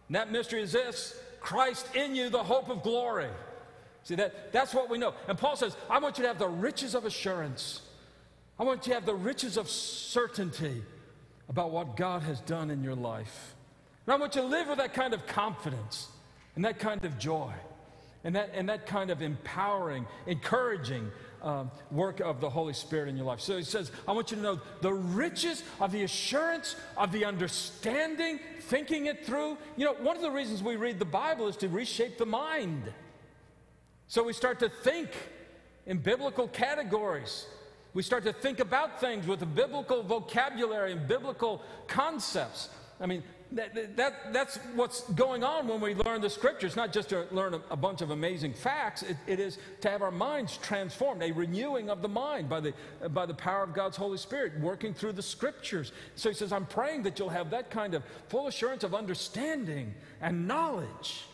And 0.07 0.15
that 0.15 0.31
mystery 0.31 0.63
is 0.63 0.71
this 0.71 1.15
Christ 1.39 1.85
in 1.95 2.15
you, 2.15 2.31
the 2.31 2.43
hope 2.43 2.69
of 2.69 2.81
glory. 2.81 3.29
See, 4.01 4.15
that, 4.15 4.51
that's 4.51 4.73
what 4.73 4.89
we 4.89 4.97
know. 4.97 5.13
And 5.27 5.37
Paul 5.37 5.55
says, 5.55 5.77
I 5.91 5.99
want 5.99 6.17
you 6.17 6.23
to 6.23 6.27
have 6.29 6.39
the 6.39 6.49
riches 6.49 6.95
of 6.95 7.05
assurance. 7.05 7.81
I 8.57 8.63
want 8.63 8.87
you 8.87 8.93
to 8.93 8.95
have 8.95 9.05
the 9.05 9.13
riches 9.13 9.57
of 9.57 9.69
certainty 9.69 10.81
about 11.49 11.69
what 11.69 11.95
God 11.95 12.23
has 12.23 12.39
done 12.41 12.71
in 12.71 12.83
your 12.83 12.95
life. 12.95 13.53
And 14.07 14.15
I 14.15 14.17
want 14.17 14.33
you 14.33 14.41
to 14.41 14.47
live 14.47 14.67
with 14.67 14.79
that 14.79 14.95
kind 14.95 15.13
of 15.13 15.27
confidence 15.27 16.07
and 16.55 16.65
that 16.65 16.79
kind 16.79 17.05
of 17.05 17.19
joy 17.19 17.53
and 18.23 18.35
that, 18.35 18.53
and 18.55 18.69
that 18.69 18.87
kind 18.87 19.11
of 19.11 19.21
empowering, 19.21 20.07
encouraging 20.25 21.11
um, 21.41 21.71
work 21.89 22.19
of 22.19 22.39
the 22.39 22.49
Holy 22.49 22.73
Spirit 22.73 23.09
in 23.09 23.17
your 23.17 23.25
life. 23.25 23.39
So 23.39 23.57
he 23.57 23.63
says, 23.63 23.91
I 24.07 24.11
want 24.11 24.31
you 24.31 24.37
to 24.37 24.43
know 24.43 24.59
the 24.81 24.93
riches 24.93 25.63
of 25.79 25.91
the 25.91 26.03
assurance, 26.03 26.75
of 26.97 27.11
the 27.11 27.25
understanding, 27.25 28.39
thinking 28.61 29.07
it 29.07 29.25
through. 29.25 29.57
You 29.75 29.85
know, 29.85 29.93
one 29.93 30.15
of 30.15 30.21
the 30.21 30.31
reasons 30.31 30.61
we 30.61 30.75
read 30.75 30.99
the 30.99 31.05
Bible 31.05 31.47
is 31.47 31.57
to 31.57 31.67
reshape 31.67 32.17
the 32.17 32.25
mind. 32.25 32.91
So 34.07 34.23
we 34.23 34.33
start 34.33 34.59
to 34.59 34.69
think 34.69 35.09
in 35.85 35.97
biblical 35.97 36.47
categories. 36.47 37.47
We 37.93 38.03
start 38.03 38.23
to 38.25 38.33
think 38.33 38.59
about 38.59 39.01
things 39.01 39.27
with 39.27 39.41
a 39.41 39.45
biblical 39.45 40.03
vocabulary 40.03 40.91
and 40.91 41.07
biblical 41.07 41.61
concepts. 41.87 42.69
I 42.99 43.05
mean, 43.05 43.23
that, 43.53 43.97
that, 43.97 44.33
that's 44.33 44.57
what's 44.75 45.01
going 45.11 45.43
on 45.43 45.67
when 45.67 45.81
we 45.81 45.93
learn 45.93 46.21
the 46.21 46.29
scriptures, 46.29 46.75
not 46.75 46.93
just 46.93 47.09
to 47.09 47.27
learn 47.31 47.53
a, 47.53 47.61
a 47.69 47.75
bunch 47.75 48.01
of 48.01 48.11
amazing 48.11 48.53
facts, 48.53 49.03
it, 49.03 49.17
it 49.27 49.39
is 49.39 49.57
to 49.81 49.89
have 49.89 50.01
our 50.01 50.11
minds 50.11 50.57
transformed, 50.57 51.21
a 51.21 51.31
renewing 51.31 51.89
of 51.89 52.01
the 52.01 52.07
mind 52.07 52.47
by 52.47 52.59
the, 52.61 52.73
by 53.09 53.25
the 53.25 53.33
power 53.33 53.63
of 53.63 53.73
God's 53.73 53.97
Holy 53.97 54.17
Spirit, 54.17 54.59
working 54.59 54.93
through 54.93 55.13
the 55.13 55.21
scriptures. 55.21 55.91
So 56.15 56.29
he 56.29 56.35
says, 56.35 56.53
I'm 56.53 56.65
praying 56.65 57.03
that 57.03 57.19
you'll 57.19 57.29
have 57.29 57.49
that 57.49 57.69
kind 57.69 57.93
of 57.93 58.03
full 58.29 58.47
assurance 58.47 58.83
of 58.83 58.95
understanding 58.95 59.93
and 60.21 60.47
knowledge 60.47 61.25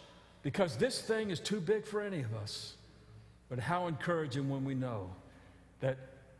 because 0.41 0.77
this 0.77 1.01
thing 1.01 1.29
is 1.29 1.39
too 1.39 1.59
big 1.59 1.85
for 1.85 2.01
any 2.01 2.21
of 2.21 2.33
us. 2.33 2.73
But 3.49 3.59
how 3.59 3.87
encouraging 3.87 4.49
when 4.49 4.65
we 4.65 4.73
know 4.73 5.11
that 5.81 5.97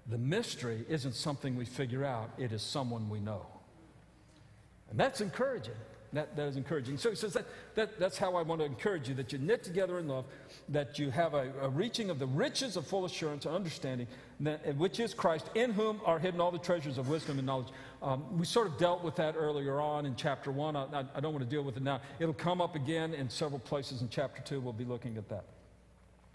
the 0.09 0.17
mystery 0.17 0.85
isn't 0.89 1.13
something 1.13 1.55
we 1.55 1.65
figure 1.65 2.03
out, 2.03 2.31
it 2.37 2.51
is 2.51 2.61
someone 2.61 3.09
we 3.09 3.19
know. 3.19 3.45
And 4.89 4.99
that's 4.99 5.21
encouraging. 5.21 5.75
That, 6.13 6.37
that 6.37 6.47
is 6.47 6.55
encouraging. 6.55 6.97
So 6.97 7.09
he 7.09 7.17
says 7.17 7.33
that, 7.33 7.45
that 7.75 7.99
that's 7.99 8.17
how 8.17 8.35
I 8.35 8.41
want 8.41 8.61
to 8.61 8.65
encourage 8.65 9.09
you 9.09 9.15
that 9.15 9.33
you 9.33 9.39
knit 9.39 9.61
together 9.61 9.99
in 9.99 10.07
love, 10.07 10.23
that 10.69 10.97
you 10.97 11.11
have 11.11 11.33
a, 11.33 11.51
a 11.61 11.67
reaching 11.67 12.09
of 12.09 12.17
the 12.17 12.25
riches 12.25 12.77
of 12.77 12.87
full 12.87 13.03
assurance 13.03 13.45
and 13.45 13.53
understanding, 13.53 14.07
that, 14.39 14.77
which 14.77 15.01
is 15.01 15.13
Christ, 15.13 15.49
in 15.53 15.73
whom 15.73 15.99
are 16.05 16.17
hidden 16.17 16.39
all 16.39 16.49
the 16.49 16.59
treasures 16.59 16.97
of 16.97 17.09
wisdom 17.09 17.39
and 17.39 17.45
knowledge. 17.45 17.67
Um, 18.01 18.37
we 18.37 18.45
sort 18.45 18.67
of 18.67 18.77
dealt 18.77 19.03
with 19.03 19.17
that 19.17 19.35
earlier 19.37 19.81
on 19.81 20.05
in 20.05 20.15
chapter 20.15 20.49
one. 20.49 20.77
I, 20.77 20.85
I, 20.85 21.05
I 21.15 21.19
don't 21.19 21.33
want 21.33 21.43
to 21.43 21.49
deal 21.49 21.63
with 21.63 21.75
it 21.75 21.83
now. 21.83 21.99
It'll 22.19 22.33
come 22.33 22.61
up 22.61 22.75
again 22.75 23.13
in 23.13 23.29
several 23.29 23.59
places 23.59 24.01
in 24.01 24.07
chapter 24.07 24.41
two. 24.41 24.61
We'll 24.61 24.71
be 24.71 24.85
looking 24.85 25.17
at 25.17 25.27
that. 25.27 25.43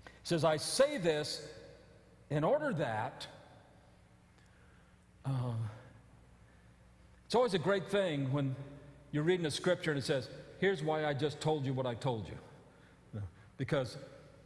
He 0.05 0.11
says, 0.25 0.45
I 0.45 0.59
say 0.59 0.99
this 0.99 1.49
in 2.29 2.45
order 2.45 2.75
that. 2.75 3.27
Uh, 5.25 5.55
it's 7.33 7.35
always 7.35 7.55
a 7.55 7.59
great 7.59 7.88
thing 7.88 8.31
when 8.31 8.55
you're 9.11 9.23
reading 9.23 9.47
a 9.47 9.51
scripture 9.51 9.90
and 9.90 9.99
it 9.99 10.05
says, 10.05 10.29
Here's 10.59 10.83
why 10.83 11.07
I 11.07 11.14
just 11.14 11.40
told 11.40 11.64
you 11.64 11.73
what 11.73 11.87
I 11.87 11.95
told 11.95 12.29
you. 12.29 13.23
Because 13.57 13.97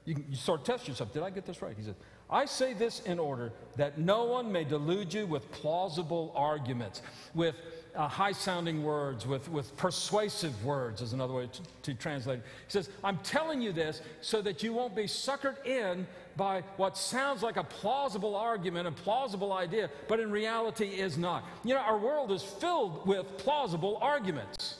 you, 0.04 0.14
can, 0.14 0.24
you 0.30 0.36
sort 0.36 0.60
of 0.60 0.66
test 0.66 0.86
yourself. 0.86 1.12
Did 1.12 1.24
I 1.24 1.30
get 1.30 1.44
this 1.44 1.62
right? 1.62 1.74
He 1.76 1.82
says, 1.82 1.96
I 2.30 2.44
say 2.44 2.74
this 2.74 3.00
in 3.00 3.18
order 3.18 3.52
that 3.74 3.98
no 3.98 4.26
one 4.26 4.52
may 4.52 4.62
delude 4.62 5.12
you 5.12 5.26
with 5.26 5.50
plausible 5.50 6.32
arguments, 6.36 7.02
with 7.34 7.56
uh, 7.96 8.06
high 8.06 8.30
sounding 8.30 8.84
words, 8.84 9.26
with, 9.26 9.48
with 9.50 9.76
persuasive 9.76 10.64
words, 10.64 11.02
is 11.02 11.12
another 11.12 11.34
way 11.34 11.48
to, 11.48 11.62
to 11.82 11.94
translate 11.94 12.38
it. 12.38 12.44
He 12.68 12.70
says, 12.70 12.88
I'm 13.02 13.18
telling 13.18 13.60
you 13.60 13.72
this 13.72 14.00
so 14.20 14.40
that 14.42 14.62
you 14.62 14.72
won't 14.72 14.94
be 14.94 15.06
suckered 15.06 15.66
in 15.66 16.06
by 16.36 16.62
what 16.76 16.96
sounds 16.96 17.42
like 17.42 17.56
a 17.56 17.64
plausible 17.64 18.36
argument, 18.36 18.86
a 18.86 18.92
plausible 18.92 19.52
idea, 19.52 19.90
but 20.08 20.20
in 20.20 20.30
reality 20.30 20.86
is 20.86 21.16
not. 21.16 21.44
You 21.64 21.74
know, 21.74 21.80
our 21.80 21.98
world 21.98 22.30
is 22.30 22.42
filled 22.42 23.06
with 23.06 23.26
plausible 23.38 23.98
arguments. 24.00 24.76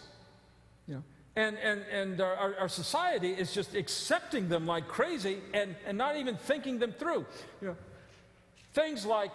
You 0.86 0.96
know, 0.96 1.02
and, 1.34 1.56
and, 1.58 1.82
and 1.90 2.20
our, 2.20 2.56
our 2.60 2.68
society 2.68 3.30
is 3.30 3.52
just 3.52 3.74
accepting 3.74 4.48
them 4.48 4.66
like 4.66 4.86
crazy 4.86 5.38
and, 5.54 5.74
and 5.86 5.96
not 5.96 6.16
even 6.16 6.36
thinking 6.36 6.78
them 6.78 6.92
through. 6.92 7.26
You 7.60 7.68
know, 7.68 7.76
things 8.74 9.06
like 9.06 9.32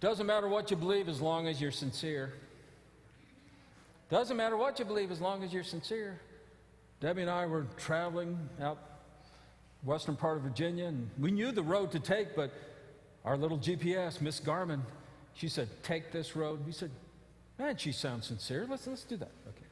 doesn't 0.00 0.26
matter 0.26 0.48
what 0.48 0.68
you 0.68 0.76
believe 0.76 1.08
as 1.08 1.20
long 1.20 1.46
as 1.46 1.60
you're 1.60 1.70
sincere. 1.70 2.32
Doesn't 4.10 4.36
matter 4.36 4.56
what 4.56 4.80
you 4.80 4.84
believe 4.84 5.12
as 5.12 5.20
long 5.20 5.44
as 5.44 5.52
you're 5.52 5.62
sincere. 5.62 6.20
Debbie 7.00 7.22
and 7.22 7.30
I 7.30 7.46
were 7.46 7.66
traveling 7.76 8.36
out 8.60 8.78
western 9.84 10.16
part 10.16 10.36
of 10.36 10.42
Virginia, 10.42 10.86
and 10.86 11.10
we 11.18 11.30
knew 11.30 11.52
the 11.52 11.62
road 11.62 11.90
to 11.92 11.98
take, 11.98 12.36
but 12.36 12.52
our 13.24 13.36
little 13.36 13.58
GPS, 13.58 14.20
Miss 14.20 14.40
Garmin, 14.40 14.80
she 15.34 15.48
said, 15.48 15.68
Take 15.82 16.12
this 16.12 16.36
road. 16.36 16.64
We 16.66 16.72
said, 16.72 16.90
Man, 17.58 17.76
she 17.76 17.92
sounds 17.92 18.26
sincere. 18.26 18.66
Let's, 18.68 18.86
let's 18.86 19.04
do 19.04 19.16
that. 19.18 19.30
Okay. 19.48 19.66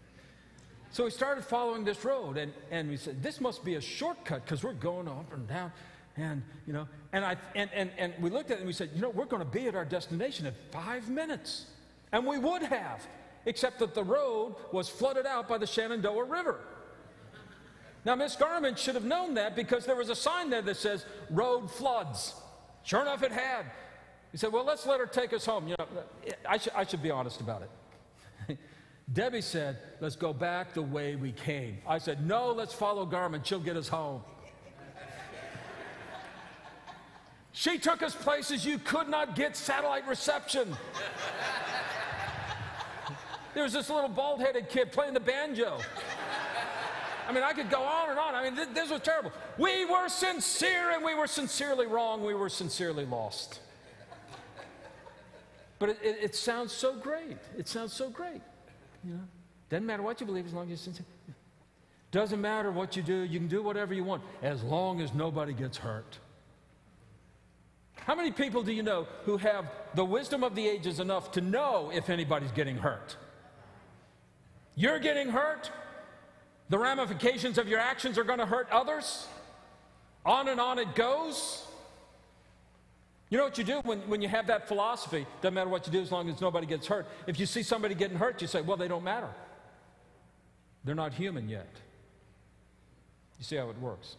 So 0.93 1.05
we 1.05 1.11
started 1.11 1.45
following 1.45 1.85
this 1.85 2.05
road, 2.05 2.37
and, 2.37 2.53
and 2.71 2.89
we 2.89 2.97
said, 2.97 3.23
This 3.23 3.41
must 3.41 3.65
be 3.65 3.75
a 3.75 3.81
shortcut 3.81 4.45
because 4.45 4.63
we're 4.63 4.73
going 4.73 5.09
up 5.09 5.33
and 5.33 5.47
down. 5.49 5.73
And, 6.17 6.43
you 6.67 6.73
know, 6.73 6.89
and, 7.13 7.25
I, 7.25 7.37
and, 7.55 7.71
and, 7.73 7.91
and 7.97 8.15
we 8.21 8.31
looked 8.31 8.51
at 8.51 8.57
it 8.57 8.61
and 8.61 8.67
we 8.67 8.73
said, 8.73 8.91
you 8.95 9.01
know, 9.01 9.11
we're 9.11 9.27
going 9.27 9.43
to 9.43 9.49
be 9.49 9.69
at 9.69 9.75
our 9.75 9.85
destination 9.85 10.47
in 10.47 10.55
five 10.71 11.09
minutes. 11.09 11.67
And 12.13 12.27
we 12.27 12.37
would 12.39 12.63
have, 12.63 13.07
except 13.47 13.79
that 13.79 13.95
the 13.95 14.05
road 14.05 14.57
was 14.73 14.89
flooded 14.89 15.25
out 15.25 15.49
by 15.49 15.57
the 15.57 15.67
Shenandoah 15.67 16.25
River. 16.25 16.61
Now, 18.05 18.15
Miss 18.15 18.35
Garmin 18.35 18.79
should 18.79 18.95
have 18.95 19.05
known 19.05 19.35
that 19.35 19.55
because 19.55 19.85
there 19.85 19.97
was 19.97 20.09
a 20.09 20.15
sign 20.15 20.49
there 20.49 20.63
that 20.63 20.77
says, 20.77 21.05
road 21.29 21.71
floods. 21.71 22.35
Sure 22.83 23.03
enough, 23.03 23.23
it 23.23 23.33
had. 23.33 23.67
He 24.33 24.39
said, 24.39 24.53
well, 24.53 24.65
let's 24.65 24.87
let 24.87 25.01
her 25.01 25.07
take 25.07 25.33
us 25.33 25.45
home. 25.45 25.69
You 25.69 25.75
know, 25.79 25.87
I, 26.49 26.57
sh- 26.57 26.69
I 26.75 26.87
should 26.87 27.03
be 27.03 27.11
honest 27.11 27.41
about 27.41 27.63
it. 28.49 28.59
Debbie 29.13 29.43
said, 29.43 29.79
let's 30.01 30.17
go 30.17 30.33
back 30.33 30.73
the 30.73 30.83
way 30.83 31.17
we 31.17 31.33
came. 31.33 31.79
I 31.87 31.99
said, 31.99 32.27
no, 32.27 32.53
let's 32.53 32.73
follow 32.73 33.05
Garmin. 33.05 33.45
She'll 33.45 33.61
get 33.61 33.77
us 33.77 33.89
home. 33.89 34.23
She 37.53 37.79
took 37.79 38.01
us 38.01 38.15
places 38.15 38.65
you 38.65 38.79
could 38.79 39.09
not 39.09 39.35
get 39.35 39.57
satellite 39.57 40.07
reception. 40.07 40.73
there 43.55 43.65
was 43.65 43.73
this 43.73 43.91
little 43.91 44.09
bald 44.09 44.41
headed 44.41 44.69
kid 44.69 44.93
playing 44.93 45.15
the 45.15 45.21
banjo. 45.21 45.79
I 47.31 47.33
mean, 47.33 47.45
I 47.45 47.53
could 47.53 47.71
go 47.71 47.81
on 47.81 48.11
and 48.11 48.19
on. 48.19 48.35
I 48.35 48.43
mean, 48.43 48.57
th- 48.57 48.71
this 48.75 48.91
was 48.91 49.01
terrible. 49.03 49.31
We 49.57 49.85
were 49.85 50.09
sincere 50.09 50.91
and 50.91 51.05
we 51.05 51.15
were 51.15 51.29
sincerely 51.29 51.87
wrong. 51.87 52.25
We 52.25 52.35
were 52.35 52.49
sincerely 52.49 53.07
lost. 53.07 53.61
But 55.79 55.91
it, 55.91 55.99
it, 56.03 56.17
it 56.23 56.35
sounds 56.35 56.73
so 56.73 56.97
great. 56.97 57.37
It 57.57 57.69
sounds 57.69 57.93
so 57.93 58.11
great. 58.11 58.41
You 59.05 59.13
know, 59.13 59.21
doesn't 59.69 59.87
matter 59.87 60.03
what 60.03 60.21
you 60.21 60.27
believe 60.27 60.45
as 60.45 60.53
long 60.53 60.65
as 60.65 60.71
you're 60.71 60.77
sincere. 60.79 61.07
Doesn't 62.11 62.41
matter 62.41 62.73
what 62.73 62.97
you 62.97 63.03
do. 63.05 63.21
You 63.21 63.39
can 63.39 63.47
do 63.47 63.63
whatever 63.63 63.95
you 63.95 64.03
want 64.03 64.25
as 64.43 64.65
long 64.65 65.01
as 65.01 65.15
nobody 65.15 65.53
gets 65.53 65.79
hurt. 65.79 66.19
How 67.95 68.17
many 68.17 68.33
people 68.33 68.65
do 68.65 68.73
you 68.73 68.83
know 68.83 69.07
who 69.23 69.37
have 69.37 69.67
the 69.95 70.05
wisdom 70.05 70.43
of 70.43 70.57
the 70.57 70.67
ages 70.67 70.99
enough 70.99 71.31
to 71.33 71.41
know 71.41 71.93
if 71.95 72.11
anybody's 72.11 72.51
getting 72.51 72.77
hurt? 72.77 73.17
You're 74.75 74.99
getting 74.99 75.29
hurt. 75.29 75.71
The 76.71 76.79
ramifications 76.79 77.59
of 77.59 77.69
your 77.69 77.81
actions 77.81 78.17
are 78.17 78.25
going 78.25 78.39
to 78.39 78.47
hurt 78.47 78.69
others. 78.71 79.27
On 80.25 80.49
and 80.49 80.61
on 80.61 80.79
it 80.79 80.95
goes. 80.95 81.67
You 83.29 83.39
know 83.39 83.45
what 83.45 83.59
you 83.59 83.65
do 83.65 83.81
when, 83.81 83.99
when 84.09 84.23
you 84.23 84.29
have 84.29 84.47
that 84.47 84.69
philosophy? 84.69 85.27
Doesn't 85.43 85.55
matter 85.55 85.69
what 85.69 85.87
you 85.87 85.93
do 85.93 86.01
as 86.01 86.13
long 86.13 86.29
as 86.29 86.41
nobody 86.41 86.67
gets 86.67 86.87
hurt. 86.87 87.07
If 87.27 87.39
you 87.41 87.47
see 87.47 87.65
somebody 87.65 87.95
getting 87.95 88.17
hurt, 88.17 88.41
you 88.41 88.47
say, 88.47 88.61
well, 88.61 88.77
they 88.77 88.89
don't 88.89 89.05
matter. 89.05 89.29
They're 90.85 90.95
not 90.95 91.13
human 91.13 91.49
yet. 91.49 91.69
You 93.39 93.45
see 93.45 93.57
how 93.57 93.69
it 93.71 93.79
works. 93.79 94.17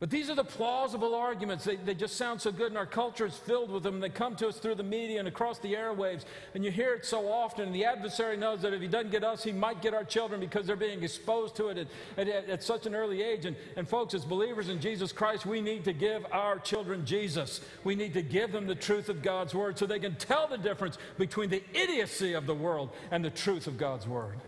But 0.00 0.10
these 0.10 0.28
are 0.28 0.34
the 0.34 0.44
plausible 0.44 1.14
arguments. 1.14 1.64
They, 1.64 1.76
they 1.76 1.94
just 1.94 2.16
sound 2.16 2.40
so 2.40 2.50
good, 2.50 2.66
and 2.66 2.76
our 2.76 2.84
culture 2.84 3.26
is 3.26 3.36
filled 3.36 3.70
with 3.70 3.84
them. 3.84 4.00
They 4.00 4.08
come 4.08 4.34
to 4.36 4.48
us 4.48 4.58
through 4.58 4.74
the 4.74 4.82
media 4.82 5.20
and 5.20 5.28
across 5.28 5.60
the 5.60 5.72
airwaves, 5.72 6.24
and 6.54 6.64
you 6.64 6.72
hear 6.72 6.94
it 6.94 7.06
so 7.06 7.28
often. 7.28 7.66
And 7.66 7.74
the 7.74 7.84
adversary 7.84 8.36
knows 8.36 8.60
that 8.62 8.74
if 8.74 8.82
he 8.82 8.88
doesn't 8.88 9.12
get 9.12 9.22
us, 9.22 9.44
he 9.44 9.52
might 9.52 9.80
get 9.80 9.94
our 9.94 10.04
children 10.04 10.40
because 10.40 10.66
they're 10.66 10.74
being 10.74 11.04
exposed 11.04 11.54
to 11.56 11.68
it 11.68 11.88
at, 12.16 12.28
at, 12.28 12.48
at 12.48 12.62
such 12.64 12.86
an 12.86 12.94
early 12.94 13.22
age. 13.22 13.46
And, 13.46 13.56
and 13.76 13.88
folks, 13.88 14.14
as 14.14 14.24
believers 14.24 14.68
in 14.68 14.80
Jesus 14.80 15.12
Christ, 15.12 15.46
we 15.46 15.60
need 15.60 15.84
to 15.84 15.92
give 15.92 16.26
our 16.32 16.58
children 16.58 17.06
Jesus. 17.06 17.60
We 17.84 17.94
need 17.94 18.14
to 18.14 18.22
give 18.22 18.50
them 18.50 18.66
the 18.66 18.74
truth 18.74 19.08
of 19.08 19.22
God's 19.22 19.54
Word 19.54 19.78
so 19.78 19.86
they 19.86 20.00
can 20.00 20.16
tell 20.16 20.48
the 20.48 20.58
difference 20.58 20.98
between 21.18 21.50
the 21.50 21.62
idiocy 21.72 22.32
of 22.32 22.46
the 22.46 22.54
world 22.54 22.90
and 23.12 23.24
the 23.24 23.30
truth 23.30 23.68
of 23.68 23.78
God's 23.78 24.08
Word. 24.08 24.38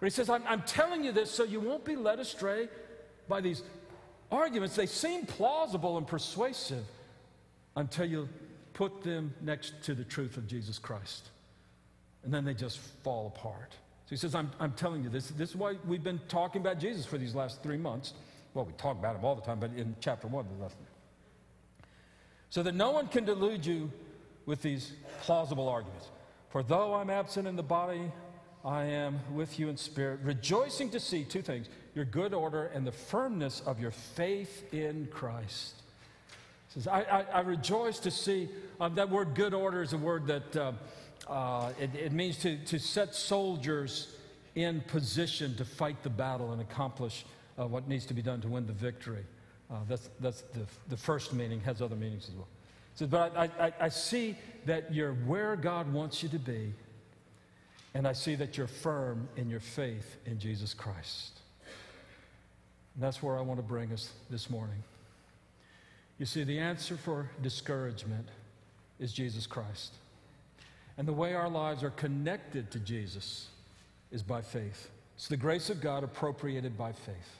But 0.00 0.06
he 0.06 0.10
says, 0.10 0.28
I'm, 0.28 0.42
I'm 0.48 0.62
telling 0.62 1.04
you 1.04 1.12
this 1.12 1.30
so 1.30 1.44
you 1.44 1.60
won't 1.60 1.84
be 1.84 1.94
led 1.94 2.18
astray 2.18 2.68
by 3.28 3.40
these 3.40 3.62
arguments, 4.30 4.76
they 4.76 4.86
seem 4.86 5.26
plausible 5.26 5.98
and 5.98 6.06
persuasive 6.06 6.84
until 7.76 8.04
you 8.04 8.28
put 8.72 9.02
them 9.02 9.34
next 9.40 9.82
to 9.84 9.94
the 9.94 10.04
truth 10.04 10.36
of 10.36 10.46
Jesus 10.46 10.78
Christ. 10.78 11.30
And 12.24 12.32
then 12.32 12.44
they 12.44 12.54
just 12.54 12.78
fall 12.78 13.32
apart. 13.34 13.72
So 14.06 14.10
he 14.10 14.16
says, 14.16 14.34
I'm, 14.34 14.50
I'm 14.58 14.72
telling 14.72 15.02
you 15.02 15.08
this. 15.08 15.28
This 15.28 15.50
is 15.50 15.56
why 15.56 15.76
we've 15.86 16.02
been 16.02 16.20
talking 16.28 16.60
about 16.60 16.78
Jesus 16.78 17.06
for 17.06 17.18
these 17.18 17.34
last 17.34 17.62
three 17.62 17.76
months. 17.76 18.14
Well, 18.54 18.64
we 18.64 18.72
talk 18.72 18.98
about 18.98 19.16
him 19.16 19.24
all 19.24 19.34
the 19.34 19.42
time, 19.42 19.60
but 19.60 19.70
in 19.76 19.94
chapter 20.00 20.26
one, 20.26 20.46
the 20.56 20.62
lesson. 20.62 20.78
So 22.50 22.62
that 22.64 22.74
no 22.74 22.90
one 22.90 23.06
can 23.06 23.24
delude 23.24 23.64
you 23.64 23.90
with 24.46 24.62
these 24.62 24.92
plausible 25.22 25.68
arguments. 25.68 26.08
For 26.48 26.62
though 26.62 26.94
I'm 26.94 27.10
absent 27.10 27.46
in 27.46 27.54
the 27.54 27.62
body, 27.62 28.10
I 28.64 28.84
am 28.84 29.20
with 29.32 29.58
you 29.58 29.68
in 29.68 29.76
spirit, 29.76 30.20
rejoicing 30.22 30.90
to 30.90 31.00
see 31.00 31.24
two 31.24 31.42
things 31.42 31.68
your 31.94 32.04
good 32.04 32.32
order 32.32 32.66
and 32.66 32.86
the 32.86 32.92
firmness 32.92 33.62
of 33.66 33.80
your 33.80 33.90
faith 33.90 34.72
in 34.72 35.08
Christ. 35.10 35.74
He 36.68 36.74
says, 36.74 36.86
I, 36.86 37.02
I, 37.02 37.20
I 37.22 37.40
rejoice 37.40 37.98
to 38.00 38.10
see 38.10 38.48
um, 38.80 38.94
that 38.94 39.10
word 39.10 39.34
good 39.34 39.54
order 39.54 39.82
is 39.82 39.92
a 39.92 39.98
word 39.98 40.26
that 40.28 40.56
uh, 40.56 40.72
uh, 41.28 41.72
it, 41.80 41.94
it, 41.94 42.12
means 42.12 42.38
to, 42.38 42.56
to 42.66 42.78
set 42.78 43.14
soldiers 43.14 44.16
in 44.54 44.80
position 44.82 45.56
to 45.56 45.64
fight 45.64 46.02
the 46.02 46.10
battle 46.10 46.52
and 46.52 46.60
accomplish 46.60 47.24
uh, 47.58 47.66
what 47.66 47.88
needs 47.88 48.06
to 48.06 48.14
be 48.14 48.22
done 48.22 48.40
to 48.40 48.48
win 48.48 48.66
the 48.66 48.72
victory. 48.72 49.24
Uh, 49.70 49.76
that's 49.88 50.10
that's 50.20 50.42
the, 50.52 50.66
the 50.88 50.96
first 50.96 51.32
meaning, 51.32 51.60
has 51.60 51.80
other 51.80 51.96
meanings 51.96 52.28
as 52.28 52.34
well. 52.34 52.48
He 52.94 52.98
says, 52.98 53.08
but 53.08 53.36
I, 53.36 53.50
I, 53.58 53.72
I 53.80 53.88
see 53.88 54.36
that 54.66 54.92
you're 54.92 55.12
where 55.12 55.56
God 55.56 55.92
wants 55.92 56.22
you 56.22 56.28
to 56.30 56.38
be 56.38 56.72
and 57.94 58.06
I 58.06 58.12
see 58.12 58.34
that 58.36 58.56
you're 58.56 58.66
firm 58.66 59.28
in 59.36 59.50
your 59.50 59.60
faith 59.60 60.16
in 60.26 60.38
Jesus 60.38 60.74
Christ. 60.74 61.39
And 62.94 63.02
that's 63.02 63.22
where 63.22 63.38
I 63.38 63.40
want 63.40 63.58
to 63.58 63.66
bring 63.66 63.92
us 63.92 64.10
this 64.30 64.50
morning. 64.50 64.82
You 66.18 66.26
see, 66.26 66.44
the 66.44 66.58
answer 66.58 66.96
for 66.96 67.30
discouragement 67.42 68.28
is 68.98 69.12
Jesus 69.12 69.46
Christ. 69.46 69.94
And 70.98 71.08
the 71.08 71.12
way 71.12 71.34
our 71.34 71.48
lives 71.48 71.82
are 71.82 71.90
connected 71.90 72.70
to 72.72 72.78
Jesus 72.78 73.48
is 74.12 74.22
by 74.22 74.42
faith. 74.42 74.90
It's 75.16 75.28
the 75.28 75.36
grace 75.36 75.70
of 75.70 75.80
God 75.80 76.04
appropriated 76.04 76.76
by 76.76 76.92
faith. 76.92 77.36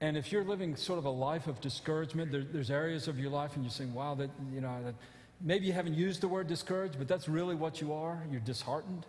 And 0.00 0.16
if 0.16 0.32
you're 0.32 0.44
living 0.44 0.76
sort 0.76 0.98
of 0.98 1.04
a 1.04 1.10
life 1.10 1.46
of 1.46 1.60
discouragement, 1.60 2.32
there, 2.32 2.44
there's 2.44 2.70
areas 2.70 3.08
of 3.08 3.18
your 3.18 3.30
life 3.30 3.54
and 3.56 3.64
you're 3.64 3.72
saying, 3.72 3.92
wow, 3.92 4.14
that, 4.14 4.30
you 4.54 4.60
know, 4.60 4.82
that, 4.84 4.94
Maybe 5.40 5.66
you 5.66 5.72
haven't 5.72 5.94
used 5.94 6.20
the 6.20 6.28
word 6.28 6.48
discouraged, 6.48 6.96
but 6.98 7.08
that's 7.08 7.28
really 7.28 7.54
what 7.54 7.80
you 7.80 7.94
are. 7.94 8.22
You're 8.30 8.40
disheartened. 8.40 9.06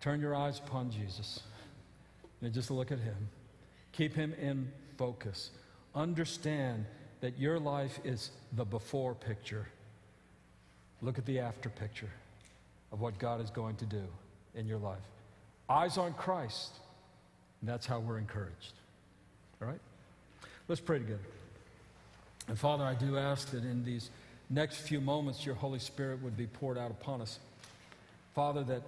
Turn 0.00 0.20
your 0.20 0.34
eyes 0.34 0.58
upon 0.58 0.90
Jesus 0.90 1.40
and 2.42 2.52
just 2.52 2.70
look 2.70 2.92
at 2.92 2.98
him. 2.98 3.28
Keep 3.92 4.14
him 4.14 4.34
in 4.34 4.70
focus. 4.96 5.50
Understand 5.94 6.84
that 7.20 7.38
your 7.38 7.58
life 7.58 7.98
is 8.04 8.30
the 8.52 8.64
before 8.64 9.14
picture. 9.14 9.66
Look 11.00 11.18
at 11.18 11.26
the 11.26 11.40
after 11.40 11.68
picture 11.68 12.10
of 12.92 13.00
what 13.00 13.18
God 13.18 13.40
is 13.40 13.50
going 13.50 13.76
to 13.76 13.86
do 13.86 14.04
in 14.54 14.66
your 14.66 14.78
life. 14.78 14.98
Eyes 15.68 15.98
on 15.98 16.14
Christ. 16.14 16.72
And 17.60 17.70
that's 17.70 17.86
how 17.86 17.98
we're 17.98 18.18
encouraged. 18.18 18.74
All 19.60 19.68
right? 19.68 19.80
Let's 20.68 20.80
pray 20.80 20.98
together. 20.98 21.20
And 22.48 22.58
Father, 22.58 22.84
I 22.84 22.94
do 22.94 23.18
ask 23.18 23.50
that 23.50 23.64
in 23.64 23.84
these 23.84 24.10
next 24.50 24.76
few 24.76 25.00
moments, 25.00 25.44
your 25.44 25.54
Holy 25.54 25.78
Spirit 25.78 26.22
would 26.22 26.36
be 26.36 26.46
poured 26.46 26.78
out 26.78 26.90
upon 26.90 27.20
us. 27.20 27.38
Father, 28.34 28.62
that 28.64 28.82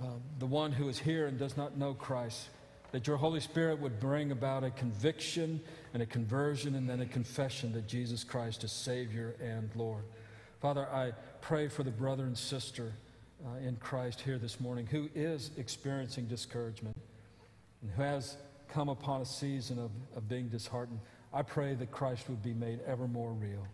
uh, 0.00 0.06
the 0.38 0.46
one 0.46 0.72
who 0.72 0.88
is 0.88 0.98
here 0.98 1.26
and 1.26 1.38
does 1.38 1.56
not 1.56 1.76
know 1.76 1.94
Christ, 1.94 2.48
that 2.94 3.08
your 3.08 3.16
Holy 3.16 3.40
Spirit 3.40 3.80
would 3.80 3.98
bring 3.98 4.30
about 4.30 4.62
a 4.62 4.70
conviction 4.70 5.60
and 5.94 6.00
a 6.00 6.06
conversion 6.06 6.76
and 6.76 6.88
then 6.88 7.00
a 7.00 7.06
confession 7.06 7.72
that 7.72 7.88
Jesus 7.88 8.22
Christ 8.22 8.62
is 8.62 8.70
Savior 8.70 9.34
and 9.42 9.68
Lord. 9.74 10.04
Father, 10.60 10.86
I 10.92 11.10
pray 11.40 11.66
for 11.66 11.82
the 11.82 11.90
brother 11.90 12.22
and 12.22 12.38
sister 12.38 12.92
uh, 13.44 13.58
in 13.66 13.74
Christ 13.78 14.20
here 14.20 14.38
this 14.38 14.60
morning 14.60 14.86
who 14.86 15.10
is 15.12 15.50
experiencing 15.56 16.26
discouragement 16.26 16.96
and 17.82 17.90
who 17.90 18.00
has 18.00 18.36
come 18.68 18.88
upon 18.88 19.22
a 19.22 19.26
season 19.26 19.80
of, 19.80 19.90
of 20.16 20.28
being 20.28 20.46
disheartened. 20.46 21.00
I 21.32 21.42
pray 21.42 21.74
that 21.74 21.90
Christ 21.90 22.28
would 22.28 22.44
be 22.44 22.54
made 22.54 22.78
ever 22.86 23.08
more 23.08 23.32
real 23.32 23.66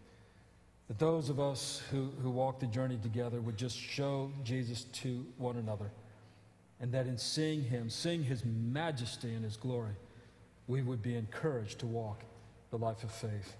that 0.88 0.98
those 0.98 1.28
of 1.28 1.38
us 1.38 1.82
who, 1.90 2.08
who 2.22 2.30
walk 2.30 2.58
the 2.58 2.66
journey 2.66 2.98
together 3.02 3.42
would 3.42 3.58
just 3.58 3.78
show 3.78 4.32
Jesus 4.42 4.84
to 4.84 5.26
one 5.36 5.58
another. 5.58 5.90
And 6.80 6.92
that 6.92 7.06
in 7.06 7.18
seeing 7.18 7.62
him, 7.62 7.90
seeing 7.90 8.22
his 8.22 8.44
majesty 8.44 9.34
and 9.34 9.44
his 9.44 9.56
glory, 9.56 9.94
we 10.66 10.82
would 10.82 11.02
be 11.02 11.14
encouraged 11.16 11.80
to 11.80 11.86
walk 11.86 12.22
the 12.70 12.78
life 12.78 13.04
of 13.04 13.10
faith. 13.10 13.56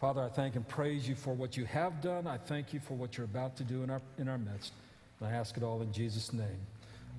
Father, 0.00 0.22
I 0.22 0.28
thank 0.28 0.56
and 0.56 0.66
praise 0.66 1.08
you 1.08 1.14
for 1.14 1.34
what 1.34 1.56
you 1.56 1.64
have 1.66 2.00
done. 2.00 2.26
I 2.26 2.38
thank 2.38 2.72
you 2.72 2.80
for 2.80 2.94
what 2.94 3.16
you're 3.16 3.26
about 3.26 3.56
to 3.56 3.64
do 3.64 3.82
in 3.82 3.90
our, 3.90 4.02
in 4.18 4.28
our 4.28 4.38
midst. 4.38 4.72
And 5.20 5.28
I 5.28 5.32
ask 5.32 5.56
it 5.56 5.62
all 5.62 5.82
in 5.82 5.92
Jesus' 5.92 6.32
name. 6.32 6.66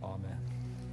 Amen. 0.04 0.85